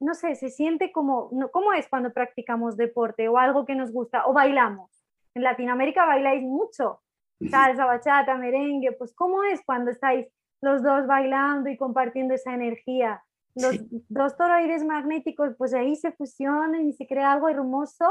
no 0.00 0.14
sé, 0.14 0.34
se 0.34 0.48
siente 0.50 0.90
como, 0.90 1.30
¿cómo 1.52 1.72
es 1.72 1.88
cuando 1.88 2.12
practicamos 2.12 2.76
deporte 2.76 3.28
o 3.28 3.38
algo 3.38 3.64
que 3.64 3.76
nos 3.76 3.92
gusta 3.92 4.26
o 4.26 4.32
bailamos? 4.32 4.90
En 5.34 5.44
Latinoamérica 5.44 6.04
bailáis 6.06 6.42
mucho, 6.42 7.02
salsa, 7.50 7.84
bachata, 7.84 8.34
merengue, 8.34 8.90
pues 8.92 9.14
¿cómo 9.14 9.44
es 9.44 9.62
cuando 9.64 9.92
estáis 9.92 10.26
los 10.60 10.82
dos 10.82 11.06
bailando 11.06 11.70
y 11.70 11.76
compartiendo 11.76 12.34
esa 12.34 12.52
energía? 12.52 13.22
los 13.56 13.78
dos 14.10 14.36
toroides 14.36 14.84
magnéticos, 14.84 15.54
pues 15.56 15.72
ahí 15.72 15.96
se 15.96 16.12
fusionan 16.12 16.86
y 16.86 16.92
se 16.92 17.06
crea 17.06 17.32
algo 17.32 17.48
hermoso 17.48 18.04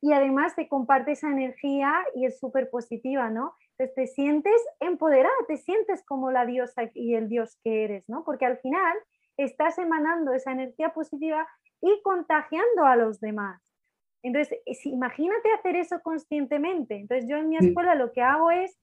y 0.00 0.12
además 0.12 0.54
se 0.54 0.68
comparte 0.68 1.12
esa 1.12 1.28
energía 1.28 1.92
y 2.14 2.24
es 2.26 2.38
súper 2.38 2.70
positiva, 2.70 3.30
¿no? 3.30 3.54
Entonces 3.72 3.94
te 3.94 4.06
sientes 4.06 4.60
empoderada, 4.80 5.34
te 5.46 5.58
sientes 5.58 6.04
como 6.04 6.30
la 6.30 6.46
diosa 6.46 6.82
y 6.94 7.14
el 7.14 7.28
dios 7.28 7.58
que 7.62 7.84
eres, 7.84 8.08
¿no? 8.08 8.24
Porque 8.24 8.46
al 8.46 8.58
final 8.58 8.96
estás 9.36 9.78
emanando 9.78 10.32
esa 10.32 10.52
energía 10.52 10.92
positiva 10.92 11.46
y 11.80 12.00
contagiando 12.02 12.84
a 12.84 12.96
los 12.96 13.20
demás. 13.20 13.62
Entonces, 14.22 14.58
imagínate 14.84 15.52
hacer 15.52 15.76
eso 15.76 16.00
conscientemente. 16.02 16.96
Entonces, 16.96 17.28
yo 17.28 17.36
en 17.36 17.48
mi 17.48 17.56
escuela 17.56 17.94
lo 17.94 18.12
que 18.12 18.20
hago 18.20 18.50
es 18.50 18.78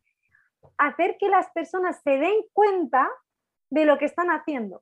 hacer 0.77 1.17
que 1.19 1.29
las 1.29 1.49
personas 1.51 2.01
se 2.03 2.17
den 2.17 2.41
cuenta 2.53 3.07
de 3.69 3.85
lo 3.85 3.99
que 3.99 4.05
están 4.05 4.29
haciendo. 4.29 4.81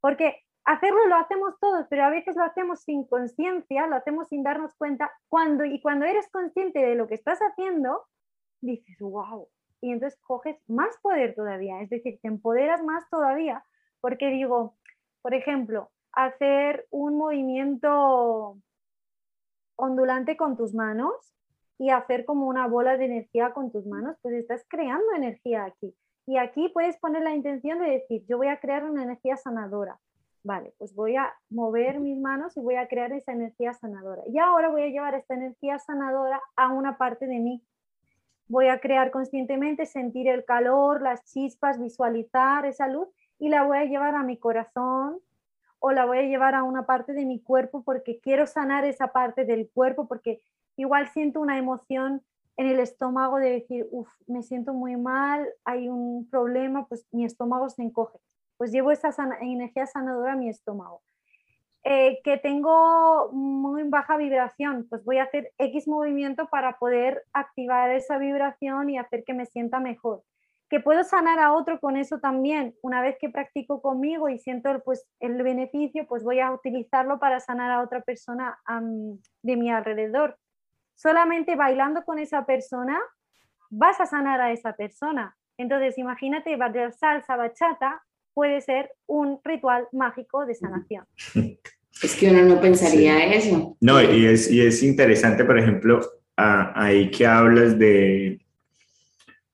Porque 0.00 0.43
hacerlo 0.64 1.06
lo 1.06 1.16
hacemos 1.16 1.58
todos, 1.60 1.86
pero 1.88 2.04
a 2.04 2.10
veces 2.10 2.36
lo 2.36 2.44
hacemos 2.44 2.80
sin 2.80 3.06
conciencia, 3.06 3.86
lo 3.86 3.96
hacemos 3.96 4.28
sin 4.28 4.42
darnos 4.42 4.74
cuenta. 4.74 5.10
Cuando, 5.28 5.64
y 5.64 5.80
cuando 5.80 6.06
eres 6.06 6.28
consciente 6.30 6.80
de 6.80 6.94
lo 6.94 7.06
que 7.06 7.14
estás 7.14 7.38
haciendo, 7.40 8.02
dices, 8.60 8.98
wow. 8.98 9.48
y 9.80 9.92
entonces 9.92 10.18
coges 10.22 10.56
más 10.68 10.96
poder 11.02 11.34
todavía, 11.34 11.80
es 11.82 11.90
decir, 11.90 12.18
te 12.22 12.28
empoderas 12.28 12.82
más 12.82 13.08
todavía, 13.10 13.64
porque 14.00 14.28
digo, 14.28 14.76
por 15.22 15.34
ejemplo, 15.34 15.90
hacer 16.12 16.86
un 16.90 17.18
movimiento 17.18 18.58
ondulante 19.76 20.36
con 20.36 20.56
tus 20.56 20.74
manos 20.74 21.34
y 21.78 21.90
hacer 21.90 22.24
como 22.24 22.46
una 22.46 22.68
bola 22.68 22.96
de 22.96 23.06
energía 23.06 23.52
con 23.52 23.72
tus 23.72 23.84
manos, 23.86 24.16
pues 24.22 24.34
estás 24.34 24.64
creando 24.68 25.12
energía 25.14 25.64
aquí. 25.64 25.94
Y 26.26 26.38
aquí 26.38 26.68
puedes 26.68 26.96
poner 26.98 27.22
la 27.22 27.34
intención 27.34 27.80
de 27.80 27.90
decir, 27.90 28.24
yo 28.26 28.38
voy 28.38 28.48
a 28.48 28.60
crear 28.60 28.84
una 28.84 29.02
energía 29.02 29.36
sanadora. 29.36 29.98
Vale, 30.44 30.74
pues 30.76 30.94
voy 30.94 31.16
a 31.16 31.32
mover 31.48 32.00
mis 32.00 32.18
manos 32.18 32.54
y 32.58 32.60
voy 32.60 32.74
a 32.74 32.86
crear 32.86 33.10
esa 33.12 33.32
energía 33.32 33.72
sanadora. 33.72 34.22
Y 34.28 34.38
ahora 34.38 34.68
voy 34.68 34.82
a 34.82 34.88
llevar 34.88 35.14
esta 35.14 35.32
energía 35.32 35.78
sanadora 35.78 36.38
a 36.54 36.68
una 36.68 36.98
parte 36.98 37.26
de 37.26 37.38
mí. 37.38 37.62
Voy 38.46 38.68
a 38.68 38.78
crear 38.78 39.10
conscientemente, 39.10 39.86
sentir 39.86 40.28
el 40.28 40.44
calor, 40.44 41.00
las 41.00 41.24
chispas, 41.24 41.80
visualizar 41.80 42.66
esa 42.66 42.88
luz 42.88 43.08
y 43.38 43.48
la 43.48 43.62
voy 43.64 43.78
a 43.78 43.84
llevar 43.86 44.14
a 44.16 44.22
mi 44.22 44.36
corazón 44.36 45.18
o 45.78 45.92
la 45.92 46.04
voy 46.04 46.18
a 46.18 46.22
llevar 46.22 46.54
a 46.54 46.62
una 46.62 46.84
parte 46.84 47.14
de 47.14 47.24
mi 47.24 47.40
cuerpo 47.40 47.82
porque 47.82 48.20
quiero 48.20 48.46
sanar 48.46 48.84
esa 48.84 49.12
parte 49.12 49.46
del 49.46 49.70
cuerpo 49.70 50.06
porque 50.06 50.42
igual 50.76 51.08
siento 51.08 51.40
una 51.40 51.56
emoción 51.56 52.22
en 52.58 52.66
el 52.66 52.80
estómago 52.80 53.38
de 53.38 53.50
decir, 53.50 53.88
uff, 53.90 54.10
me 54.26 54.42
siento 54.42 54.74
muy 54.74 54.96
mal, 54.96 55.48
hay 55.64 55.88
un 55.88 56.28
problema, 56.28 56.86
pues 56.86 57.06
mi 57.12 57.24
estómago 57.24 57.70
se 57.70 57.82
encoge 57.82 58.18
pues 58.64 58.72
llevo 58.72 58.92
esa 58.92 59.10
energía 59.42 59.84
sanadora 59.84 60.32
a 60.32 60.36
mi 60.36 60.48
estómago. 60.48 61.02
Eh, 61.82 62.20
que 62.24 62.38
tengo 62.38 63.30
muy 63.30 63.82
baja 63.82 64.16
vibración, 64.16 64.86
pues 64.88 65.04
voy 65.04 65.18
a 65.18 65.24
hacer 65.24 65.52
X 65.58 65.86
movimiento 65.86 66.48
para 66.48 66.78
poder 66.78 67.22
activar 67.34 67.90
esa 67.90 68.16
vibración 68.16 68.88
y 68.88 68.96
hacer 68.96 69.22
que 69.22 69.34
me 69.34 69.44
sienta 69.44 69.80
mejor. 69.80 70.22
Que 70.70 70.80
puedo 70.80 71.04
sanar 71.04 71.40
a 71.40 71.52
otro 71.52 71.78
con 71.78 71.98
eso 71.98 72.20
también. 72.20 72.74
Una 72.80 73.02
vez 73.02 73.18
que 73.20 73.28
practico 73.28 73.82
conmigo 73.82 74.30
y 74.30 74.38
siento 74.38 74.80
pues, 74.82 75.06
el 75.20 75.42
beneficio, 75.42 76.06
pues 76.06 76.24
voy 76.24 76.40
a 76.40 76.50
utilizarlo 76.50 77.18
para 77.18 77.40
sanar 77.40 77.70
a 77.70 77.82
otra 77.82 78.00
persona 78.00 78.58
de 79.42 79.56
mi 79.56 79.70
alrededor. 79.70 80.38
Solamente 80.94 81.54
bailando 81.54 82.02
con 82.06 82.18
esa 82.18 82.46
persona 82.46 82.98
vas 83.68 84.00
a 84.00 84.06
sanar 84.06 84.40
a 84.40 84.52
esa 84.52 84.72
persona. 84.72 85.36
Entonces, 85.58 85.98
imagínate 85.98 86.56
bailar 86.56 86.94
salsa, 86.94 87.36
bachata, 87.36 88.02
puede 88.34 88.60
ser 88.60 88.90
un 89.06 89.38
ritual 89.44 89.86
mágico 89.92 90.44
de 90.44 90.54
sanación. 90.54 91.04
Es 92.02 92.16
que 92.16 92.28
uno 92.28 92.42
no 92.42 92.60
pensaría 92.60 93.32
eso. 93.32 93.76
No, 93.80 94.02
y 94.02 94.26
es, 94.26 94.50
y 94.50 94.60
es 94.60 94.82
interesante, 94.82 95.44
por 95.44 95.58
ejemplo, 95.58 96.00
ahí 96.36 97.10
que 97.10 97.26
hablas 97.26 97.78
de, 97.78 98.40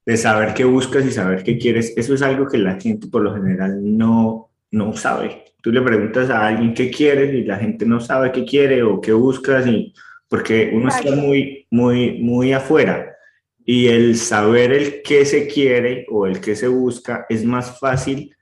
de 0.07 0.16
saber 0.16 0.55
qué 0.55 0.64
buscas 0.64 1.05
y 1.05 1.12
saber 1.12 1.45
qué 1.45 1.59
quieres. 1.59 1.93
Eso 1.97 2.14
es 2.14 2.22
algo 2.22 2.47
que 2.47 2.59
la 2.59 2.81
gente 2.81 3.07
por 3.09 3.22
lo 3.22 3.35
general 3.35 3.78
no, 3.97 4.51
no 4.70 4.93
sabe. 4.95 5.45
Tú 5.61 5.70
le 5.70 5.83
preguntas 5.83 6.31
a 6.31 6.47
alguien 6.47 6.72
qué 6.72 6.91
quieres 6.91 7.35
y 7.35 7.45
la 7.45 7.59
gente 7.59 7.85
no 7.85 8.01
sabe 8.01 8.33
qué 8.33 8.45
quiere 8.45 8.83
o 8.83 9.01
qué 9.01 9.12
buscas 9.12 9.66
y 9.66 9.93
porque 10.28 10.70
uno 10.72 10.89
está 10.89 11.14
muy, 11.14 11.66
muy, 11.70 12.18
muy 12.20 12.53
afuera 12.53 13.16
y 13.64 13.89
el 13.89 14.16
saber 14.16 14.72
el 14.72 15.03
qué 15.03 15.24
se 15.24 15.47
quiere 15.47 16.07
o 16.09 16.26
el 16.26 16.41
qué 16.41 16.57
se 16.57 16.68
busca 16.68 17.26
es 17.28 17.45
más 17.45 17.78
fácil 17.78 18.35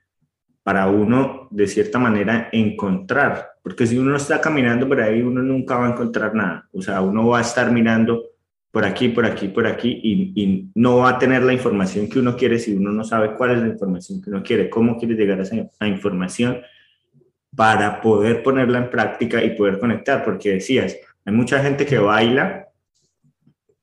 para 0.69 0.85
uno, 0.85 1.47
de 1.49 1.65
cierta 1.65 1.97
manera, 1.97 2.47
encontrar. 2.51 3.53
Porque 3.63 3.87
si 3.87 3.97
uno 3.97 4.15
está 4.15 4.39
caminando 4.39 4.87
por 4.87 5.01
ahí, 5.01 5.19
uno 5.19 5.41
nunca 5.41 5.75
va 5.77 5.87
a 5.87 5.89
encontrar 5.93 6.35
nada. 6.35 6.69
O 6.71 6.79
sea, 6.79 7.01
uno 7.01 7.27
va 7.27 7.39
a 7.39 7.41
estar 7.41 7.71
mirando 7.71 8.23
por 8.69 8.85
aquí, 8.85 9.09
por 9.09 9.25
aquí, 9.25 9.47
por 9.47 9.65
aquí 9.65 9.99
y, 10.03 10.69
no 10.75 10.97
va 10.97 11.09
a 11.09 11.17
tener 11.17 11.41
la 11.41 11.53
información 11.53 12.07
que 12.07 12.19
uno 12.19 12.35
quiere 12.35 12.59
si 12.59 12.75
uno 12.75 12.91
no 12.91 13.03
sabe 13.03 13.33
cuál 13.33 13.53
es 13.53 13.61
la 13.63 13.67
información 13.69 14.21
que 14.21 14.29
uno 14.29 14.43
quiere, 14.43 14.69
cómo 14.69 14.95
quiere 14.99 15.15
llegar 15.15 15.39
a 15.39 15.41
esa 15.41 15.87
información 15.87 16.61
para 17.55 17.99
poder 17.99 18.43
ponerla 18.43 18.77
en 18.77 18.91
práctica 18.91 19.43
y 19.43 19.55
poder 19.55 19.79
conectar. 19.79 20.23
Porque 20.23 20.51
decías, 20.51 20.95
hay 21.25 21.33
mucha 21.33 21.63
gente 21.63 21.87
que 21.87 21.97
baila 21.97 22.67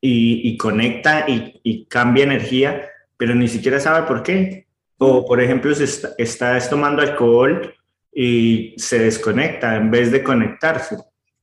y, 0.00 0.56
conecta 0.56 1.28
y, 1.28 1.60
y 1.64 1.86
cambia 1.86 2.22
energía, 2.22 2.82
pero 3.16 3.34
ni 3.34 3.48
siquiera 3.48 3.80
sabe 3.80 4.06
por 4.06 4.22
qué. 4.22 4.65
O, 4.98 5.24
por 5.26 5.40
ejemplo, 5.40 5.74
si 5.74 5.84
está, 5.84 6.10
estás 6.18 6.70
tomando 6.70 7.02
alcohol 7.02 7.74
y 8.12 8.74
se 8.78 8.98
desconecta 8.98 9.76
en 9.76 9.90
vez 9.90 10.10
de 10.10 10.22
conectarse. 10.22 10.96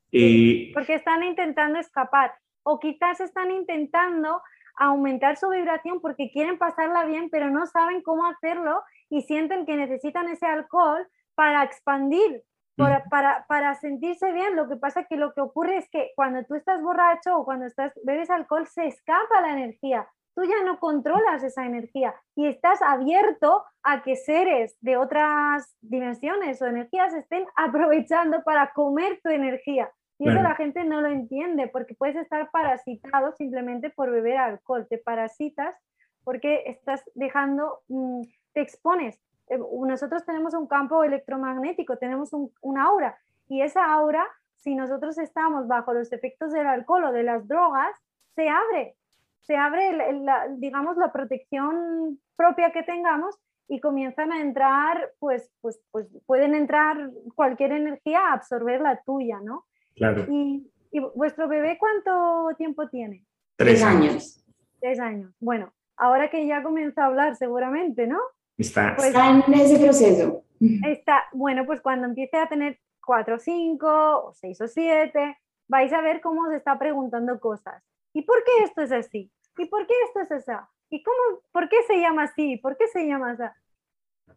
Y... 0.09 0.73
Porque 0.73 0.95
están 0.95 1.23
intentando 1.23 1.79
escapar. 1.79 2.33
O 2.63 2.79
quizás 2.79 3.19
están 3.19 3.51
intentando 3.51 4.41
aumentar 4.75 5.37
su 5.37 5.49
vibración 5.49 6.01
porque 6.01 6.31
quieren 6.31 6.57
pasarla 6.57 7.05
bien, 7.05 7.29
pero 7.29 7.49
no 7.49 7.67
saben 7.67 8.01
cómo 8.01 8.25
hacerlo 8.25 8.81
y 9.09 9.21
sienten 9.21 9.65
que 9.65 9.75
necesitan 9.75 10.29
ese 10.29 10.47
alcohol 10.47 11.07
para 11.35 11.63
expandir, 11.63 12.43
para, 12.75 13.03
para, 13.05 13.45
para, 13.47 13.75
sentirse 13.75 14.31
bien. 14.31 14.55
Lo 14.55 14.67
que 14.67 14.77
pasa 14.77 15.01
es 15.01 15.07
que 15.07 15.17
lo 15.17 15.33
que 15.33 15.41
ocurre 15.41 15.77
es 15.77 15.89
que 15.91 16.11
cuando 16.15 16.43
tú 16.45 16.55
estás 16.55 16.81
borracho 16.81 17.37
o 17.37 17.45
cuando 17.45 17.67
estás, 17.67 17.93
bebes 18.03 18.31
alcohol, 18.31 18.65
se 18.67 18.87
escapa 18.87 19.41
la 19.41 19.51
energía 19.51 20.07
tú 20.35 20.43
ya 20.43 20.63
no 20.63 20.79
controlas 20.79 21.43
esa 21.43 21.65
energía 21.65 22.13
y 22.35 22.47
estás 22.47 22.81
abierto 22.81 23.63
a 23.83 24.01
que 24.03 24.15
seres 24.15 24.77
de 24.81 24.97
otras 24.97 25.75
dimensiones 25.81 26.61
o 26.61 26.65
energías 26.65 27.13
estén 27.13 27.45
aprovechando 27.55 28.43
para 28.43 28.71
comer 28.73 29.19
tu 29.23 29.29
energía. 29.29 29.91
Y 30.19 30.29
eso 30.29 30.41
la 30.41 30.55
gente 30.55 30.85
no 30.85 31.01
lo 31.01 31.09
entiende 31.09 31.67
porque 31.67 31.95
puedes 31.95 32.15
estar 32.15 32.49
parasitado 32.51 33.33
simplemente 33.33 33.89
por 33.89 34.09
beber 34.09 34.37
alcohol. 34.37 34.87
Te 34.87 34.97
parasitas 34.97 35.75
porque 36.23 36.63
estás 36.67 37.03
dejando, 37.15 37.79
mm, 37.89 38.21
te 38.53 38.61
expones. 38.61 39.19
Eh, 39.49 39.57
nosotros 39.57 40.23
tenemos 40.25 40.53
un 40.53 40.67
campo 40.67 41.03
electromagnético, 41.03 41.97
tenemos 41.97 42.31
un 42.31 42.77
aura 42.77 43.17
y 43.49 43.61
esa 43.61 43.91
aura, 43.91 44.25
si 44.57 44.75
nosotros 44.75 45.17
estamos 45.17 45.67
bajo 45.67 45.93
los 45.93 46.13
efectos 46.13 46.53
del 46.53 46.67
alcohol 46.67 47.05
o 47.05 47.11
de 47.11 47.23
las 47.23 47.47
drogas, 47.47 47.93
se 48.35 48.47
abre 48.47 48.95
se 49.43 49.55
abre, 49.55 50.13
la, 50.13 50.47
digamos, 50.57 50.97
la 50.97 51.11
protección 51.11 52.19
propia 52.35 52.71
que 52.71 52.83
tengamos 52.83 53.37
y 53.67 53.79
comienzan 53.79 54.31
a 54.31 54.41
entrar, 54.41 55.11
pues, 55.19 55.51
pues, 55.61 55.81
pues 55.91 56.07
pueden 56.25 56.55
entrar 56.55 57.09
cualquier 57.35 57.71
energía 57.73 58.19
a 58.19 58.33
absorber 58.33 58.81
la 58.81 59.01
tuya, 59.03 59.39
¿no? 59.43 59.65
Claro. 59.95 60.25
¿Y, 60.29 60.69
vuestro 61.15 61.47
bebé 61.47 61.77
cuánto 61.79 62.55
tiempo 62.55 62.87
tiene? 62.87 63.25
Tres 63.55 63.83
años. 63.83 64.45
Tres 64.79 64.99
años. 64.99 65.33
Bueno, 65.39 65.73
ahora 65.97 66.29
que 66.29 66.45
ya 66.45 66.61
comienza 66.61 67.03
a 67.03 67.07
hablar 67.07 67.35
seguramente, 67.35 68.05
¿no? 68.05 68.19
Está, 68.57 68.95
pues 68.95 69.07
está 69.07 69.29
en 69.29 69.53
ese 69.55 69.79
proceso. 69.79 70.43
Está, 70.87 71.23
bueno, 71.33 71.65
pues 71.65 71.81
cuando 71.81 72.05
empiece 72.05 72.37
a 72.37 72.47
tener 72.47 72.79
cuatro 73.03 73.35
o 73.35 73.39
cinco, 73.39 73.89
o 73.89 74.33
seis 74.33 74.61
o 74.61 74.67
siete, 74.67 75.37
vais 75.67 75.91
a 75.91 76.01
ver 76.01 76.21
cómo 76.21 76.47
se 76.49 76.57
está 76.57 76.77
preguntando 76.77 77.39
cosas. 77.39 77.83
¿Y 78.13 78.21
por 78.23 78.43
qué 78.43 78.63
esto 78.63 78.81
es 78.81 78.91
así? 78.91 79.31
¿Y 79.57 79.65
por 79.65 79.85
qué 79.87 79.93
esto 80.07 80.21
es 80.21 80.31
así? 80.31 80.65
¿Y 80.89 81.03
cómo, 81.03 81.41
por 81.51 81.69
qué 81.69 81.77
se 81.87 81.99
llama 81.99 82.23
así? 82.23 82.57
¿Por 82.57 82.77
qué 82.77 82.87
se 82.87 83.07
llama 83.07 83.31
así? 83.31 83.43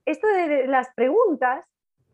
Esto 0.06 0.26
de 0.28 0.66
las 0.66 0.88
preguntas, 0.94 1.64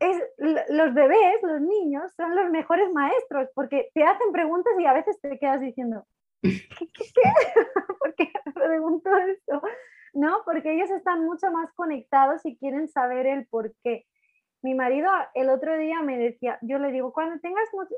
es, 0.01 0.21
los 0.39 0.95
bebés, 0.95 1.43
los 1.43 1.61
niños, 1.61 2.13
son 2.17 2.35
los 2.35 2.51
mejores 2.51 2.93
maestros 2.93 3.49
porque 3.55 3.91
te 3.95 4.03
hacen 4.03 4.33
preguntas 4.33 4.73
y 4.79 4.87
a 4.87 4.93
veces 4.93 5.21
te 5.21 5.39
quedas 5.39 5.61
diciendo, 5.61 6.05
¿qué, 6.41 6.61
por 7.99 8.15
qué 8.17 8.33
pregunto 8.53 9.17
esto? 9.17 9.63
¿No? 10.13 10.43
Porque 10.45 10.75
ellos 10.75 10.91
están 10.91 11.25
mucho 11.25 11.51
más 11.53 11.73
conectados 11.75 12.45
y 12.45 12.57
quieren 12.57 12.89
saber 12.89 13.27
el 13.27 13.47
por 13.47 13.73
qué. 13.85 14.07
Mi 14.63 14.75
marido 14.75 15.11
el 15.35 15.51
otro 15.51 15.77
día 15.77 16.01
me 16.03 16.17
decía, 16.17 16.59
yo 16.63 16.79
le 16.79 16.93
digo, 16.93 17.13
cuando 17.13 17.41
tengas 17.41 17.69
mucho, 17.73 17.95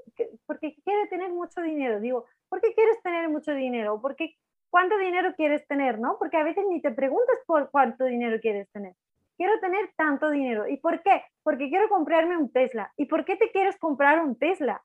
porque 0.47 0.75
quiere 0.83 1.07
tener 1.09 1.31
mucho 1.31 1.61
dinero, 1.61 2.01
digo, 2.01 2.25
¿por 2.49 2.61
qué 2.61 2.75
quieres 2.75 3.01
tener 3.03 3.29
mucho 3.29 3.53
dinero? 3.53 4.01
Porque 4.01 4.37
cuánto 4.71 4.97
dinero 4.99 5.35
quieres 5.37 5.67
tener, 5.69 5.99
¿no? 5.99 6.17
Porque 6.19 6.37
a 6.37 6.43
veces 6.43 6.65
ni 6.69 6.81
te 6.81 6.91
preguntas 6.91 7.37
por 7.47 7.71
cuánto 7.71 8.05
dinero 8.05 8.41
quieres 8.41 8.69
tener. 8.73 8.95
Quiero 9.37 9.61
tener 9.61 9.91
tanto 9.97 10.31
dinero. 10.31 10.67
¿Y 10.67 10.79
por 10.79 11.03
qué? 11.03 11.23
Porque 11.43 11.69
quiero 11.69 11.89
comprarme 11.89 12.37
un 12.37 12.51
Tesla. 12.51 12.93
¿Y 12.97 13.05
por 13.07 13.25
qué 13.25 13.37
te 13.37 13.51
quieres 13.51 13.77
comprar 13.79 14.21
un 14.21 14.37
Tesla? 14.37 14.83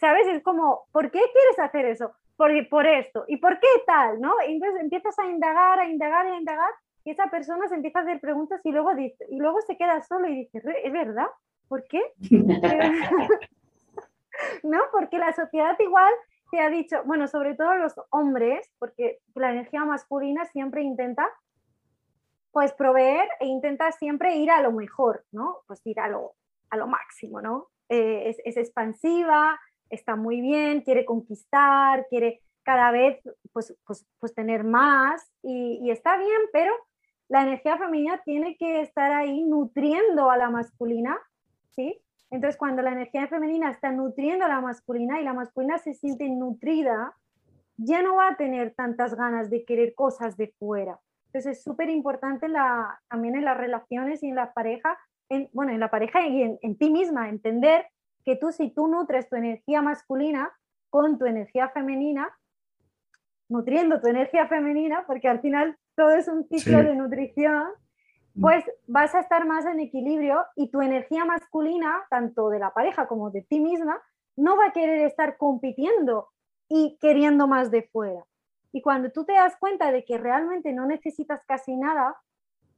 ¿Sabes? 0.00 0.26
Es 0.28 0.42
como, 0.42 0.86
¿por 0.92 1.10
qué 1.10 1.20
quieres 1.20 1.58
hacer 1.58 1.84
eso? 1.86 2.12
Por, 2.36 2.50
por 2.68 2.86
esto. 2.86 3.24
¿Y 3.28 3.36
por 3.36 3.60
qué 3.60 3.68
tal? 3.86 4.20
¿No? 4.20 4.34
Entonces 4.46 4.80
empiezas 4.80 5.18
a 5.18 5.26
indagar, 5.26 5.78
a 5.78 5.88
indagar, 5.88 6.26
a 6.26 6.36
indagar, 6.36 6.70
y 7.04 7.10
esa 7.10 7.28
persona 7.28 7.68
se 7.68 7.74
empieza 7.74 8.00
a 8.00 8.02
hacer 8.02 8.20
preguntas 8.20 8.60
y 8.64 8.70
luego, 8.72 8.94
dice, 8.94 9.26
y 9.30 9.36
luego 9.36 9.60
se 9.62 9.76
queda 9.76 10.00
solo 10.02 10.28
y 10.28 10.36
dice, 10.44 10.62
¿es 10.84 10.92
verdad? 10.92 11.26
¿Por 11.68 11.84
qué? 11.84 12.02
¿No? 14.62 14.78
Porque 14.92 15.18
la 15.18 15.32
sociedad 15.32 15.76
igual 15.78 16.12
te 16.50 16.60
ha 16.60 16.68
dicho, 16.68 17.02
bueno, 17.04 17.28
sobre 17.28 17.54
todo 17.54 17.74
los 17.76 17.94
hombres, 18.10 18.70
porque 18.78 19.20
la 19.34 19.50
energía 19.50 19.84
masculina 19.84 20.44
siempre 20.46 20.82
intenta 20.82 21.28
pues 22.52 22.72
proveer 22.74 23.26
e 23.40 23.46
intenta 23.46 23.90
siempre 23.92 24.36
ir 24.36 24.50
a 24.50 24.60
lo 24.60 24.72
mejor, 24.72 25.24
¿no? 25.32 25.62
Pues 25.66 25.80
ir 25.86 25.98
a 25.98 26.08
lo, 26.08 26.34
a 26.68 26.76
lo 26.76 26.86
máximo, 26.86 27.40
¿no? 27.40 27.68
Eh, 27.88 28.28
es, 28.28 28.36
es, 28.44 28.56
expansiva, 28.58 29.58
está 29.88 30.16
muy 30.16 30.40
bien, 30.42 30.82
quiere 30.82 31.06
conquistar, 31.06 32.06
quiere 32.08 32.42
cada 32.62 32.90
vez 32.90 33.20
pues, 33.52 33.74
pues, 33.86 34.06
pues 34.18 34.34
tener 34.34 34.64
más 34.64 35.30
y, 35.42 35.80
y, 35.82 35.90
está 35.90 36.16
bien, 36.16 36.40
pero 36.52 36.72
la 37.32 37.44
energía 37.44 37.78
femenina 37.78 38.20
tiene 38.26 38.58
que 38.58 38.82
estar 38.82 39.10
ahí 39.10 39.42
nutriendo 39.42 40.30
a 40.30 40.36
la 40.36 40.50
masculina, 40.50 41.18
¿sí? 41.70 41.98
Entonces, 42.30 42.58
cuando 42.58 42.82
la 42.82 42.92
energía 42.92 43.26
femenina 43.26 43.70
está 43.70 43.90
nutriendo 43.90 44.44
a 44.44 44.48
la 44.48 44.60
masculina 44.60 45.18
y 45.18 45.24
la 45.24 45.32
masculina 45.32 45.78
se 45.78 45.94
siente 45.94 46.28
nutrida, 46.28 47.16
ya 47.78 48.02
no 48.02 48.16
va 48.16 48.28
a 48.28 48.36
tener 48.36 48.74
tantas 48.74 49.14
ganas 49.14 49.48
de 49.48 49.64
querer 49.64 49.94
cosas 49.94 50.36
de 50.36 50.48
fuera. 50.58 51.00
Entonces, 51.28 51.56
es 51.56 51.64
súper 51.64 51.88
importante 51.88 52.48
también 53.08 53.36
en 53.36 53.46
las 53.46 53.56
relaciones 53.56 54.22
y 54.22 54.28
en 54.28 54.34
la 54.34 54.52
pareja, 54.52 54.98
en, 55.30 55.48
bueno, 55.54 55.72
en 55.72 55.80
la 55.80 55.90
pareja 55.90 56.26
y 56.26 56.58
en 56.60 56.76
ti 56.76 56.90
misma, 56.90 57.30
entender 57.30 57.86
que 58.26 58.36
tú 58.36 58.52
si 58.52 58.68
tú 58.68 58.88
nutres 58.88 59.30
tu 59.30 59.36
energía 59.36 59.80
masculina 59.80 60.52
con 60.90 61.18
tu 61.18 61.24
energía 61.24 61.70
femenina, 61.70 62.28
nutriendo 63.48 64.02
tu 64.02 64.08
energía 64.08 64.48
femenina, 64.48 65.06
porque 65.06 65.28
al 65.28 65.40
final 65.40 65.78
todo 65.96 66.12
es 66.12 66.28
un 66.28 66.44
ciclo 66.48 66.82
de 66.82 66.94
nutrición, 66.94 67.64
Mm. 68.34 68.40
pues 68.40 68.64
vas 68.86 69.14
a 69.14 69.20
estar 69.20 69.46
más 69.46 69.66
en 69.66 69.80
equilibrio 69.80 70.44
y 70.56 70.70
tu 70.70 70.80
energía 70.80 71.24
masculina, 71.24 72.02
tanto 72.08 72.48
de 72.48 72.58
la 72.58 72.72
pareja 72.72 73.06
como 73.06 73.30
de 73.30 73.42
ti 73.42 73.60
misma, 73.60 74.00
no 74.36 74.56
va 74.56 74.68
a 74.68 74.72
querer 74.72 75.00
estar 75.06 75.36
compitiendo 75.36 76.28
y 76.68 76.96
queriendo 77.00 77.46
más 77.46 77.70
de 77.70 77.82
fuera. 77.82 78.24
Y 78.72 78.80
cuando 78.80 79.10
tú 79.10 79.24
te 79.24 79.34
das 79.34 79.56
cuenta 79.58 79.92
de 79.92 80.04
que 80.04 80.16
realmente 80.16 80.72
no 80.72 80.86
necesitas 80.86 81.42
casi 81.46 81.76
nada, 81.76 82.16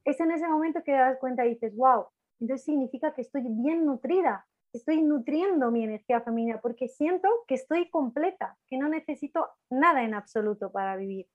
es 0.03 0.19
en 0.19 0.31
ese 0.31 0.47
momento 0.47 0.79
que 0.83 0.91
te 0.91 0.97
das 0.97 1.17
cuenta 1.19 1.45
y 1.45 1.51
dices, 1.51 1.73
wow, 1.77 2.07
entonces 2.41 2.65
significa 2.65 3.13
que 3.13 3.21
estoy 3.21 3.43
bien 3.47 3.85
nutrida, 3.85 4.45
estoy 4.73 5.01
nutriendo 5.01 5.71
mi 5.71 5.85
energía 5.85 6.19
femenina 6.19 6.59
porque 6.61 6.89
siento 6.89 7.29
que 7.47 7.55
estoy 7.55 7.89
completa, 7.89 8.57
que 8.67 8.77
no 8.77 8.89
necesito 8.89 9.47
nada 9.69 10.03
en 10.03 10.13
absoluto 10.13 10.69
para 10.69 10.97
vivir. 10.97 11.27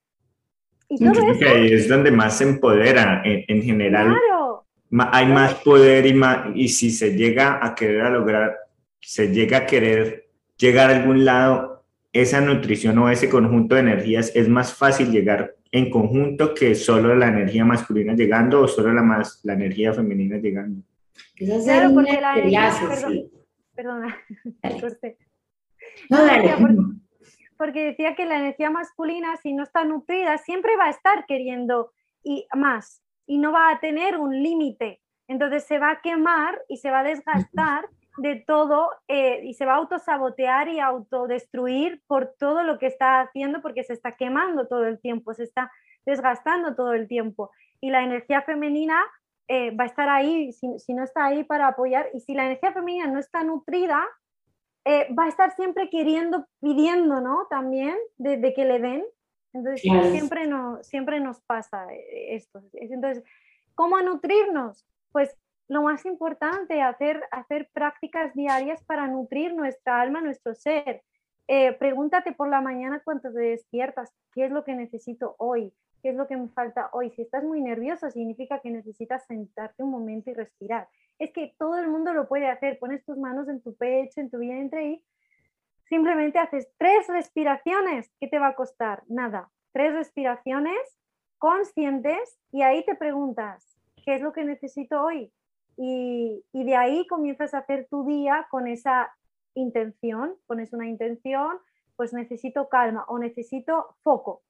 Y 0.90 0.98
todo 0.98 1.12
eso, 1.12 1.38
que 1.38 1.48
ahí 1.48 1.72
es 1.72 1.88
donde 1.88 2.10
más 2.10 2.38
se 2.38 2.44
empodera 2.44 3.22
en, 3.24 3.62
general. 3.62 4.16
Hay 5.12 5.26
más 5.26 5.54
poder 5.54 6.04
y, 6.04 6.12
más, 6.12 6.48
y 6.54 6.68
si 6.68 6.90
se 6.90 7.14
llega 7.16 7.64
a 7.64 7.76
querer 7.76 8.02
a 8.02 8.10
lograr, 8.10 8.56
se 9.00 9.32
llega 9.32 9.58
a 9.58 9.66
querer 9.66 10.28
llegar 10.58 10.90
a 10.90 10.96
algún 10.96 11.24
lado, 11.24 11.84
esa 12.12 12.40
nutrición 12.40 12.98
o 12.98 13.08
ese 13.08 13.30
conjunto 13.30 13.76
de 13.76 13.82
energías 13.82 14.32
es 14.34 14.48
más 14.48 14.74
fácil 14.74 15.12
llegar 15.12 15.54
en 15.70 15.90
conjunto 15.90 16.54
que 16.54 16.74
solo 16.74 17.14
la 17.14 17.28
energía 17.28 17.64
masculina 17.64 18.14
llegando 18.14 18.62
o 18.62 18.68
solo 18.68 18.92
la, 18.92 19.02
más, 19.02 19.40
la 19.44 19.52
energía 19.52 19.94
femenina 19.94 20.38
llegando. 20.38 20.82
Claro, 21.36 21.94
porque 21.94 22.20
la 22.20 22.34
energía, 22.34 22.72
perdona, 23.74 24.18
No, 26.10 26.24
dale 26.24 26.50
porque 27.60 27.84
decía 27.84 28.14
que 28.14 28.24
la 28.24 28.38
energía 28.38 28.70
masculina, 28.70 29.36
si 29.36 29.52
no 29.52 29.64
está 29.64 29.84
nutrida, 29.84 30.38
siempre 30.38 30.78
va 30.78 30.86
a 30.86 30.90
estar 30.96 31.26
queriendo 31.26 31.92
y 32.24 32.46
más 32.56 33.02
y 33.26 33.36
no 33.36 33.52
va 33.52 33.68
a 33.68 33.80
tener 33.80 34.16
un 34.16 34.42
límite. 34.42 35.02
Entonces 35.28 35.64
se 35.64 35.78
va 35.78 35.90
a 35.90 36.00
quemar 36.00 36.58
y 36.70 36.78
se 36.78 36.90
va 36.90 37.00
a 37.00 37.04
desgastar 37.04 37.84
de 38.16 38.42
todo 38.46 38.88
eh, 39.08 39.42
y 39.44 39.52
se 39.52 39.66
va 39.66 39.74
a 39.74 39.76
autosabotear 39.76 40.68
y 40.68 40.80
autodestruir 40.80 42.00
por 42.06 42.32
todo 42.38 42.62
lo 42.62 42.78
que 42.78 42.86
está 42.86 43.20
haciendo 43.20 43.60
porque 43.60 43.84
se 43.84 43.92
está 43.92 44.12
quemando 44.12 44.66
todo 44.66 44.86
el 44.86 44.98
tiempo, 44.98 45.34
se 45.34 45.44
está 45.44 45.70
desgastando 46.06 46.74
todo 46.74 46.94
el 46.94 47.08
tiempo. 47.08 47.50
Y 47.78 47.90
la 47.90 48.02
energía 48.02 48.40
femenina 48.40 49.04
eh, 49.48 49.70
va 49.76 49.84
a 49.84 49.88
estar 49.88 50.08
ahí, 50.08 50.54
si, 50.54 50.78
si, 50.78 50.94
no 50.94 51.04
está 51.04 51.26
ahí 51.26 51.44
para 51.44 51.68
apoyar, 51.68 52.08
y 52.14 52.20
si 52.20 52.32
la 52.32 52.46
energía 52.46 52.72
femenina 52.72 53.06
no 53.06 53.18
está 53.18 53.44
nutrida, 53.44 54.02
eh, 54.84 55.12
va 55.14 55.24
a 55.24 55.28
estar 55.28 55.54
siempre 55.56 55.90
queriendo, 55.90 56.46
pidiendo, 56.60 57.20
¿no? 57.20 57.46
También 57.50 57.96
de, 58.18 58.52
que 58.54 58.64
le 58.64 58.78
den. 58.78 59.04
Entonces, 59.52 59.82
siempre, 59.82 60.46
no, 60.46 60.82
siempre 60.82 61.20
nos 61.20 61.40
pasa 61.40 61.92
eh, 61.92 62.36
esto. 62.36 62.62
Entonces, 62.72 63.24
¿cómo 63.74 64.00
nutrirnos? 64.00 64.86
Pues 65.12 65.36
lo 65.68 65.82
más 65.82 66.04
importante, 66.06 66.82
hacer, 66.82 67.22
hacer 67.30 67.68
prácticas 67.72 68.34
diarias 68.34 68.82
para 68.84 69.06
nutrir 69.06 69.54
nuestra 69.54 70.00
alma, 70.00 70.20
nuestro 70.20 70.54
ser. 70.54 71.02
Eh, 71.46 71.72
pregúntate 71.72 72.32
por 72.32 72.48
la 72.48 72.60
mañana 72.60 73.00
cuando 73.04 73.32
te 73.32 73.38
despiertas, 73.38 74.12
¿qué 74.32 74.46
es 74.46 74.50
lo 74.50 74.64
que 74.64 74.74
necesito 74.74 75.34
hoy? 75.38 75.72
¿Qué 76.02 76.10
es 76.10 76.16
lo 76.16 76.26
que 76.26 76.36
me 76.36 76.48
falta 76.48 76.90
hoy? 76.92 77.10
Si 77.10 77.22
estás 77.22 77.44
muy 77.44 77.60
nervioso, 77.60 78.10
significa 78.10 78.60
que 78.60 78.70
necesitas 78.70 79.26
sentarte 79.26 79.82
un 79.82 79.90
momento 79.90 80.30
y 80.30 80.34
respirar 80.34 80.88
es 81.20 81.32
que 81.32 81.54
todo 81.58 81.78
el 81.78 81.88
mundo 81.88 82.12
lo 82.14 82.26
puede 82.26 82.48
hacer. 82.48 82.78
Pones 82.78 83.04
tus 83.04 83.16
manos 83.16 83.46
en 83.48 83.60
tu 83.60 83.76
pecho, 83.76 84.20
en 84.20 84.30
tu 84.30 84.38
vientre 84.38 84.84
y 84.86 85.04
simplemente 85.88 86.38
haces 86.38 86.68
tres 86.78 87.06
respiraciones. 87.08 88.10
¿Qué 88.18 88.26
te 88.26 88.38
va 88.38 88.48
a 88.48 88.54
costar? 88.54 89.04
Nada. 89.06 89.50
Tres 89.72 89.92
respiraciones 89.92 90.78
conscientes 91.38 92.38
y 92.50 92.62
ahí 92.62 92.84
te 92.84 92.96
preguntas, 92.96 93.78
¿qué 94.04 94.16
es 94.16 94.22
lo 94.22 94.32
que 94.32 94.44
necesito 94.44 95.02
hoy? 95.02 95.32
Y, 95.76 96.44
y 96.52 96.64
de 96.64 96.76
ahí 96.76 97.06
comienzas 97.06 97.54
a 97.54 97.58
hacer 97.58 97.86
tu 97.88 98.04
día 98.04 98.46
con 98.50 98.66
esa 98.66 99.14
intención, 99.54 100.34
pones 100.46 100.72
una 100.72 100.86
intención, 100.86 101.58
pues 101.96 102.12
necesito 102.12 102.68
calma 102.68 103.04
o 103.08 103.18
necesito 103.18 103.96
foco, 104.02 104.42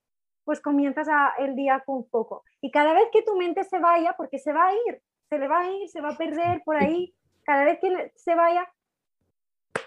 pues 0.51 0.61
comienzas 0.61 1.07
a, 1.09 1.35
el 1.39 1.55
día 1.55 1.81
con 1.87 2.05
foco. 2.07 2.43
Y 2.61 2.73
cada 2.73 2.93
vez 2.93 3.05
que 3.13 3.23
tu 3.23 3.37
mente 3.37 3.63
se 3.63 3.79
vaya, 3.79 4.15
porque 4.17 4.41
se 4.41 4.53
va 4.53 4.67
a 4.67 4.75
ir, 4.75 5.01
se 5.29 5.39
le 5.39 5.47
va 5.47 5.61
a 5.61 5.71
ir, 5.71 5.89
se 5.89 6.01
va 6.01 6.09
a 6.09 6.17
perder 6.17 6.63
por 6.65 6.75
ahí. 6.75 7.15
Cada 7.45 7.63
vez 7.63 7.79
que 7.79 8.11
se 8.17 8.35
vaya, 8.35 8.69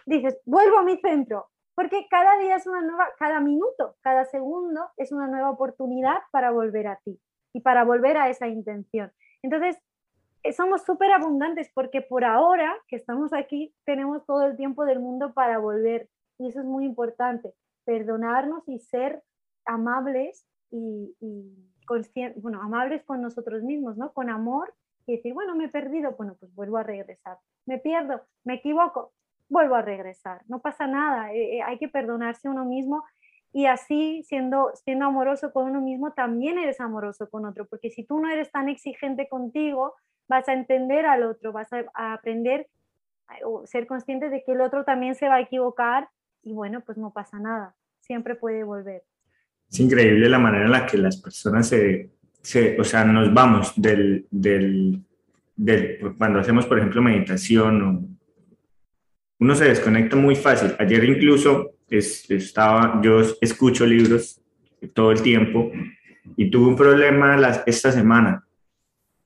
dices, 0.05 0.39
vuelvo 0.45 0.77
a 0.77 0.83
mi 0.83 0.95
centro, 1.01 1.49
porque 1.75 2.07
cada 2.09 2.37
día 2.37 2.55
es 2.55 2.65
una 2.65 2.79
nueva, 2.79 3.09
cada 3.19 3.41
minuto, 3.41 3.97
cada 3.99 4.23
segundo 4.23 4.89
es 4.95 5.11
una 5.11 5.27
nueva 5.27 5.49
oportunidad 5.49 6.19
para 6.31 6.51
volver 6.51 6.87
a 6.87 6.95
ti 7.03 7.19
y 7.51 7.59
para 7.59 7.83
volver 7.83 8.15
a 8.15 8.29
esa 8.29 8.47
intención. 8.47 9.11
Entonces, 9.41 9.77
eh, 10.43 10.53
somos 10.53 10.83
súper 10.83 11.11
abundantes 11.11 11.69
porque 11.73 12.01
por 12.01 12.23
ahora 12.23 12.73
que 12.87 12.95
estamos 12.95 13.33
aquí 13.33 13.75
tenemos 13.83 14.25
todo 14.25 14.45
el 14.45 14.55
tiempo 14.55 14.85
del 14.85 15.01
mundo 15.01 15.33
para 15.33 15.57
volver 15.57 16.07
y 16.39 16.47
eso 16.47 16.61
es 16.61 16.65
muy 16.65 16.85
importante, 16.85 17.53
perdonarnos 17.83 18.63
y 18.69 18.79
ser 18.79 19.21
amables 19.65 20.45
y, 20.73 21.15
y 21.21 22.33
bueno, 22.37 22.61
amables 22.61 23.03
con 23.03 23.21
nosotros 23.21 23.61
mismos, 23.63 23.97
¿no? 23.97 24.11
Con 24.13 24.29
amor 24.29 24.73
y 25.05 25.17
decir, 25.17 25.33
bueno, 25.33 25.55
me 25.55 25.65
he 25.65 25.69
perdido, 25.69 26.15
bueno, 26.17 26.35
pues 26.39 26.53
vuelvo 26.55 26.77
a 26.77 26.83
regresar. 26.83 27.37
Me 27.65 27.77
pierdo, 27.77 28.21
me 28.43 28.55
equivoco, 28.55 29.13
vuelvo 29.49 29.75
a 29.75 29.81
regresar. 29.81 30.41
No 30.47 30.59
pasa 30.59 30.87
nada, 30.87 31.33
eh, 31.33 31.57
eh, 31.57 31.61
hay 31.61 31.77
que 31.77 31.89
perdonarse 31.89 32.47
a 32.47 32.51
uno 32.51 32.65
mismo 32.65 33.03
y 33.51 33.67
así 33.67 34.23
siendo, 34.23 34.71
siendo 34.83 35.05
amoroso 35.05 35.53
con 35.53 35.69
uno 35.69 35.79
mismo, 35.79 36.11
también 36.13 36.57
eres 36.57 36.79
amoroso 36.79 37.29
con 37.29 37.45
otro, 37.45 37.67
porque 37.67 37.91
si 37.91 38.03
tú 38.03 38.19
no 38.19 38.29
eres 38.29 38.51
tan 38.51 38.67
exigente 38.67 39.29
contigo, 39.29 39.93
vas 40.27 40.49
a 40.49 40.53
entender 40.53 41.05
al 41.05 41.23
otro, 41.23 41.51
vas 41.51 41.69
a, 41.71 42.13
aprender 42.13 42.67
o 43.45 43.65
ser 43.67 43.87
consciente 43.87 44.29
de 44.29 44.43
que 44.43 44.53
el 44.53 44.61
otro 44.61 44.83
también 44.83 45.15
se 45.15 45.27
va 45.27 45.35
a 45.35 45.41
equivocar 45.41 46.09
y 46.41 46.53
bueno, 46.53 46.81
pues 46.81 46.97
no 46.97 47.11
pasa 47.11 47.39
nada, 47.39 47.75
siempre 47.99 48.35
puede 48.35 48.63
volver. 48.63 49.03
Es 49.73 49.79
increíble 49.79 50.29
la 50.29 50.39
manera 50.39 50.65
en 50.65 50.71
la 50.71 50.85
que 50.85 50.97
las 50.97 51.17
personas 51.17 51.67
se 51.67 52.09
o 52.77 52.83
sea, 52.83 53.05
nos 53.05 53.33
vamos 53.33 53.73
del, 53.75 54.25
del, 54.29 54.99
del, 55.55 55.97
cuando 56.17 56.39
hacemos, 56.39 56.65
por 56.65 56.77
ejemplo, 56.77 57.01
meditación, 57.01 58.17
uno 59.39 59.55
se 59.55 59.65
desconecta 59.65 60.15
muy 60.15 60.35
fácil. 60.35 60.73
Ayer 60.77 61.03
incluso 61.05 61.75
estaba, 61.89 62.99
yo 63.01 63.21
escucho 63.39 63.85
libros 63.85 64.41
todo 64.93 65.11
el 65.11 65.21
tiempo 65.21 65.71
y 66.35 66.49
tuve 66.49 66.67
un 66.67 66.75
problema 66.75 67.63
esta 67.65 67.91
semana. 67.91 68.45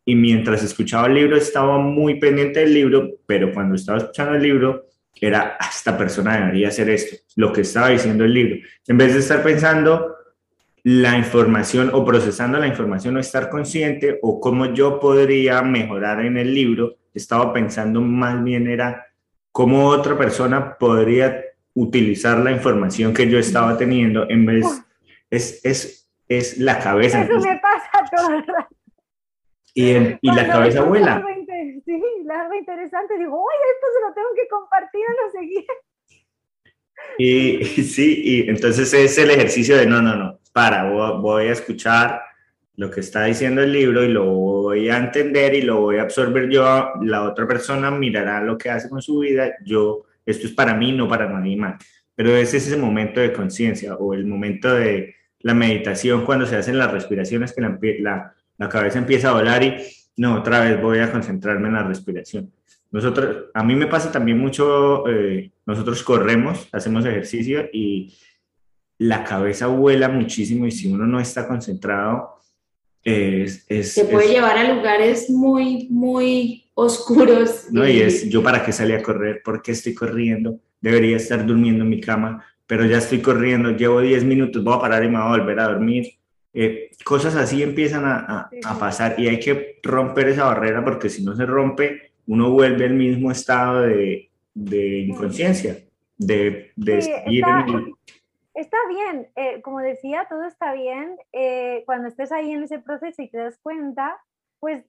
Y 0.05 0.15
mientras 0.15 0.63
escuchaba 0.63 1.07
el 1.07 1.15
libro 1.15 1.35
estaba 1.35 1.79
muy 1.79 2.19
pendiente 2.19 2.61
del 2.61 2.73
libro, 2.73 3.09
pero 3.25 3.51
cuando 3.51 3.75
estaba 3.75 3.97
escuchando 3.97 4.35
el 4.35 4.43
libro 4.43 4.85
era, 5.19 5.57
ah, 5.59 5.69
esta 5.69 5.97
persona 5.97 6.37
debería 6.37 6.67
hacer 6.67 6.89
esto, 6.91 7.17
lo 7.35 7.51
que 7.51 7.61
estaba 7.61 7.89
diciendo 7.89 8.23
el 8.23 8.33
libro. 8.33 8.57
En 8.87 8.97
vez 8.97 9.13
de 9.13 9.19
estar 9.19 9.41
pensando, 9.41 10.16
la 10.87 11.17
información 11.17 11.91
o 11.93 12.05
procesando 12.05 12.57
la 12.57 12.65
información 12.65 13.17
o 13.17 13.19
estar 13.19 13.49
consciente 13.49 14.19
o 14.21 14.39
cómo 14.39 14.67
yo 14.67 15.01
podría 15.01 15.61
mejorar 15.61 16.23
en 16.23 16.37
el 16.37 16.53
libro, 16.53 16.95
estaba 17.13 17.51
pensando 17.51 17.99
más 17.99 18.41
bien 18.41 18.69
era 18.69 19.05
cómo 19.51 19.87
otra 19.87 20.17
persona 20.17 20.77
podría 20.77 21.43
utilizar 21.73 22.37
la 22.37 22.51
información 22.51 23.13
que 23.13 23.29
yo 23.29 23.37
estaba 23.37 23.77
teniendo 23.77 24.29
en 24.29 24.45
vez, 24.45 24.65
es, 25.29 25.59
es, 25.65 26.09
es 26.29 26.57
la 26.57 26.79
cabeza. 26.79 27.21
Eso 27.21 27.37
me 27.37 27.59
pasa 27.59 28.09
todo 28.15 28.35
el 28.35 28.47
rato. 28.47 28.75
Y, 29.73 29.91
y 29.91 30.31
la 30.33 30.47
cabeza 30.47 30.83
vuela. 30.83 31.21
Sí, 31.83 32.01
algo 32.29 32.53
interesante, 32.53 33.17
digo, 33.17 33.37
oye, 33.37 33.65
esto 33.75 33.87
se 33.93 34.07
lo 34.07 34.13
tengo 34.13 34.29
que 34.35 34.47
compartir 34.47 35.01
a 35.05 35.25
no 35.25 35.31
sé 35.31 35.39
Y, 37.19 37.63
sí, 37.65 38.21
y 38.23 38.49
entonces 38.49 38.93
es 38.93 39.17
el 39.17 39.31
ejercicio 39.31 39.75
de 39.75 39.87
no, 39.87 40.01
no, 40.01 40.15
no, 40.15 40.39
para, 40.53 40.89
voy 40.89 41.45
a 41.47 41.51
escuchar 41.51 42.21
lo 42.75 42.91
que 42.91 42.99
está 42.99 43.23
diciendo 43.23 43.63
el 43.63 43.73
libro 43.73 44.03
y 44.03 44.09
lo 44.09 44.25
voy 44.25 44.89
a 44.89 44.97
entender 44.97 45.55
y 45.55 45.63
lo 45.63 45.81
voy 45.81 45.97
a 45.97 46.03
absorber 46.03 46.47
yo, 46.47 46.91
la 47.01 47.23
otra 47.23 47.47
persona 47.47 47.89
mirará 47.89 48.41
lo 48.41 48.55
que 48.55 48.69
hace 48.69 48.87
con 48.87 49.01
su 49.01 49.19
vida, 49.19 49.55
yo, 49.65 50.05
esto 50.25 50.45
es 50.45 50.53
para 50.53 50.75
mí, 50.75 50.91
no 50.91 51.07
para 51.07 51.27
nadie 51.27 51.57
más. 51.57 51.83
pero 52.15 52.35
es 52.35 52.53
ese 52.53 52.77
momento 52.77 53.19
de 53.19 53.33
conciencia 53.33 53.95
o 53.95 54.13
el 54.13 54.25
momento 54.25 54.73
de 54.73 55.15
la 55.39 55.53
meditación 55.53 56.23
cuando 56.23 56.45
se 56.45 56.55
hacen 56.55 56.77
las 56.77 56.91
respiraciones 56.91 57.53
que 57.53 57.61
la, 57.61 58.33
la, 58.57 58.69
cabeza 58.69 58.99
empieza 58.99 59.29
a 59.29 59.33
volar 59.33 59.63
y 59.63 59.75
no, 60.17 60.35
otra 60.35 60.61
vez 60.61 60.81
voy 60.81 60.99
a 60.99 61.11
concentrarme 61.11 61.67
en 61.67 61.75
la 61.75 61.83
respiración. 61.83 62.51
Nosotros, 62.97 63.45
a 63.53 63.63
mí 63.63 63.75
me 63.75 63.85
pasa 63.85 64.11
también 64.11 64.39
mucho, 64.39 65.07
eh, 65.07 65.51
nosotros 65.67 66.01
corremos, 66.01 66.67
hacemos 66.71 67.05
ejercicio 67.05 67.69
y 67.71 68.11
la 68.97 69.23
cabeza 69.23 69.67
vuela 69.67 70.09
muchísimo 70.09 70.65
y 70.65 70.71
si 70.71 70.91
uno 70.91 71.05
no 71.05 71.19
está 71.19 71.47
concentrado, 71.47 72.39
es, 73.03 73.67
es, 73.69 73.93
se 73.93 74.05
puede 74.05 74.29
llevar 74.29 74.57
a 74.57 74.73
lugares 74.73 75.29
muy, 75.29 75.87
muy 75.91 76.71
oscuros. 76.73 77.67
No, 77.69 77.87
y, 77.87 78.01
es, 78.01 78.29
yo 78.29 78.41
para 78.41 78.65
qué 78.65 78.71
salí 78.71 78.93
a 78.93 79.03
correr, 79.03 79.43
por 79.45 79.61
qué 79.61 79.73
estoy 79.73 79.93
corriendo, 79.93 80.59
debería 80.81 81.17
estar 81.17 81.45
durmiendo 81.45 81.83
en 81.83 81.91
mi 81.91 82.01
cama, 82.01 82.43
pero 82.65 82.83
ya 82.83 82.97
estoy 82.97 83.21
corriendo, 83.21 83.77
llevo 83.77 84.01
10 84.01 84.23
minutos, 84.23 84.63
voy 84.63 84.73
a 84.73 84.79
parar 84.79 85.03
y 85.03 85.09
me 85.09 85.19
voy 85.19 85.27
a 85.27 85.37
volver 85.37 85.59
a 85.59 85.67
dormir. 85.67 86.13
Eh, 86.51 86.89
cosas 87.03 87.35
así 87.35 87.61
empiezan 87.61 88.05
a, 88.05 88.49
a, 88.65 88.79
pasar 88.79 89.19
y 89.19 89.27
hay 89.27 89.39
que 89.39 89.79
romper 89.83 90.29
esa 90.29 90.45
barrera 90.45 90.83
porque 90.83 91.09
si 91.09 91.23
no 91.23 91.35
se 91.35 91.45
rompe, 91.45 92.07
uno 92.27 92.51
vuelve 92.51 92.85
al 92.85 92.93
mismo 92.93 93.31
estado 93.31 93.81
de, 93.81 94.29
de 94.53 94.99
inconsciencia, 94.99 95.77
de, 96.17 96.71
de 96.75 97.01
sí, 97.01 97.11
está, 97.11 97.65
está, 98.53 98.77
bien, 98.89 99.27
eh, 99.35 99.61
como 99.61 99.79
decía, 99.79 100.27
todo 100.29 100.43
está 100.43 100.73
bien. 100.73 101.17
Eh, 101.31 101.83
cuando 101.85 102.07
estés 102.07 102.31
ahí 102.31 102.51
en 102.51 102.63
ese 102.63 102.79
proceso 102.79 103.21
y 103.21 103.29
te 103.29 103.37
das 103.37 103.57
cuenta, 103.61 104.19
pues 104.59 104.83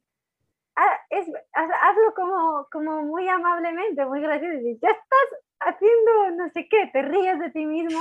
es, 1.10 1.26
hazlo 1.52 2.14
como, 2.14 2.66
como 2.70 3.02
muy 3.02 3.28
amablemente, 3.28 4.04
muy 4.06 4.20
gracioso. 4.20 4.58
Ya 4.80 4.90
estás 4.90 5.40
haciendo 5.60 6.36
no 6.36 6.48
sé 6.50 6.68
qué, 6.68 6.88
te 6.92 7.02
ríes 7.02 7.38
de 7.40 7.50
ti 7.50 7.66
mismo 7.66 8.00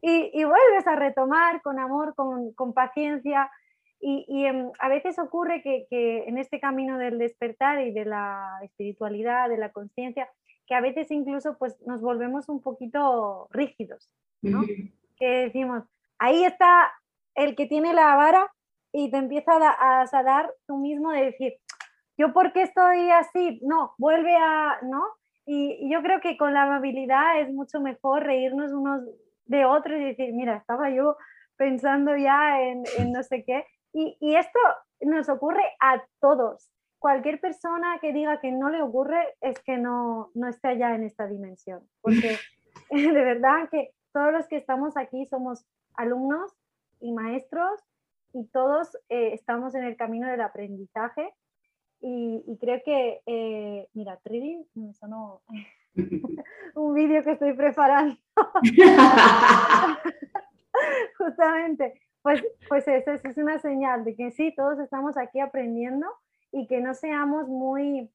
y, 0.00 0.30
y 0.32 0.44
vuelves 0.44 0.86
a 0.86 0.96
retomar 0.96 1.62
con 1.62 1.78
amor, 1.78 2.14
con, 2.14 2.52
con 2.52 2.72
paciencia. 2.72 3.50
Y, 4.00 4.24
y 4.28 4.46
em, 4.46 4.70
a 4.78 4.88
veces 4.88 5.18
ocurre 5.18 5.62
que, 5.62 5.86
que, 5.90 6.24
en 6.24 6.38
este 6.38 6.58
camino 6.58 6.98
del 6.98 7.18
despertar 7.18 7.80
y 7.86 7.92
de 7.92 8.06
la 8.06 8.58
espiritualidad, 8.62 9.48
de 9.48 9.58
la 9.58 9.70
conciencia, 9.70 10.28
que 10.66 10.74
a 10.74 10.80
veces 10.80 11.10
incluso 11.10 11.58
pues 11.58 11.76
nos 11.86 12.00
volvemos 12.00 12.48
un 12.48 12.62
poquito 12.62 13.48
rígidos, 13.50 14.10
¿no? 14.40 14.62
Que 15.16 15.28
decimos, 15.46 15.84
ahí 16.18 16.44
está 16.44 16.92
el 17.34 17.56
que 17.56 17.66
tiene 17.66 17.92
la 17.92 18.14
vara 18.16 18.50
y 18.92 19.10
te 19.10 19.18
empieza 19.18 19.52
a, 19.52 20.04
a 20.10 20.22
dar 20.22 20.52
tú 20.66 20.78
mismo 20.78 21.10
de 21.10 21.24
decir, 21.24 21.54
yo 22.16 22.32
por 22.32 22.52
qué 22.52 22.62
estoy 22.62 23.10
así, 23.10 23.60
no, 23.62 23.94
vuelve 23.98 24.36
a, 24.36 24.78
¿no? 24.82 25.02
Y, 25.46 25.90
yo 25.90 26.02
creo 26.02 26.20
que 26.20 26.36
con 26.36 26.54
la 26.54 26.62
amabilidad 26.62 27.40
es 27.40 27.52
mucho 27.52 27.80
mejor 27.80 28.22
reírnos 28.24 28.72
unos 28.72 29.02
de 29.46 29.64
otros 29.64 29.98
y 29.98 30.04
decir, 30.04 30.32
mira, 30.32 30.56
estaba 30.56 30.90
yo 30.90 31.16
pensando 31.56 32.16
ya 32.16 32.60
en, 32.62 32.84
no 33.10 33.22
sé 33.22 33.42
qué. 33.44 33.64
Y, 33.92 34.16
y, 34.20 34.36
esto 34.36 34.58
nos 35.00 35.28
ocurre 35.28 35.64
a 35.80 36.02
todos. 36.20 36.70
Cualquier 36.98 37.40
persona 37.40 37.98
que 38.00 38.12
diga 38.12 38.40
que 38.40 38.52
no 38.52 38.70
le 38.70 38.82
ocurre 38.82 39.34
es 39.40 39.58
que 39.60 39.78
no, 39.78 40.30
no 40.34 40.48
está 40.48 40.74
ya 40.74 40.94
en 40.94 41.04
esta 41.04 41.26
dimensión. 41.26 41.80
Porque 42.02 42.36
de 42.90 43.24
verdad 43.24 43.68
que 43.70 43.90
todos 44.12 44.32
los 44.32 44.46
que 44.48 44.56
estamos 44.56 44.96
aquí 44.96 45.26
somos 45.26 45.64
alumnos 45.94 46.52
y 47.00 47.12
maestros 47.12 47.80
y 48.32 48.46
todos 48.48 48.96
eh, 49.08 49.32
estamos 49.32 49.74
en 49.74 49.84
el 49.84 49.96
camino 49.96 50.28
del 50.28 50.40
aprendizaje 50.40 51.32
y, 52.02 52.56
creo 52.58 52.80
que, 52.82 53.20
eh, 53.26 53.86
mira, 53.92 54.16
trading, 54.24 54.64
me 54.74 54.94
sonó 54.94 55.42
un 56.74 56.94
vídeo 56.94 57.22
que 57.22 57.32
estoy 57.32 57.52
preparando. 57.52 58.16
Justamente, 61.18 62.00
pues, 62.22 62.42
pues 62.68 62.86
eso, 62.88 63.12
es 63.12 63.36
una 63.36 63.58
señal 63.60 64.04
de 64.04 64.14
que 64.14 64.30
sí, 64.30 64.52
todos 64.54 64.78
estamos 64.78 65.16
aquí 65.16 65.40
aprendiendo 65.40 66.06
y 66.52 66.66
que 66.66 66.80
no 66.80 66.94
seamos 66.94 67.48
muy, 67.48 68.10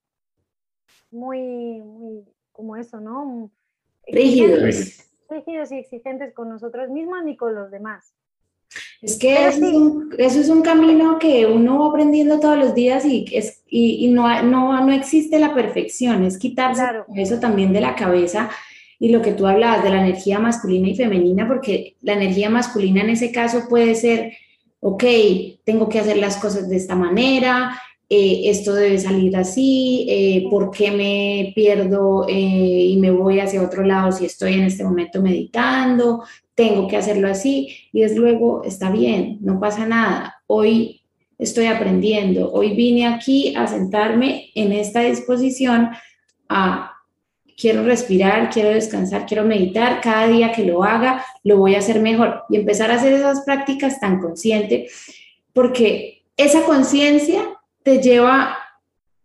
muy, 1.11 1.81
muy, 1.81 2.23
como 2.51 2.75
eso, 2.75 2.99
¿no? 2.99 3.49
Rígidos. 4.07 5.11
Rígidos 5.29 5.71
y 5.71 5.79
exigentes 5.79 6.33
con 6.33 6.49
nosotros 6.49 6.89
mismos 6.89 7.23
ni 7.23 7.35
con 7.35 7.55
los 7.55 7.71
demás. 7.71 8.13
Es 9.01 9.17
que 9.19 9.47
eso, 9.47 9.65
es 10.17 10.49
un, 10.49 10.61
camino 10.61 11.19
que 11.19 11.45
uno 11.45 11.79
va 11.79 11.89
aprendiendo 11.89 12.39
todos 12.39 12.57
los 12.57 12.73
días 12.73 13.05
y, 13.05 13.25
es, 13.31 13.63
y, 13.67 14.09
no, 14.09 14.41
no, 14.43 14.83
no, 14.83 14.91
existe 14.91 15.37
la 15.39 15.53
perfección, 15.53 16.23
es 16.23 16.37
quitarse 16.37 16.83
eso 17.15 17.39
también 17.39 17.71
de 17.71 17.81
la 17.81 17.95
cabeza 17.95 18.49
y 18.99 19.09
lo 19.09 19.21
que 19.21 19.33
tú 19.33 19.47
hablabas 19.47 19.83
de 19.83 19.89
la 19.89 20.01
energía 20.01 20.39
masculina 20.39 20.89
y 20.89 20.95
femenina, 20.95 21.47
porque 21.47 21.95
la 22.01 22.13
energía 22.13 22.49
masculina 22.49 23.01
en 23.01 23.09
ese 23.09 23.31
caso 23.31 23.67
puede 23.69 23.95
ser, 23.95 24.33
ok, 24.79 25.03
tengo 25.63 25.89
que 25.89 25.99
hacer 25.99 26.17
las 26.17 26.37
cosas 26.37 26.69
de 26.69 26.77
esta 26.77 26.95
manera, 26.95 27.79
eh, 28.07 28.43
esto 28.45 28.73
debe 28.73 28.99
salir 28.99 29.35
así, 29.35 30.05
eh, 30.09 30.47
¿por 30.49 30.69
qué 30.69 30.91
me 30.91 31.51
pierdo 31.55 32.27
eh, 32.29 32.33
y 32.33 32.97
me 32.97 33.09
voy 33.09 33.39
hacia 33.39 33.63
otro 33.63 33.83
lado 33.83 34.11
si 34.11 34.25
estoy 34.25 34.53
en 34.53 34.63
este 34.63 34.83
momento 34.83 35.21
meditando? 35.21 36.23
tengo 36.55 36.87
que 36.87 36.97
hacerlo 36.97 37.29
así 37.29 37.77
y 37.91 38.03
es 38.03 38.15
luego, 38.15 38.63
está 38.63 38.89
bien, 38.89 39.37
no 39.41 39.59
pasa 39.59 39.85
nada, 39.85 40.41
hoy 40.47 41.01
estoy 41.37 41.65
aprendiendo, 41.65 42.51
hoy 42.51 42.73
vine 42.73 43.05
aquí 43.05 43.53
a 43.55 43.67
sentarme 43.67 44.49
en 44.55 44.71
esta 44.71 45.01
disposición 45.01 45.89
a 46.47 46.93
quiero 47.57 47.83
respirar, 47.83 48.49
quiero 48.49 48.69
descansar, 48.69 49.25
quiero 49.25 49.43
meditar, 49.43 50.01
cada 50.01 50.27
día 50.27 50.51
que 50.51 50.65
lo 50.65 50.83
haga 50.83 51.25
lo 51.43 51.57
voy 51.57 51.75
a 51.75 51.79
hacer 51.79 52.01
mejor 52.01 52.43
y 52.49 52.57
empezar 52.57 52.91
a 52.91 52.95
hacer 52.95 53.13
esas 53.13 53.41
prácticas 53.41 53.99
tan 53.99 54.19
consciente, 54.19 54.89
porque 55.53 56.23
esa 56.37 56.63
conciencia 56.63 57.41
te 57.83 58.01
lleva 58.01 58.57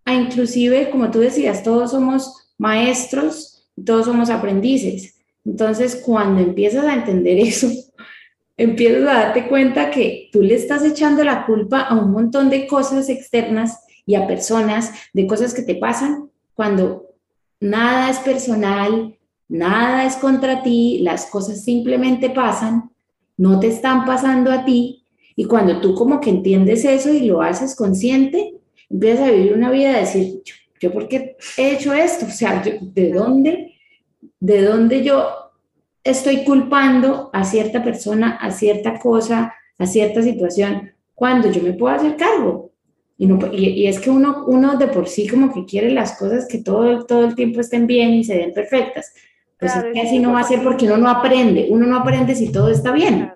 a 0.04 0.14
inclusive, 0.14 0.90
como 0.90 1.10
tú 1.10 1.20
decías, 1.20 1.62
todos 1.62 1.90
somos 1.90 2.52
maestros, 2.58 3.68
todos 3.84 4.06
somos 4.06 4.30
aprendices. 4.30 5.16
Entonces, 5.44 5.96
cuando 5.96 6.40
empiezas 6.40 6.84
a 6.84 6.94
entender 6.94 7.38
eso, 7.38 7.68
empiezas 8.56 9.02
a 9.02 9.14
darte 9.14 9.48
cuenta 9.48 9.90
que 9.90 10.28
tú 10.32 10.42
le 10.42 10.54
estás 10.54 10.84
echando 10.84 11.24
la 11.24 11.46
culpa 11.46 11.80
a 11.80 11.94
un 11.94 12.12
montón 12.12 12.50
de 12.50 12.66
cosas 12.66 13.08
externas 13.08 13.80
y 14.06 14.14
a 14.14 14.26
personas, 14.26 14.92
de 15.12 15.26
cosas 15.26 15.54
que 15.54 15.62
te 15.62 15.76
pasan, 15.76 16.30
cuando 16.54 17.09
nada 17.60 18.10
es 18.10 18.18
personal, 18.18 19.16
nada 19.48 20.04
es 20.06 20.16
contra 20.16 20.62
ti, 20.62 21.00
las 21.02 21.26
cosas 21.26 21.62
simplemente 21.62 22.30
pasan, 22.30 22.90
no 23.36 23.60
te 23.60 23.68
están 23.68 24.04
pasando 24.04 24.50
a 24.50 24.64
ti, 24.64 25.04
y 25.36 25.44
cuando 25.44 25.80
tú 25.80 25.94
como 25.94 26.20
que 26.20 26.30
entiendes 26.30 26.84
eso 26.84 27.12
y 27.12 27.20
lo 27.20 27.40
haces 27.40 27.76
consciente, 27.76 28.54
empiezas 28.88 29.28
a 29.28 29.30
vivir 29.30 29.54
una 29.54 29.70
vida 29.70 29.92
de 29.92 30.00
decir, 30.00 30.42
yo, 30.80 30.92
por 30.92 31.08
qué 31.08 31.36
he 31.56 31.72
hecho 31.72 31.92
esto? 31.92 32.26
O 32.26 32.30
sea, 32.30 32.62
¿de 32.62 33.12
dónde 33.12 33.70
de 34.40 34.62
dónde 34.62 35.04
yo 35.04 35.28
estoy 36.02 36.44
culpando 36.44 37.30
a 37.32 37.44
cierta 37.44 37.84
persona, 37.84 38.36
a 38.36 38.50
cierta 38.50 38.98
cosa, 38.98 39.54
a 39.78 39.86
cierta 39.86 40.22
situación, 40.22 40.92
cuando 41.14 41.50
yo 41.50 41.62
me 41.62 41.74
puedo 41.74 41.94
hacer 41.94 42.16
cargo. 42.16 42.69
Y, 43.20 43.26
no, 43.26 43.38
y, 43.52 43.86
es 43.86 44.00
que 44.00 44.08
uno, 44.08 44.46
uno 44.46 44.78
de 44.78 44.88
por 44.88 45.06
sí 45.06 45.28
como 45.28 45.52
que 45.52 45.66
quiere 45.66 45.90
las 45.90 46.18
cosas 46.18 46.48
que 46.48 46.62
todo, 46.62 47.04
todo 47.04 47.26
el 47.26 47.34
tiempo 47.34 47.60
estén 47.60 47.86
bien 47.86 48.14
y 48.14 48.24
se 48.24 48.34
den 48.34 48.54
perfectas. 48.54 49.14
Pues 49.58 49.76
es 49.76 49.84
que 49.92 50.00
así 50.00 50.18
no 50.18 50.32
va 50.32 50.40
a 50.40 50.44
ser 50.44 50.62
porque 50.64 50.86
uno 50.86 50.96
no 50.96 51.10
aprende. 51.10 51.68
Uno 51.68 51.86
no 51.86 51.98
aprende 51.98 52.34
si 52.34 52.50
todo 52.50 52.70
está 52.70 52.92
bien. 52.92 53.30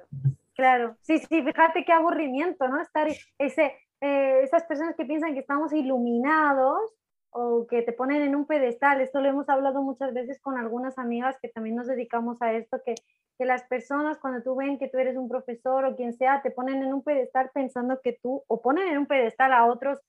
Claro, 0.55 0.97
sí, 1.03 1.19
sí, 1.19 1.43
fíjate 1.43 1.85
qué 1.85 1.93
aburrimiento, 1.93 2.67
¿no? 2.67 2.81
Estar 2.81 3.09
ese, 3.37 3.75
eh, 4.01 4.41
esas 4.43 4.63
personas 4.65 4.97
que 4.97 5.05
piensan 5.05 5.35
que 5.35 5.41
estamos 5.41 5.71
iluminados 5.75 6.81
o 7.29 7.67
que 7.67 7.83
te 7.83 7.93
ponen 7.93 8.23
en 8.23 8.35
un 8.37 8.47
pedestal. 8.47 9.03
Esto 9.03 9.21
lo 9.21 9.29
hemos 9.29 9.51
hablado 9.51 9.83
muchas 9.83 10.15
veces 10.15 10.41
con 10.41 10.57
algunas 10.57 10.97
amigas 10.97 11.37
que 11.43 11.51
también 11.51 11.77
nos 11.77 11.89
dedicamos 11.89 12.41
a 12.41 12.55
esto, 12.55 12.81
que, 12.87 12.95
que 13.39 13.45
las 13.45 13.65
personas 13.65 14.19
cuando 14.19 14.43
tú 14.43 14.55
ven 14.57 14.79
que 14.79 14.89
tú 14.89 14.99
eres 14.99 15.17
un 15.17 15.29
profesor 15.29 15.85
o 15.85 15.97
quien 15.97 16.13
sea, 16.13 16.43
te 16.43 16.51
ponen 16.51 16.83
en 16.83 16.95
un 16.95 17.03
pedestal 17.03 17.51
pensando 17.53 18.01
que 18.03 18.19
tú, 18.23 18.45
o 18.47 18.63
ponen 18.63 18.89
en 18.89 18.99
un 18.99 19.07
pedestal 19.07 19.53
a 19.53 19.67
otros 19.67 20.01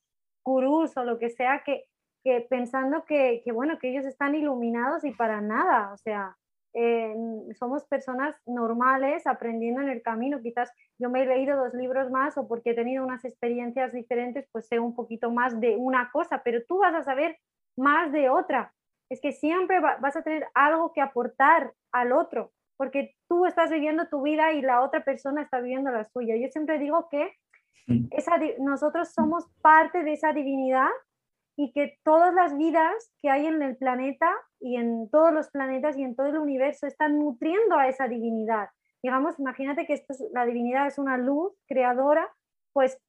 gurús 0.44 0.96
o 0.98 1.04
lo 1.04 1.18
que 1.18 1.30
sea, 1.30 1.64
que, 1.66 1.86
que 2.24 2.42
pensando 2.42 3.06
que, 3.06 3.42
que, 3.44 3.52
bueno, 3.52 3.80
que 3.80 3.90
ellos 3.90 4.06
están 4.06 4.36
iluminados 4.36 5.04
y 5.04 5.12
para 5.12 5.42
nada, 5.42 5.92
o 5.94 5.98
sea, 5.98 6.38
somos 7.58 7.86
personas 7.86 8.36
normales 8.46 9.26
aprendiendo 9.28 9.82
en 9.82 9.90
el 9.90 10.02
camino. 10.02 10.42
Quizás 10.42 10.72
yo 11.00 11.10
me 11.10 11.24
he 11.24 11.26
leído 11.26 11.58
dos 11.58 11.74
libros 11.74 12.12
más 12.12 12.38
o 12.38 12.48
porque 12.48 12.72
he 12.72 12.76
tenido 12.76 13.04
unas 13.04 13.24
experiencias 13.24 13.94
diferentes, 13.94 14.48
pues 14.52 14.68
sé 14.68 14.80
un 14.80 14.94
poquito 14.94 15.32
más 15.32 15.60
de 15.62 15.78
una 15.78 16.12
cosa, 16.12 16.42
pero 16.44 16.64
tú 16.68 16.80
vas 16.80 16.94
a 16.94 17.04
saber 17.04 17.38
más 17.78 18.12
de 18.12 18.30
otra. 18.30 18.74
Es 19.10 19.22
que 19.22 19.32
siempre 19.32 19.80
vas 19.80 20.16
a 20.16 20.24
tener 20.24 20.48
algo 20.54 20.92
que 20.92 21.02
aportar 21.02 21.74
al 21.94 22.12
otro, 22.12 22.52
porque 22.78 23.16
tú 23.28 23.46
estás 23.46 23.70
viviendo 23.70 24.08
tu 24.08 24.22
vida 24.22 24.54
y 24.54 24.62
la 24.62 24.82
otra 24.82 25.04
persona 25.04 25.42
está 25.42 25.60
viviendo 25.60 25.92
la 25.92 26.04
suya. 26.06 26.36
Yo 26.36 26.48
siempre 26.50 26.80
digo 26.80 27.08
que 27.10 27.32
esa, 28.12 28.40
nosotros 28.60 29.14
somos 29.14 29.46
parte 29.62 30.04
de 30.04 30.14
esa 30.14 30.34
divinidad 30.34 30.90
y 31.58 31.72
que 31.72 31.98
todas 32.04 32.34
las 32.34 32.58
vidas 32.58 33.14
que 33.22 33.30
hay 33.30 33.46
en 33.46 33.62
el 33.62 33.78
planeta 33.78 34.32
y 34.60 34.76
en 34.76 35.10
todos 35.10 35.32
los 35.32 35.50
planetas 35.50 35.98
y 35.98 36.04
en 36.04 36.16
todo 36.16 36.28
el 36.28 36.38
universo 36.38 36.88
están 36.88 37.20
nutriendo 37.20 37.78
a 37.78 37.88
esa 37.88 38.08
divinidad. 38.08 38.70
Digamos, 39.02 39.40
imagínate 39.40 39.86
que 39.86 39.94
esto 39.94 40.14
la 40.34 40.46
divinidad 40.46 40.88
es 40.88 40.98
una 40.98 41.18
luz 41.18 41.54
creadora, 41.68 42.28
pues 42.74 43.00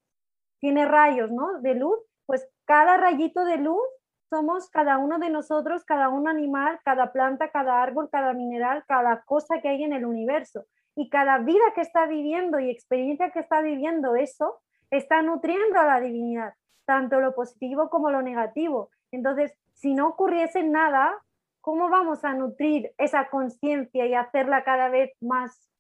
tiene 0.61 0.85
rayos 0.87 1.33
¿no? 1.33 1.61
de 1.61 1.75
luz, 1.75 1.99
pues 2.27 2.49
cada 2.67 2.97
rayito 2.97 3.45
de 3.45 3.57
luz 3.59 3.83
somos 4.29 4.69
cada 4.71 4.99
uno 4.99 5.19
de 5.19 5.31
nosotros, 5.31 5.85
cada 5.85 6.09
un 6.09 6.29
animal, 6.29 6.81
cada 6.85 7.13
planta, 7.13 7.51
cada 7.51 7.83
árbol, 7.83 8.09
cada 8.11 8.33
mineral, 8.33 8.85
cada 8.87 9.23
cosa 9.23 9.61
que 9.61 9.69
hay 9.69 9.85
en 9.85 9.93
el 9.93 10.05
universo. 10.05 10.67
Y 10.95 11.09
cada 11.11 11.39
vida 11.39 11.65
que 11.75 11.83
está 11.83 12.07
viviendo 12.07 12.59
y 12.59 12.71
experiencia 12.71 13.31
que 13.31 13.41
está 13.41 13.61
viviendo 13.61 14.17
eso, 14.17 14.61
está 14.91 15.23
nutriendo 15.23 15.79
a 15.79 15.85
la 15.85 16.01
divinidad, 16.01 16.55
tanto 16.85 17.21
lo 17.21 17.35
positivo 17.35 17.91
como 17.91 18.11
lo 18.11 18.23
negativo. 18.23 18.91
Entonces, 19.11 19.53
si 19.75 19.95
no 19.95 20.09
ocurriese 20.09 20.63
nada, 20.63 21.15
¿cómo 21.61 21.89
vamos 21.91 22.25
a 22.25 22.33
nutrir 22.33 22.93
esa 22.99 23.29
conciencia 23.29 24.07
y 24.07 24.15
hacerla 24.15 24.65
cada 24.65 24.89
vez 24.89 25.13
más, 25.21 25.71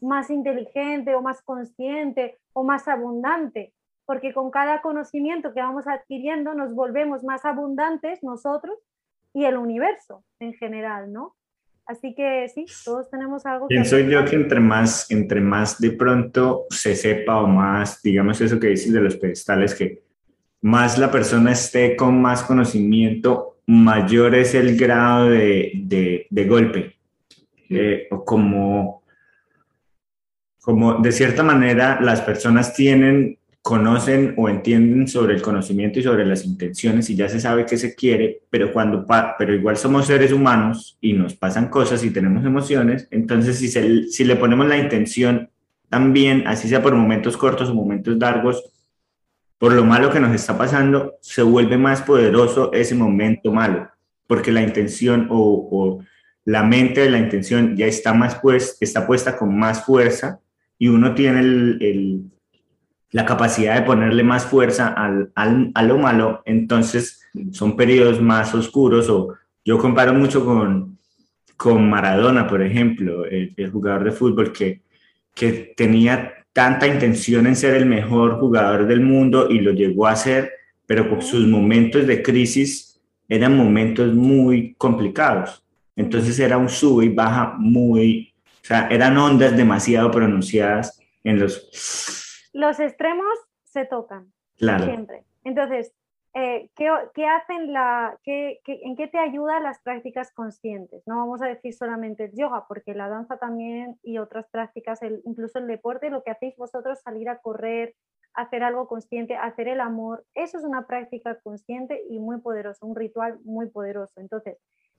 más 0.00 0.30
inteligente 0.30 1.14
o 1.14 1.22
más 1.22 1.42
consciente 1.42 2.38
o 2.52 2.64
más 2.64 2.86
abundante? 2.86 3.72
Porque 4.10 4.32
con 4.32 4.50
cada 4.50 4.82
conocimiento 4.82 5.54
que 5.54 5.60
vamos 5.60 5.86
adquiriendo 5.86 6.52
nos 6.52 6.74
volvemos 6.74 7.22
más 7.22 7.44
abundantes 7.44 8.24
nosotros 8.24 8.76
y 9.32 9.44
el 9.44 9.56
universo 9.56 10.24
en 10.40 10.52
general, 10.54 11.12
¿no? 11.12 11.36
Así 11.86 12.12
que 12.16 12.48
sí, 12.52 12.66
todos 12.84 13.08
tenemos 13.08 13.46
algo 13.46 13.68
que... 13.68 13.74
Pienso 13.76 14.00
yo 14.00 14.24
que 14.24 14.34
entre 14.34 14.58
más, 14.58 15.08
entre 15.12 15.40
más 15.40 15.78
de 15.78 15.92
pronto 15.92 16.64
se 16.70 16.96
sepa 16.96 17.40
o 17.40 17.46
más, 17.46 18.02
digamos 18.02 18.40
eso 18.40 18.58
que 18.58 18.66
dices 18.66 18.92
de 18.92 19.00
los 19.00 19.14
pedestales, 19.14 19.76
que 19.76 20.02
más 20.62 20.98
la 20.98 21.12
persona 21.12 21.52
esté 21.52 21.94
con 21.94 22.20
más 22.20 22.42
conocimiento, 22.42 23.58
mayor 23.66 24.34
es 24.34 24.56
el 24.56 24.76
grado 24.76 25.30
de, 25.30 26.26
de, 26.28 26.44
golpe. 26.46 26.96
Eh, 27.68 28.08
o 28.10 28.24
como, 28.24 29.04
como 30.60 30.94
de 30.94 31.12
cierta 31.12 31.44
manera 31.44 32.00
las 32.00 32.20
personas 32.22 32.74
tienen 32.74 33.38
conocen 33.62 34.34
o 34.38 34.48
entienden 34.48 35.06
sobre 35.06 35.34
el 35.34 35.42
conocimiento 35.42 35.98
y 35.98 36.02
sobre 36.02 36.24
las 36.24 36.44
intenciones 36.44 37.10
y 37.10 37.16
ya 37.16 37.28
se 37.28 37.40
sabe 37.40 37.66
qué 37.66 37.76
se 37.76 37.94
quiere, 37.94 38.42
pero, 38.48 38.72
cuando 38.72 39.06
pero 39.38 39.54
igual 39.54 39.76
somos 39.76 40.06
seres 40.06 40.32
humanos 40.32 40.96
y 41.00 41.12
nos 41.12 41.34
pasan 41.34 41.68
cosas 41.68 42.02
y 42.02 42.10
tenemos 42.10 42.44
emociones, 42.44 43.06
entonces 43.10 43.58
si, 43.58 43.68
si 43.68 44.24
le 44.24 44.36
ponemos 44.36 44.66
la 44.66 44.78
intención 44.78 45.50
también, 45.90 46.46
así 46.46 46.68
sea 46.68 46.82
por 46.82 46.94
momentos 46.94 47.36
cortos 47.36 47.68
o 47.68 47.74
momentos 47.74 48.16
largos, 48.16 48.64
por 49.58 49.72
lo 49.72 49.84
malo 49.84 50.10
que 50.10 50.20
nos 50.20 50.34
está 50.34 50.56
pasando, 50.56 51.16
se 51.20 51.42
vuelve 51.42 51.76
más 51.76 52.00
poderoso 52.00 52.72
ese 52.72 52.94
momento 52.94 53.52
malo, 53.52 53.90
porque 54.26 54.52
la 54.52 54.62
intención 54.62 55.26
o, 55.30 56.02
la 56.46 56.62
mente 56.62 57.02
de 57.02 57.10
la 57.10 57.18
intención 57.18 57.76
ya 57.76 57.84
está 57.84 58.14
más 58.14 58.36
pues, 58.36 58.78
está 58.80 59.06
puesta 59.06 59.36
con 59.36 59.56
más 59.56 59.84
fuerza 59.84 60.40
y 60.78 60.88
uno 60.88 61.14
tiene 61.14 61.40
el 61.40 62.30
la 63.12 63.26
capacidad 63.26 63.74
de 63.74 63.82
ponerle 63.82 64.22
más 64.22 64.46
fuerza 64.46 64.88
al, 64.88 65.32
a 65.74 65.82
lo 65.82 65.98
malo, 65.98 66.42
entonces 66.44 67.22
son 67.52 67.76
periodos 67.76 68.20
más 68.20 68.54
oscuros 68.54 69.08
o 69.08 69.34
yo 69.64 69.78
comparo 69.78 70.14
mucho 70.14 70.44
con, 70.44 70.98
con 71.56 71.88
Maradona, 71.90 72.46
por 72.46 72.62
ejemplo, 72.62 73.24
el, 73.24 73.54
jugador 73.70 74.04
de 74.04 74.12
fútbol 74.12 74.52
que, 74.52 74.82
que 75.34 75.74
tenía 75.76 76.32
tanta 76.52 76.86
intención 76.86 77.46
en 77.46 77.56
ser 77.56 77.74
el 77.74 77.86
mejor 77.86 78.38
jugador 78.38 78.86
del 78.86 79.00
mundo 79.00 79.48
y 79.50 79.60
lo 79.60 79.72
llegó 79.72 80.06
a 80.06 80.16
ser, 80.16 80.52
pero 80.86 81.08
con 81.08 81.22
sus 81.22 81.46
momentos 81.46 82.06
de 82.06 82.22
crisis 82.22 83.00
eran 83.28 83.56
momentos 83.56 84.14
muy 84.14 84.74
complicados. 84.74 85.64
Entonces 85.96 86.38
era 86.38 86.56
un 86.56 86.68
sube 86.68 87.04
y 87.04 87.08
baja 87.10 87.54
muy, 87.58 88.32
o 88.62 88.66
sea, 88.66 88.88
eran 88.88 89.18
ondas 89.18 89.56
demasiado 89.56 90.10
pronunciadas 90.10 90.98
en 91.22 91.38
los 91.38 91.68
los 92.52 92.80
extremos 92.80 93.34
se 93.64 93.84
tocan 93.84 94.32
siempre. 94.56 95.24
Entonces, 95.44 95.92
eh, 96.32 96.70
¿qué, 96.76 97.26
hacen 97.26 97.72
la, 97.72 98.16
qué, 98.22 98.60
en 98.66 98.96
qué 98.96 99.08
te 99.08 99.18
ayudan 99.18 99.64
las 99.64 99.80
prácticas 99.80 100.32
conscientes? 100.32 101.02
No 101.06 101.16
vamos 101.16 101.42
a 101.42 101.46
decir 101.46 101.74
solamente 101.74 102.26
el 102.26 102.32
yoga, 102.36 102.66
porque 102.68 102.94
la 102.94 103.08
danza 103.08 103.38
también 103.38 103.98
y 104.02 104.18
otras 104.18 104.46
prácticas, 104.48 105.00
incluso 105.24 105.58
el 105.58 105.66
deporte, 105.66 106.10
lo 106.10 106.22
que 106.22 106.30
hacéis 106.30 106.56
vosotros, 106.56 107.00
salir 107.00 107.28
a 107.28 107.38
correr, 107.38 107.96
hacer 108.34 108.62
algo 108.62 108.86
consciente, 108.86 109.34
hacer 109.36 109.66
el 109.66 109.80
amor, 109.80 110.24
eso 110.34 110.58
es 110.58 110.64
una 110.64 110.86
práctica 110.86 111.40
consciente 111.40 112.00
y 112.08 112.20
muy 112.20 112.40
poderosa, 112.40 112.86
un 112.86 112.94
ritual 112.94 113.40
muy 113.42 113.68
poderoso. 113.68 114.20
Entonces, 114.20 114.56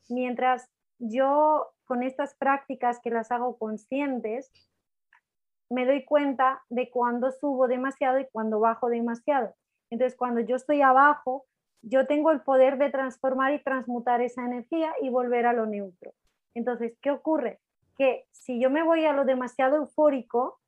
mientras 0.10 0.70
yo 1.00 1.72
con 1.86 2.04
estas 2.04 2.36
prácticas 2.36 3.00
que 3.00 3.10
las 3.10 3.32
hago 3.32 3.58
conscientes, 3.58 4.52
me 5.72 5.86
doy 5.86 6.04
cuenta 6.04 6.64
de 6.70 6.90
cuando 6.90 7.32
subo 7.32 7.68
demasiado 7.68 8.20
y 8.20 8.28
cuando 8.32 8.60
bajo 8.60 8.90
demasiado. 8.90 9.56
Entonces, 9.90 10.18
cuando 10.18 10.42
yo 10.42 10.58
estoy 10.58 10.82
abajo, 10.82 11.46
yo 11.82 12.06
tengo 12.08 12.32
el 12.32 12.42
poder 12.42 12.78
de 12.78 12.90
transformar 12.90 13.54
y 13.54 13.64
transmutar 13.64 14.22
esa 14.22 14.44
energía 14.46 14.94
y 15.02 15.10
volver 15.10 15.46
a 15.46 15.54
lo 15.54 15.66
neutro. 15.66 16.12
Entonces, 16.54 16.94
¿qué 17.02 17.10
ocurre? 17.10 17.60
Que 17.98 18.26
si 18.32 18.60
yo 18.60 18.70
me 18.70 18.84
voy 18.84 19.06
a 19.06 19.14
lo 19.14 19.24
demasiado 19.24 19.78
eufórico, 19.78 20.60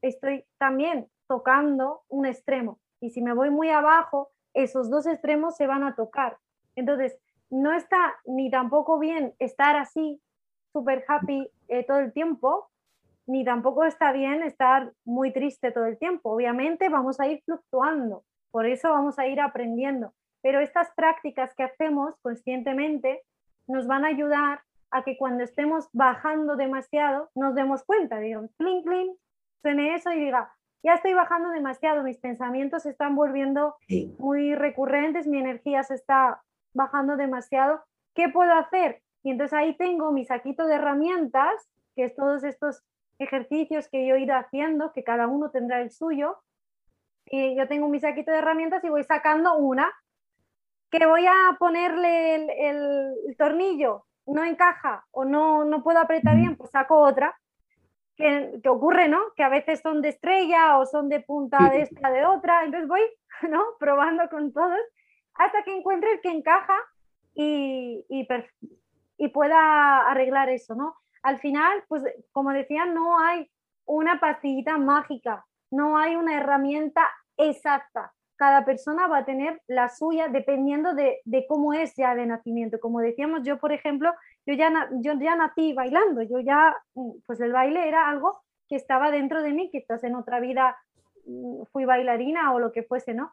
estoy 0.00 0.44
también 0.58 1.08
tocando 1.28 2.02
un 2.08 2.24
extremo. 2.24 2.78
Y 3.00 3.10
si 3.10 3.20
me 3.20 3.34
voy 3.34 3.50
muy 3.50 3.68
abajo, 3.68 4.30
esos 4.54 4.88
dos 4.88 5.06
extremos 5.06 5.56
se 5.56 5.66
van 5.66 5.84
a 5.84 5.94
tocar. 5.94 6.38
Entonces, 6.76 7.18
no 7.50 7.72
está 7.72 8.16
ni 8.24 8.50
tampoco 8.50 8.98
bien 8.98 9.34
estar 9.38 9.76
así, 9.76 10.20
súper 10.72 11.04
happy 11.06 11.50
eh, 11.68 11.84
todo 11.84 11.98
el 11.98 12.12
tiempo, 12.12 12.70
ni 13.26 13.44
tampoco 13.44 13.84
está 13.84 14.12
bien 14.12 14.42
estar 14.42 14.92
muy 15.04 15.32
triste 15.32 15.72
todo 15.72 15.86
el 15.86 15.98
tiempo. 15.98 16.30
Obviamente 16.30 16.88
vamos 16.88 17.20
a 17.20 17.26
ir 17.26 17.42
fluctuando, 17.44 18.24
por 18.50 18.66
eso 18.66 18.90
vamos 18.90 19.18
a 19.18 19.26
ir 19.26 19.40
aprendiendo. 19.40 20.12
Pero 20.42 20.60
estas 20.60 20.90
prácticas 20.94 21.54
que 21.54 21.64
hacemos 21.64 22.14
conscientemente 22.22 23.22
nos 23.66 23.86
van 23.86 24.04
a 24.04 24.08
ayudar 24.08 24.60
a 24.90 25.02
que 25.02 25.16
cuando 25.16 25.42
estemos 25.42 25.88
bajando 25.92 26.56
demasiado 26.56 27.30
nos 27.34 27.54
demos 27.54 27.84
cuenta, 27.84 28.20
digo, 28.20 28.42
clink, 28.56 28.86
clink, 28.86 29.18
suene 29.60 29.94
eso 29.96 30.12
y 30.12 30.20
diga, 30.20 30.52
ya 30.84 30.94
estoy 30.94 31.14
bajando 31.14 31.50
demasiado, 31.50 32.04
mis 32.04 32.18
pensamientos 32.18 32.84
se 32.84 32.90
están 32.90 33.16
volviendo 33.16 33.74
muy 34.18 34.54
recurrentes, 34.54 35.26
mi 35.26 35.38
energía 35.38 35.82
se 35.82 35.94
está 35.94 36.42
bajando 36.72 37.16
demasiado, 37.16 37.82
¿qué 38.14 38.28
puedo 38.28 38.52
hacer? 38.52 39.02
Y 39.24 39.32
entonces 39.32 39.54
ahí 39.58 39.76
tengo 39.76 40.12
mi 40.12 40.24
saquito 40.24 40.66
de 40.66 40.76
herramientas, 40.76 41.68
que 41.96 42.04
es 42.04 42.14
todos 42.14 42.44
estos 42.44 42.84
ejercicios 43.18 43.88
que 43.88 44.06
yo 44.06 44.16
he 44.16 44.20
ido 44.20 44.34
haciendo, 44.34 44.92
que 44.92 45.04
cada 45.04 45.26
uno 45.26 45.50
tendrá 45.50 45.80
el 45.80 45.90
suyo. 45.90 46.38
Y 47.26 47.56
yo 47.56 47.66
tengo 47.66 47.88
mi 47.88 47.98
saquito 47.98 48.30
de 48.30 48.38
herramientas 48.38 48.84
y 48.84 48.88
voy 48.88 49.02
sacando 49.04 49.56
una, 49.56 49.92
que 50.90 51.06
voy 51.06 51.26
a 51.26 51.56
ponerle 51.58 52.68
el, 52.68 53.36
tornillo, 53.36 54.06
no 54.26 54.44
encaja 54.44 55.04
o 55.10 55.24
no, 55.24 55.64
no 55.64 55.82
puedo 55.82 55.98
apretar 55.98 56.36
bien, 56.36 56.56
pues 56.56 56.70
saco 56.70 56.98
otra. 57.00 57.36
Que, 58.16 58.62
ocurre, 58.66 59.08
¿no? 59.08 59.20
Que 59.36 59.42
a 59.42 59.50
veces 59.50 59.80
son 59.80 60.00
de 60.00 60.08
estrella 60.08 60.78
o 60.78 60.86
son 60.86 61.10
de 61.10 61.20
punta 61.20 61.68
de 61.70 61.82
esta, 61.82 62.10
de 62.10 62.24
otra. 62.24 62.64
Entonces 62.64 62.88
voy, 62.88 63.02
¿no? 63.50 63.62
Probando 63.78 64.28
con 64.30 64.52
todos 64.52 64.80
hasta 65.34 65.62
que 65.64 65.76
encuentre 65.76 66.12
el 66.12 66.20
que 66.20 66.30
encaja 66.30 66.78
y, 67.34 68.06
y, 68.08 68.26
y 69.18 69.28
pueda 69.28 70.08
arreglar 70.10 70.48
eso, 70.48 70.74
¿no? 70.74 70.96
Al 71.26 71.40
final, 71.40 71.82
pues 71.88 72.04
como 72.30 72.52
decía, 72.52 72.84
no 72.86 73.18
hay 73.18 73.50
una 73.84 74.20
pastillita 74.20 74.78
mágica, 74.78 75.44
no 75.72 75.98
hay 75.98 76.14
una 76.14 76.38
herramienta 76.38 77.02
exacta. 77.36 78.12
Cada 78.36 78.64
persona 78.64 79.08
va 79.08 79.18
a 79.18 79.24
tener 79.24 79.60
la 79.66 79.88
suya 79.88 80.28
dependiendo 80.28 80.94
de, 80.94 81.20
cómo 81.48 81.74
es 81.74 81.96
ya 81.96 82.14
de 82.14 82.26
nacimiento. 82.26 82.78
Como 82.78 83.00
decíamos, 83.00 83.42
yo, 83.42 83.58
por 83.58 83.72
ejemplo, 83.72 84.12
yo 84.46 84.54
ya, 84.54 84.88
yo 85.00 85.14
ya 85.14 85.34
nací 85.34 85.72
bailando, 85.72 86.22
yo 86.22 86.38
ya, 86.38 86.76
pues 87.26 87.40
el 87.40 87.52
baile 87.52 87.88
era 87.88 88.08
algo 88.08 88.38
que 88.68 88.76
estaba 88.76 89.10
dentro 89.10 89.42
de 89.42 89.52
mí, 89.52 89.68
quizás 89.68 90.04
en 90.04 90.14
otra 90.14 90.38
vida 90.38 90.76
mm, 91.26 91.64
fui 91.72 91.84
bailarina 91.86 92.52
o 92.54 92.60
lo 92.60 92.70
que 92.70 92.84
fuese, 92.84 93.14
¿no? 93.14 93.32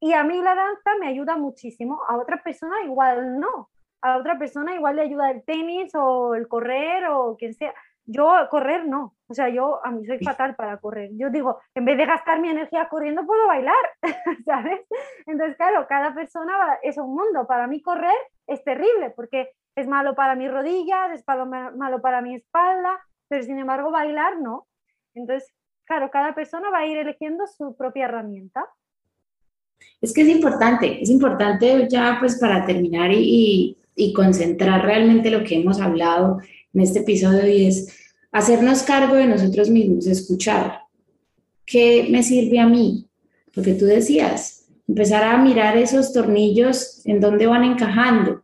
Y 0.00 0.12
a 0.12 0.24
mí 0.24 0.42
la 0.42 0.56
danza 0.56 0.90
me 0.98 1.06
ayuda 1.06 1.36
muchísimo, 1.36 2.02
a 2.08 2.16
otra 2.16 2.42
persona 2.42 2.82
igual 2.82 3.38
no 3.38 3.68
a 4.02 4.16
otra 4.18 4.38
persona 4.38 4.74
igual 4.74 4.96
le 4.96 5.02
ayuda 5.02 5.30
el 5.30 5.42
tenis 5.44 5.94
o 5.94 6.34
el 6.34 6.48
correr 6.48 7.06
o 7.08 7.36
quien 7.36 7.54
sea. 7.54 7.74
Yo 8.10 8.32
correr 8.50 8.86
no, 8.86 9.14
o 9.26 9.34
sea, 9.34 9.50
yo 9.50 9.84
a 9.84 9.90
mí 9.90 10.06
soy 10.06 10.18
fatal 10.20 10.56
para 10.56 10.78
correr. 10.78 11.10
Yo 11.12 11.28
digo, 11.28 11.60
en 11.74 11.84
vez 11.84 11.98
de 11.98 12.06
gastar 12.06 12.40
mi 12.40 12.48
energía 12.48 12.88
corriendo, 12.88 13.26
puedo 13.26 13.46
bailar, 13.46 13.74
¿sabes? 14.46 14.80
Entonces, 15.26 15.56
claro, 15.56 15.86
cada 15.86 16.14
persona 16.14 16.78
es 16.82 16.96
un 16.96 17.14
mundo. 17.14 17.46
Para 17.46 17.66
mí 17.66 17.82
correr 17.82 18.16
es 18.46 18.64
terrible 18.64 19.10
porque 19.10 19.50
es 19.76 19.86
malo 19.86 20.14
para 20.14 20.34
mis 20.34 20.50
rodillas, 20.50 21.12
es 21.12 21.24
malo 21.26 22.00
para 22.00 22.22
mi 22.22 22.36
espalda, 22.36 22.98
pero 23.28 23.42
sin 23.42 23.58
embargo 23.58 23.90
bailar 23.90 24.40
no. 24.40 24.66
Entonces, 25.14 25.52
claro, 25.84 26.10
cada 26.10 26.34
persona 26.34 26.70
va 26.70 26.78
a 26.78 26.86
ir 26.86 26.96
eligiendo 26.96 27.46
su 27.46 27.76
propia 27.76 28.06
herramienta. 28.06 28.66
Es 30.00 30.12
que 30.12 30.22
es 30.22 30.28
importante, 30.28 31.02
es 31.02 31.10
importante 31.10 31.88
ya 31.88 32.16
pues 32.20 32.38
para 32.38 32.64
terminar 32.64 33.10
y, 33.12 33.77
y, 33.98 34.12
concentrar 34.12 34.84
realmente 34.84 35.30
lo 35.30 35.44
que 35.44 35.56
hemos 35.56 35.80
hablado 35.80 36.38
en 36.72 36.80
este 36.80 37.00
episodio 37.00 37.46
y 37.46 37.66
es 37.66 37.88
hacernos 38.32 38.82
cargo 38.82 39.16
de 39.16 39.26
nosotros 39.26 39.68
mismos, 39.68 40.06
escuchar 40.06 40.82
qué 41.66 42.06
me 42.10 42.22
sirve 42.22 42.60
a 42.60 42.66
mí, 42.66 43.06
lo 43.54 43.62
que 43.62 43.74
tú 43.74 43.84
decías, 43.84 44.66
empezar 44.86 45.24
a 45.24 45.36
mirar 45.38 45.76
esos 45.76 46.12
tornillos 46.12 47.02
en 47.04 47.20
dónde 47.20 47.46
van 47.46 47.64
encajando. 47.64 48.42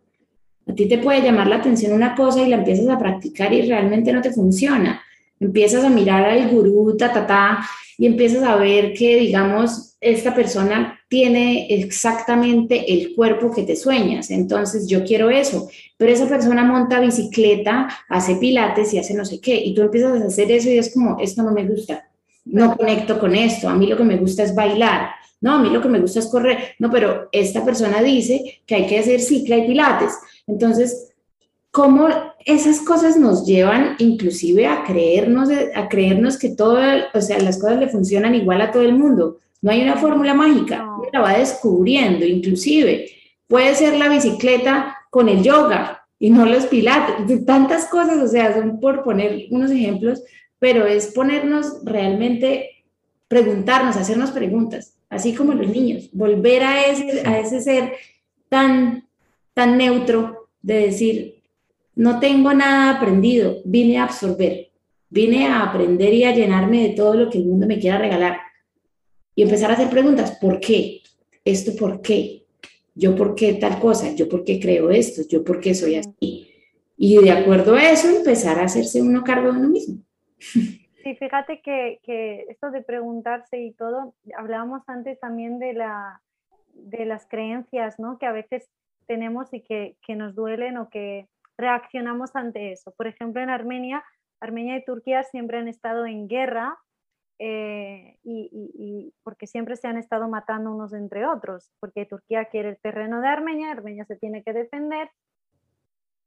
A 0.67 0.75
ti 0.75 0.87
te 0.89 0.99
puede 0.99 1.23
llamar 1.23 1.47
la 1.47 1.57
atención 1.57 1.93
una 1.93 2.15
cosa 2.15 2.43
y 2.43 2.49
la 2.49 2.57
empiezas 2.57 2.89
a 2.89 2.99
practicar 2.99 3.53
y 3.53 3.63
realmente 3.63 4.13
no 4.13 4.21
te 4.21 4.33
funciona. 4.33 5.01
Empiezas 5.45 5.85
a 5.85 5.91
mirar 5.91 6.25
al 6.25 6.49
gurú, 6.49 6.97
ta, 6.97 7.13
ta, 7.13 7.27
ta, 7.27 7.67
y 7.99 8.07
empiezas 8.07 8.43
a 8.43 8.57
ver 8.57 8.95
que, 8.95 9.17
digamos, 9.17 9.97
esta 10.01 10.35
persona 10.35 10.99
tiene 11.09 11.67
exactamente 11.71 12.93
el 12.93 13.15
cuerpo 13.15 13.51
que 13.51 13.63
te 13.63 13.77
sueñas, 13.77 14.31
entonces 14.31 14.87
yo 14.87 15.05
quiero 15.05 15.31
eso, 15.31 15.69
pero 15.97 16.13
esa 16.13 16.29
persona 16.29 16.65
monta 16.65 17.01
bicicleta, 17.01 17.89
hace 18.09 18.37
pilates 18.37 18.93
y 18.93 18.99
hace 18.99 19.15
no 19.15 19.25
sé 19.25 19.41
qué, 19.41 19.55
y 19.55 19.75
tú 19.75 19.83
empiezas 19.83 20.21
a 20.21 20.27
hacer 20.27 20.51
eso 20.51 20.69
y 20.71 20.79
es 20.79 20.93
como, 20.93 21.19
esto 21.21 21.43
no 21.43 21.53
me 21.53 21.65
gusta, 21.65 22.11
no 22.45 22.77
conecto 22.77 23.19
con 23.19 23.35
esto, 23.35 23.69
a 23.69 23.75
mí 23.75 23.87
lo 23.87 23.97
que 23.97 24.05
me 24.05 24.17
gusta 24.17 24.43
es 24.43 24.55
bailar, 24.55 25.11
no, 25.41 25.55
a 25.55 25.59
mí 25.59 25.71
lo 25.71 25.81
que 25.81 25.89
me 25.89 26.01
gusta 26.01 26.19
es 26.19 26.27
correr, 26.27 26.75
no, 26.79 26.91
pero 26.91 27.29
esta 27.33 27.65
persona 27.65 28.03
dice 28.03 28.63
que 28.67 28.75
hay 28.75 28.87
que 28.87 28.99
hacer 28.99 29.21
cicla 29.21 29.57
y 29.57 29.67
pilates, 29.67 30.15
entonces, 30.47 31.13
¿cómo 31.71 32.09
esas 32.45 32.81
cosas 32.81 33.17
nos 33.17 33.47
llevan 33.47 33.97
inclusive 33.99 34.67
a 34.67 34.85
creernos, 34.85 35.49
a 35.75 35.89
creernos 35.89 36.39
que 36.39 36.51
todo, 36.51 36.79
o 37.13 37.21
sea, 37.21 37.39
las 37.39 37.59
cosas 37.59 37.79
le 37.79 37.89
funcionan 37.89 38.35
igual 38.35 38.61
a 38.61 38.71
todo 38.71 38.83
el 38.83 38.95
mundo. 38.95 39.39
No 39.63 39.71
hay 39.71 39.83
una 39.83 39.97
fórmula 39.97 40.35
mágica, 40.35 40.85
uno 40.85 41.09
la 41.13 41.21
va 41.21 41.39
descubriendo, 41.39 42.27
inclusive. 42.27 43.11
Puede 43.47 43.75
ser 43.75 43.97
la 43.97 44.09
bicicleta 44.09 44.97
con 45.11 45.29
el 45.29 45.43
yoga 45.43 46.07
y 46.19 46.31
no 46.31 46.45
los 46.45 46.67
pilates, 46.67 47.47
tantas 47.47 47.87
cosas, 47.87 48.19
o 48.23 48.29
sea, 48.29 48.55
son 48.55 48.79
por 48.79 49.03
poner 49.03 49.47
unos 49.51 49.71
ejemplos, 49.71 50.23
pero 50.59 50.87
es 50.87 51.09
ponernos 51.09 51.85
realmente, 51.85 52.85
preguntarnos, 53.29 53.97
hacernos 53.97 54.31
preguntas, 54.31 54.97
así 55.09 55.35
como 55.35 55.55
los 55.55 55.69
niños, 55.69 56.11
volver 56.13 56.63
a 56.63 56.87
ese, 56.87 57.27
a 57.27 57.39
ese 57.39 57.61
ser 57.61 57.93
tan, 58.49 59.09
tan 59.55 59.79
neutro 59.79 60.49
de 60.63 60.87
decir, 60.87 61.34
no 61.97 62.19
tengo 62.21 62.53
nada 62.53 62.97
aprendido, 62.97 63.59
vine 63.65 63.99
a 63.99 64.05
absorber, 64.05 64.71
vine 65.11 65.47
a 65.47 65.63
aprender 65.63 66.13
y 66.13 66.25
a 66.25 66.35
llenarme 66.35 66.89
de 66.89 66.95
todo 66.95 67.15
lo 67.15 67.31
que 67.31 67.39
el 67.39 67.47
mundo 67.47 67.67
me 67.67 67.79
quiera 67.79 67.99
regalar. 67.99 68.39
Y 69.35 69.43
empezar 69.43 69.71
a 69.71 69.75
hacer 69.75 69.91
preguntas, 69.91 70.39
¿por 70.41 70.61
qué? 70.61 71.03
¿Esto 71.45 71.73
por 71.77 72.01
qué? 72.01 72.45
¿Yo 72.95 73.17
por 73.17 73.35
qué 73.35 73.55
tal 73.55 73.79
cosa? 73.79 74.15
¿Yo 74.15 74.29
por 74.29 74.45
qué 74.45 74.61
creo 74.61 74.91
esto? 74.91 75.23
¿Yo 75.29 75.45
por 75.45 75.61
qué 75.61 75.75
soy 75.75 75.97
así? 75.97 76.49
Y 76.97 77.17
de 77.19 77.33
acuerdo 77.33 77.75
a 77.75 77.91
eso, 77.91 78.09
empezar 78.09 78.59
a 78.59 78.65
hacerse 78.65 79.03
uno 79.03 79.25
cargo 79.25 79.53
de 79.53 79.59
uno 79.59 79.69
mismo. 79.69 79.97
Sí, 80.39 81.17
fíjate 81.17 81.61
que, 81.61 82.01
que 82.03 82.47
esto 82.49 82.71
de 82.71 82.83
preguntarse 82.83 83.61
y 83.61 83.73
todo, 83.73 84.15
hablábamos 84.37 84.83
antes 84.87 85.19
también 85.21 85.59
de, 85.59 85.75
la, 85.75 86.23
de 86.73 87.05
las 87.05 87.27
creencias, 87.27 87.99
¿no? 87.99 88.19
Que 88.19 88.27
a 88.27 88.33
veces 88.33 88.71
tenemos 89.07 89.53
y 89.53 89.61
que, 89.61 89.97
que 90.07 90.17
nos 90.17 90.35
duelen 90.35 90.79
o 90.79 90.89
que, 90.89 91.29
reaccionamos 91.57 92.35
ante 92.37 92.73
eso. 92.73 92.93
Por 92.97 93.07
ejemplo, 93.07 93.43
en 93.43 93.51
Armenia, 93.51 94.05
Armenia 94.41 94.77
y 94.77 94.85
Turquía 94.85 95.23
siempre 95.23 95.59
han 95.59 95.69
estado 95.69 96.07
en 96.07 96.29
guerra 96.29 96.79
eh, 97.39 98.19
y, 98.23 99.13
porque 99.23 99.47
siempre 99.47 99.77
se 99.77 99.89
han 99.89 99.97
estado 99.97 100.29
matando 100.29 100.73
unos 100.73 100.93
entre 100.93 101.27
otros, 101.27 101.73
porque 101.81 102.07
Turquía 102.07 102.47
quiere 102.47 102.71
el 102.71 102.79
terreno 102.79 103.21
de 103.21 103.29
Armenia, 103.29 103.71
Armenia 103.71 104.05
se 104.05 104.17
tiene 104.17 104.43
que 104.43 104.53
defender, 104.53 105.11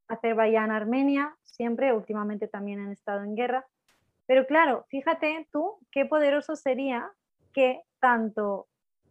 Azerbaiyán, 0.09 0.71
Armenia, 0.71 1.36
siempre, 1.43 1.93
últimamente 1.93 2.47
también 2.47 2.80
han 2.80 2.91
estado 2.91 3.23
en 3.23 3.36
guerra. 3.36 3.65
Pero 4.25 4.45
claro, 4.45 4.86
fíjate 4.89 5.47
tú 5.51 5.80
qué 5.91 6.05
poderoso 6.05 6.55
sería 6.55 7.09
que 7.53 7.82
tanto 7.99 8.67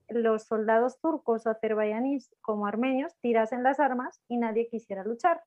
los 0.08 0.44
soldados 0.44 1.00
turcos 1.00 1.46
o 1.46 1.50
azerbaiyaníes 1.50 2.34
como 2.40 2.66
armenios 2.66 3.12
tirasen 3.20 3.62
las 3.62 3.80
armas 3.80 4.20
y 4.28 4.36
nadie 4.36 4.68
quisiera 4.68 5.04
luchar. 5.04 5.42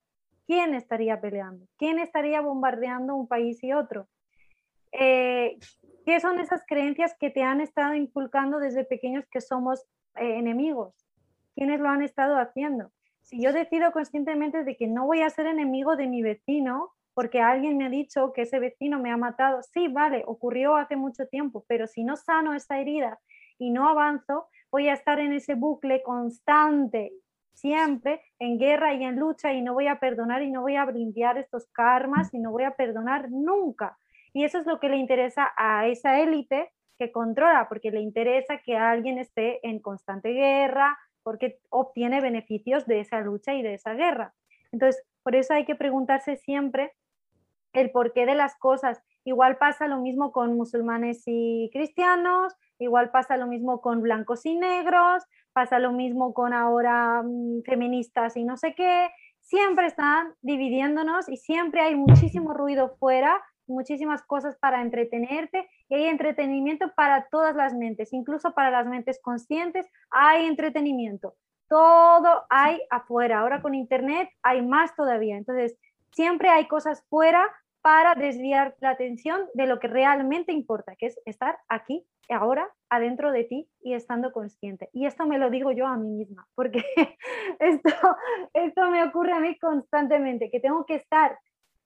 ¿Quién 0.49 0.73
estaría 0.73 1.21
peleando? 1.21 1.67
¿Quién 1.77 1.99
estaría 1.99 2.41
bombardeando 2.41 3.13
un 3.13 3.27
país 3.27 3.63
y 3.63 3.71
otro? 3.71 4.07
Eh, 4.91 5.59
¿Qué 6.07 6.19
son 6.19 6.39
esas 6.39 6.63
creencias 6.65 7.15
que 7.19 7.29
te 7.29 7.43
han 7.43 7.61
estado 7.61 7.93
inculcando 7.93 8.57
desde 8.57 8.83
pequeños 8.83 9.25
que 9.29 9.41
somos 9.41 9.85
eh, 10.15 10.39
enemigos? 10.39 10.95
¿Quiénes 11.53 11.79
lo 11.79 11.89
han 11.89 12.01
estado 12.01 12.39
haciendo? 12.39 12.91
Si 13.21 13.39
yo 13.39 13.53
decido 13.53 13.91
conscientemente 13.91 14.63
de 14.63 14.75
que 14.75 14.87
no 14.87 15.05
voy 15.05 15.21
a 15.21 15.29
ser 15.29 15.45
enemigo 15.45 15.95
de 15.95 16.07
mi 16.07 16.23
vecino 16.23 16.93
porque 17.13 17.41
alguien 17.41 17.77
me 17.77 17.85
ha 17.85 17.89
dicho 17.89 18.33
que 18.33 18.41
ese 18.41 18.57
vecino 18.57 18.97
me 18.97 19.11
ha 19.11 19.17
matado, 19.17 19.61
sí, 19.61 19.87
vale, 19.87 20.23
ocurrió 20.25 20.77
hace 20.77 20.95
mucho 20.95 21.27
tiempo, 21.27 21.63
pero 21.67 21.85
si 21.85 22.03
no 22.03 22.15
sano 22.15 22.55
esa 22.55 22.79
herida 22.79 23.19
y 23.59 23.69
no 23.69 23.87
avanzo, 23.87 24.47
voy 24.71 24.89
a 24.89 24.93
estar 24.93 25.19
en 25.19 25.33
ese 25.33 25.53
bucle 25.53 26.01
constante 26.01 27.11
siempre 27.53 28.21
en 28.39 28.57
guerra 28.57 28.93
y 28.93 29.03
en 29.03 29.17
lucha 29.17 29.53
y 29.53 29.61
no 29.61 29.73
voy 29.73 29.87
a 29.87 29.99
perdonar 29.99 30.43
y 30.43 30.51
no 30.51 30.61
voy 30.61 30.75
a 30.75 30.85
limpiar 30.85 31.37
estos 31.37 31.67
karmas 31.67 32.33
y 32.33 32.39
no 32.39 32.51
voy 32.51 32.63
a 32.63 32.75
perdonar 32.75 33.29
nunca. 33.31 33.97
Y 34.33 34.43
eso 34.43 34.59
es 34.59 34.65
lo 34.65 34.79
que 34.79 34.89
le 34.89 34.97
interesa 34.97 35.51
a 35.57 35.87
esa 35.87 36.19
élite 36.19 36.71
que 36.97 37.11
controla, 37.11 37.67
porque 37.69 37.91
le 37.91 38.01
interesa 38.01 38.57
que 38.57 38.77
alguien 38.77 39.17
esté 39.17 39.65
en 39.67 39.79
constante 39.79 40.33
guerra, 40.33 40.97
porque 41.23 41.59
obtiene 41.69 42.21
beneficios 42.21 42.85
de 42.85 42.99
esa 42.99 43.21
lucha 43.21 43.53
y 43.53 43.61
de 43.61 43.75
esa 43.75 43.93
guerra. 43.93 44.33
Entonces, 44.71 45.03
por 45.23 45.35
eso 45.35 45.53
hay 45.53 45.65
que 45.65 45.75
preguntarse 45.75 46.37
siempre 46.37 46.93
el 47.73 47.91
porqué 47.91 48.25
de 48.25 48.35
las 48.35 48.55
cosas. 48.57 49.01
Igual 49.29 49.57
pasa 49.57 49.87
lo 49.87 49.99
mismo 49.99 50.31
con 50.31 50.57
musulmanes 50.57 51.21
y 51.27 51.69
cristianos, 51.71 52.51
igual 52.79 53.11
pasa 53.11 53.37
lo 53.37 53.45
mismo 53.45 53.79
con 53.79 54.01
blancos 54.01 54.43
y 54.47 54.55
negros, 54.55 55.23
pasa 55.53 55.77
lo 55.77 55.91
mismo 55.91 56.33
con 56.33 56.51
ahora 56.51 57.21
mm, 57.21 57.61
feministas 57.61 58.35
y 58.37 58.43
no 58.43 58.57
sé 58.57 58.73
qué, 58.73 59.11
siempre 59.39 59.85
están 59.85 60.33
dividiéndonos 60.41 61.29
y 61.29 61.37
siempre 61.37 61.81
hay 61.81 61.95
muchísimo 61.95 62.55
ruido 62.55 62.95
fuera, 62.97 63.39
muchísimas 63.67 64.23
cosas 64.23 64.57
para 64.57 64.81
entretenerte 64.81 65.69
y 65.89 65.93
hay 65.93 66.05
entretenimiento 66.05 66.91
para 66.95 67.27
todas 67.29 67.55
las 67.55 67.75
mentes, 67.75 68.13
incluso 68.13 68.55
para 68.55 68.71
las 68.71 68.87
mentes 68.87 69.19
conscientes 69.21 69.85
hay 70.09 70.47
entretenimiento. 70.47 71.35
Todo 71.67 72.47
hay 72.49 72.81
afuera. 72.89 73.41
Ahora 73.41 73.61
con 73.61 73.75
Internet 73.75 74.27
hay 74.41 74.65
más 74.65 74.95
todavía. 74.95 75.37
Entonces, 75.37 75.77
siempre 76.13 76.49
hay 76.49 76.67
cosas 76.67 77.05
fuera 77.11 77.47
para 77.81 78.15
desviar 78.15 78.75
la 78.81 78.91
atención 78.91 79.41
de 79.53 79.67
lo 79.67 79.79
que 79.79 79.87
realmente 79.87 80.51
importa, 80.51 80.95
que 80.95 81.07
es 81.07 81.19
estar 81.25 81.57
aquí, 81.69 82.05
ahora, 82.29 82.67
adentro 82.89 83.31
de 83.31 83.43
ti 83.43 83.69
y 83.81 83.93
estando 83.93 84.31
consciente. 84.31 84.89
Y 84.93 85.05
esto 85.05 85.25
me 85.25 85.39
lo 85.39 85.49
digo 85.49 85.71
yo 85.71 85.87
a 85.87 85.97
mí 85.97 86.09
misma, 86.09 86.47
porque 86.55 86.83
esto, 87.59 87.89
esto 88.53 88.89
me 88.91 89.03
ocurre 89.03 89.33
a 89.33 89.39
mí 89.39 89.57
constantemente, 89.57 90.51
que 90.51 90.59
tengo 90.59 90.85
que 90.85 90.95
estar 90.95 91.37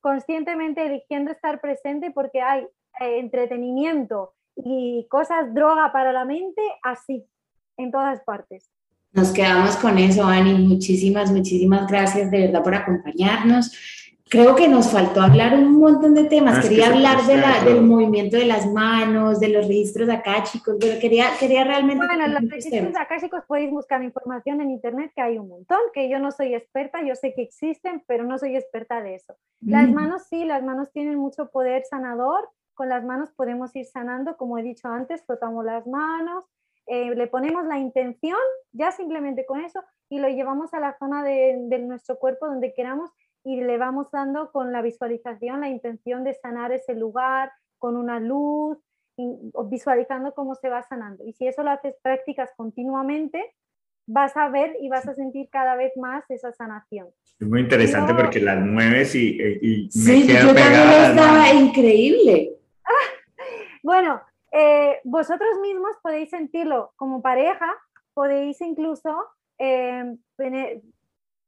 conscientemente 0.01 0.85
eligiendo 0.85 1.31
estar 1.31 1.61
presente 1.61 2.11
porque 2.11 2.41
hay 2.41 2.63
eh, 2.99 3.19
entretenimiento 3.19 4.33
y 4.55 5.07
cosas 5.09 5.53
droga 5.53 5.91
para 5.93 6.11
la 6.11 6.25
mente 6.25 6.61
así, 6.83 7.25
en 7.77 7.91
todas 7.91 8.21
partes. 8.23 8.69
Nos 9.13 9.31
quedamos 9.31 9.77
con 9.77 9.97
eso, 9.99 10.25
Ani. 10.25 10.53
Muchísimas, 10.55 11.31
muchísimas 11.31 11.87
gracias 11.87 12.31
de 12.31 12.47
verdad 12.47 12.63
por 12.63 12.75
acompañarnos 12.75 13.71
creo 14.33 14.55
que 14.55 14.67
nos 14.67 14.91
faltó 14.91 15.21
hablar 15.21 15.53
un 15.53 15.77
montón 15.77 16.15
de 16.15 16.23
temas. 16.23 16.67
quería 16.67 16.87
hablar 16.87 17.21
de 17.27 17.37
la, 17.37 17.63
del 17.63 17.83
movimiento 17.83 18.35
de 18.35 18.45
las 18.45 18.65
manos, 18.65 19.39
de 19.39 19.49
los 19.49 19.67
registros 19.67 20.09
acá, 20.09 20.41
chicos, 20.41 20.75
pero 20.79 20.99
quería, 20.99 21.27
quería 21.39 21.63
realmente... 21.63 22.03
Bueno, 22.03 22.27
los 22.27 22.49
registros 22.49 22.95
acá, 22.95 23.19
chicos, 23.21 23.43
podéis 23.47 23.69
buscar 23.69 24.01
información 24.01 24.59
en 24.59 24.71
internet, 24.71 25.11
que 25.15 25.21
hay 25.21 25.37
un 25.37 25.49
montón, 25.49 25.77
que 25.93 26.09
yo 26.09 26.17
no 26.17 26.31
soy 26.31 26.55
experta, 26.55 27.03
yo 27.03 27.13
sé 27.13 27.35
que 27.35 27.43
existen, 27.43 28.03
pero 28.07 28.23
no 28.23 28.39
soy 28.39 28.55
experta 28.55 29.03
de 29.03 29.13
eso. 29.13 29.35
Las 29.61 29.87
mm. 29.87 29.93
manos 29.93 30.23
sí, 30.27 30.45
las 30.45 30.63
manos 30.63 30.91
tienen 30.91 31.19
mucho 31.19 31.51
poder 31.51 31.83
sanador, 31.87 32.49
con 32.73 32.89
las 32.89 33.05
manos 33.05 33.29
podemos 33.33 33.75
ir 33.75 33.85
sanando, 33.85 34.35
como 34.35 34.57
he 34.57 34.63
dicho 34.63 34.87
antes, 34.87 35.23
frotamos 35.27 35.63
las 35.63 35.85
manos, 35.85 36.43
eh, 36.87 37.13
le 37.13 37.27
ponemos 37.27 37.67
la 37.67 37.77
intención, 37.77 38.39
ya 38.71 38.91
simplemente 38.91 39.45
con 39.45 39.63
eso, 39.63 39.83
y 40.09 40.17
lo 40.17 40.27
llevamos 40.27 40.73
a 40.73 40.79
la 40.79 40.97
zona 40.97 41.23
de, 41.23 41.55
de 41.67 41.77
nuestro 41.77 42.17
cuerpo 42.17 42.47
donde 42.47 42.73
queramos 42.73 43.11
y 43.43 43.61
le 43.61 43.77
vamos 43.77 44.09
dando 44.11 44.51
con 44.51 44.71
la 44.71 44.81
visualización 44.81 45.61
la 45.61 45.69
intención 45.69 46.23
de 46.23 46.33
sanar 46.33 46.71
ese 46.71 46.95
lugar 46.95 47.51
con 47.77 47.97
una 47.97 48.19
luz, 48.19 48.77
visualizando 49.69 50.33
cómo 50.33 50.55
se 50.55 50.69
va 50.69 50.83
sanando. 50.83 51.25
Y 51.25 51.33
si 51.33 51.47
eso 51.47 51.63
lo 51.63 51.71
haces 51.71 51.95
prácticas 52.01 52.49
continuamente, 52.55 53.53
vas 54.05 54.35
a 54.35 54.49
ver 54.49 54.75
y 54.81 54.89
vas 54.89 55.07
a 55.07 55.13
sentir 55.13 55.49
cada 55.49 55.75
vez 55.75 55.95
más 55.97 56.23
esa 56.29 56.51
sanación. 56.53 57.07
Es 57.39 57.47
muy 57.47 57.61
interesante 57.61 58.13
porque 58.13 58.39
las 58.39 58.63
mueves 58.65 59.15
y, 59.15 59.37
y, 59.61 59.91
sí, 59.91 60.27
yo 60.27 60.53
pegada. 60.53 61.09
estaba 61.09 61.51
increíble. 61.51 62.53
bueno, 63.83 64.21
eh, 64.51 64.99
vosotros 65.03 65.59
mismos 65.61 65.97
podéis 66.01 66.29
sentirlo 66.29 66.93
como 66.95 67.21
pareja, 67.21 67.67
podéis 68.13 68.61
incluso, 68.61 69.25
eh, 69.57 70.15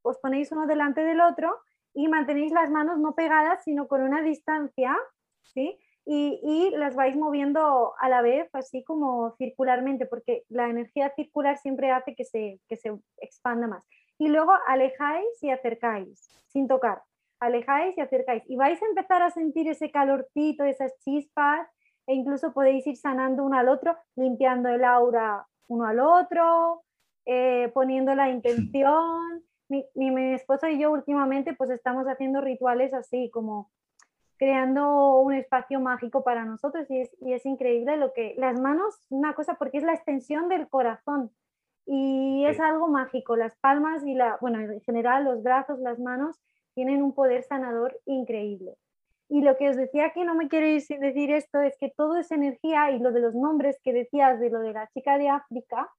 os 0.01 0.17
ponéis 0.17 0.51
uno 0.51 0.67
delante 0.67 1.01
del 1.01 1.21
otro 1.21 1.55
y 1.95 2.07
mantenéis 2.07 2.51
las 2.51 2.69
manos 2.69 2.99
no 2.99 3.15
pegadas, 3.15 3.63
sino 3.63 3.87
con 3.87 4.03
una 4.03 4.21
distancia, 4.21 4.95
¿sí? 5.43 5.79
Y, 6.05 6.69
las 6.75 6.95
vais 6.95 7.15
moviendo 7.15 7.93
a 7.99 8.09
la 8.09 8.21
vez, 8.21 8.47
así 8.53 8.83
como 8.83 9.33
circularmente, 9.37 10.05
porque 10.05 10.43
la 10.49 10.69
energía 10.69 11.11
circular 11.15 11.57
siempre 11.57 11.89
hace 11.89 12.13
que 12.13 12.25
se, 12.25 12.59
que 12.67 12.75
se 12.75 12.93
expanda 13.17 13.65
más. 13.67 13.87
Y 14.19 14.27
luego 14.27 14.53
alejáis 14.67 15.25
y 15.41 15.49
acercáis, 15.49 16.29
sin 16.47 16.67
tocar. 16.67 17.01
Alejáis 17.39 17.97
y 17.97 18.01
acercáis. 18.01 18.43
Y 18.47 18.55
vais 18.55 18.79
a 18.83 18.85
empezar 18.85 19.23
a 19.23 19.31
sentir 19.31 19.67
ese 19.67 19.89
calorcito, 19.89 20.63
esas 20.63 20.93
chispas, 20.99 21.67
e 22.05 22.13
incluso 22.13 22.53
podéis 22.53 22.85
ir 22.85 22.97
sanando 22.97 23.43
uno 23.43 23.57
al 23.57 23.69
otro, 23.69 23.97
limpiando 24.15 24.69
el 24.69 24.83
aura 24.83 25.47
uno 25.67 25.85
al 25.87 25.99
otro, 25.99 26.83
eh, 27.25 27.71
poniendo 27.73 28.13
la 28.15 28.29
intención. 28.35 29.43
Mi, 29.67 29.85
mi, 29.95 30.33
esposo 30.33 30.67
y 30.67 30.79
yo 30.79 30.91
últimamente 30.91 31.53
pues 31.53 31.69
estamos 31.71 32.05
haciendo 32.05 32.41
rituales 32.41 32.93
así, 32.93 33.29
como 33.31 33.71
creando 34.37 35.19
un 35.19 35.33
espacio 35.33 35.79
mágico 35.79 36.23
para 36.23 36.45
nosotros 36.45 36.85
y 36.89 37.01
es, 37.01 37.09
y 37.21 37.33
es 37.33 37.45
increíble 37.45 37.97
lo 37.97 38.13
que 38.13 38.35
las 38.37 38.59
manos, 38.59 38.95
una 39.09 39.33
cosa 39.33 39.55
porque 39.55 39.77
es 39.77 39.83
la 39.83 39.93
extensión 39.93 40.49
del 40.49 40.67
corazón 40.67 41.31
y 41.85 42.45
es 42.45 42.59
algo 42.59 42.87
mágico, 42.87 43.35
las 43.35 43.55
palmas 43.57 44.05
y 44.05 44.15
la, 44.15 44.37
bueno, 44.41 44.59
en 44.59 44.81
general 44.81 45.23
los 45.23 45.43
brazos, 45.43 45.79
las 45.79 45.99
manos 45.99 46.39
tienen 46.73 47.03
un 47.03 47.13
poder 47.13 47.43
sanador 47.43 47.99
increíble. 48.05 48.75
Y 49.29 49.41
lo 49.41 49.57
que 49.57 49.69
os 49.69 49.75
decía 49.75 50.11
que 50.11 50.23
no 50.23 50.35
me 50.35 50.49
queréis 50.49 50.87
decir 50.87 51.31
esto 51.31 51.61
es 51.61 51.75
que 51.79 51.91
todo 51.95 52.17
es 52.17 52.31
energía 52.31 52.91
y 52.91 52.99
lo 52.99 53.11
de 53.11 53.21
los 53.21 53.33
nombres 53.33 53.79
que 53.83 53.93
decías 53.93 54.39
de 54.39 54.49
lo 54.49 54.59
de 54.59 54.73
la 54.73 54.87
chica 54.89 55.17
de 55.17 55.29
África, 55.29 55.89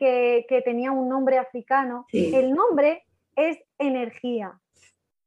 que, 0.00 0.62
tenía 0.64 0.90
un 0.90 1.08
nombre 1.08 1.38
africano, 1.38 2.06
el 2.12 2.52
nombre 2.52 3.04
es 3.36 3.58
energía. 3.78 4.58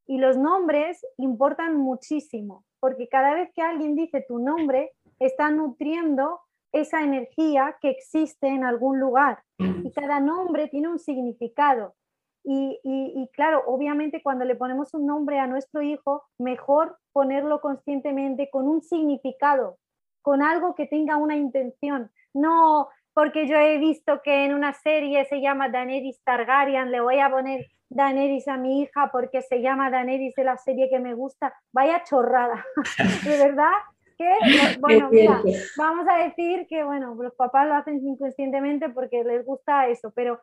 Y 0.08 0.18
los 0.18 0.38
nombres 0.38 1.06
importan 1.18 1.78
muchísimo 1.78 2.66
porque 2.80 3.08
cada 3.08 3.34
vez 3.34 3.50
que 3.56 3.62
alguien 3.62 3.96
dice 3.96 4.26
tu 4.28 4.40
nombre 4.40 4.92
está 5.18 5.50
nutriendo 5.52 6.42
esa 6.74 7.02
energía 7.02 7.78
que 7.80 7.90
existe 7.90 8.48
en 8.48 8.66
algún 8.66 9.00
lugar. 9.00 9.42
Y 9.58 9.90
cada 9.92 10.20
nombre 10.20 10.68
tiene 10.68 10.90
un 10.90 11.00
significado. 11.00 11.96
Y, 12.44 13.30
claro, 13.32 13.64
obviamente 13.68 14.22
cuando 14.22 14.44
le 14.44 14.56
ponemos 14.56 14.94
un 14.94 15.06
nombre 15.06 15.40
a 15.40 15.48
nuestro 15.48 15.82
hijo, 15.82 16.24
mejor 16.38 16.98
ponerlo 17.14 17.62
conscientemente 17.62 18.50
con 18.50 18.68
un 18.68 18.82
significado, 18.82 19.78
con 20.22 20.42
algo 20.42 20.76
que 20.76 20.86
tenga 20.86 21.16
una 21.16 21.38
intención. 21.38 22.12
No 22.34 22.90
porque 23.14 23.48
yo 23.48 23.58
he 23.58 23.78
visto 23.78 24.22
que 24.24 24.46
en 24.46 24.54
una 24.54 24.74
serie 24.74 25.26
se 25.26 25.42
llama 25.42 25.70
Daenerys 25.70 26.22
Targaryen, 26.24 26.92
le 26.92 27.02
voy 27.02 27.20
a 27.20 27.30
poner 27.30 27.68
Daenerys 27.90 28.48
a 28.48 28.58
mi 28.58 28.82
hija 28.82 29.10
porque 29.12 29.42
se 29.42 29.62
llama 29.62 29.92
Daenerys 29.92 30.34
de 30.36 30.44
la 30.44 30.58
serie 30.58 30.90
que 30.90 31.00
me 31.00 31.14
gusta. 31.14 31.54
Vaya 31.72 32.04
chorrada, 32.04 32.66
de 33.24 33.38
verdad 33.38 33.72
que, 34.18 34.32
bueno, 34.80 35.10
mira, 35.12 35.42
vamos 35.78 36.08
a 36.10 36.24
decir 36.24 36.68
que, 36.68 36.84
bueno, 36.84 37.16
los 37.16 37.36
papás 37.36 37.68
lo 37.68 37.76
hacen 37.76 38.06
inconscientemente 38.06 38.90
porque 38.90 39.24
les 39.24 39.46
gusta 39.46 39.88
eso, 39.88 40.12
pero 40.16 40.42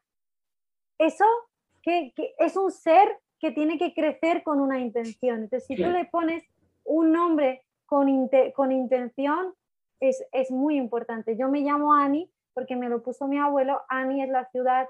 eso 0.99 1.25
que, 1.83 2.13
es 2.39 2.57
un 2.57 2.71
ser 2.71 3.19
que 3.39 3.51
tiene 3.51 3.79
que 3.79 3.95
crecer 3.95 4.43
con 4.43 4.61
una 4.61 4.79
intención. 4.79 5.43
Entonces, 5.43 5.67
si 5.67 5.77
tú 5.77 5.89
le 5.89 6.05
pones 6.07 6.45
un 6.85 7.13
nombre 7.13 7.63
con, 7.87 8.29
con 8.55 8.71
intención, 8.71 9.55
es, 9.99 10.23
es, 10.33 10.51
muy 10.51 10.77
importante. 10.77 11.37
Yo 11.37 11.49
me 11.49 11.61
llamo 11.61 11.95
Ani 11.95 12.31
porque 12.55 12.77
me 12.77 12.89
lo 12.89 13.03
puso 13.03 13.27
mi 13.29 13.39
abuelo. 13.39 13.81
Ani 13.89 14.23
es 14.23 14.29
la 14.29 14.47
ciudad 14.47 14.87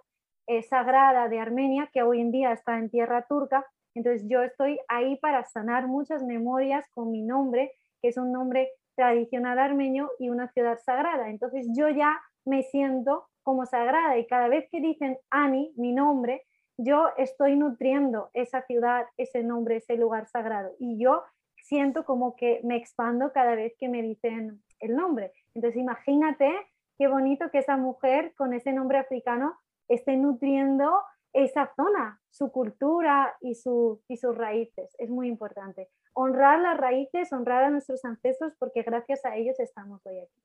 eh, 0.46 0.62
sagrada 0.62 1.28
de 1.28 1.38
Armenia, 1.38 1.90
que 1.92 2.02
hoy 2.02 2.20
en 2.20 2.30
día 2.30 2.52
está 2.52 2.78
en 2.78 2.90
tierra 2.90 3.26
turca. 3.28 3.66
Entonces, 3.94 4.26
yo 4.28 4.42
estoy 4.42 4.78
ahí 4.88 5.16
para 5.16 5.44
sanar 5.44 5.86
muchas 5.86 6.22
memorias 6.22 6.86
con 6.94 7.10
mi 7.10 7.22
nombre, 7.22 7.72
que 8.00 8.08
es 8.08 8.16
un 8.16 8.32
nombre 8.32 8.70
tradicional 8.94 9.58
armenio 9.58 10.10
y 10.18 10.30
una 10.30 10.48
ciudad 10.48 10.78
sagrada. 10.84 11.30
Entonces, 11.30 11.66
yo 11.76 11.88
ya 11.88 12.20
me 12.44 12.62
siento 12.62 13.26
como 13.42 13.66
sagrada 13.66 14.18
y 14.18 14.26
cada 14.26 14.48
vez 14.48 14.68
que 14.70 14.80
dicen 14.80 15.18
Ani, 15.30 15.72
mi 15.76 15.92
nombre, 15.92 16.44
yo 16.76 17.08
estoy 17.16 17.56
nutriendo 17.56 18.30
esa 18.32 18.62
ciudad, 18.62 19.06
ese 19.16 19.42
nombre, 19.42 19.76
ese 19.76 19.96
lugar 19.96 20.26
sagrado. 20.26 20.72
Y 20.78 20.98
yo 20.98 21.22
siento 21.56 22.04
como 22.04 22.36
que 22.36 22.60
me 22.64 22.76
expando 22.76 23.32
cada 23.32 23.54
vez 23.54 23.74
que 23.78 23.88
me 23.88 24.02
dicen 24.02 24.62
el 24.80 24.96
nombre. 24.96 25.32
Entonces 25.54 25.80
imagínate 25.80 26.52
qué 27.00 27.08
bonito 27.08 27.50
que 27.50 27.60
esa 27.60 27.78
mujer 27.78 28.34
con 28.36 28.52
ese 28.52 28.74
nombre 28.74 28.98
africano 28.98 29.54
esté 29.88 30.18
nutriendo 30.18 30.90
esa 31.32 31.72
zona, 31.74 32.20
su 32.28 32.52
cultura 32.52 33.34
y, 33.40 33.54
su, 33.54 34.02
y 34.06 34.18
sus 34.18 34.36
raíces. 34.36 34.94
Es 34.98 35.08
muy 35.08 35.26
importante. 35.26 35.88
Honrar 36.12 36.60
las 36.60 36.76
raíces, 36.76 37.32
honrar 37.32 37.64
a 37.64 37.70
nuestros 37.70 38.04
ancestros, 38.04 38.52
porque 38.58 38.82
gracias 38.82 39.24
a 39.24 39.34
ellos 39.34 39.58
estamos 39.60 40.04
hoy 40.04 40.18
aquí. 40.18 40.42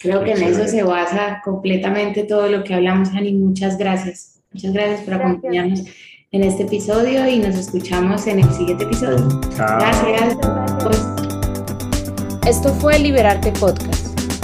Creo 0.00 0.24
que 0.24 0.32
en 0.32 0.42
eso 0.42 0.66
se 0.66 0.82
basa 0.82 1.40
completamente 1.44 2.24
todo 2.24 2.48
lo 2.48 2.64
que 2.64 2.74
hablamos, 2.74 3.10
Ani. 3.14 3.34
Muchas 3.34 3.78
gracias. 3.78 4.42
Muchas 4.52 4.72
gracias 4.72 5.02
por 5.02 5.14
acompañarnos 5.14 5.84
en 6.32 6.42
este 6.42 6.64
episodio 6.64 7.28
y 7.28 7.38
nos 7.38 7.54
escuchamos 7.54 8.26
en 8.26 8.40
el 8.40 8.50
siguiente 8.50 8.82
episodio. 8.82 9.24
Gracias. 9.56 10.36
Esto 12.44 12.70
fue 12.70 12.98
Liberarte 12.98 13.52
Podcast. 13.52 13.95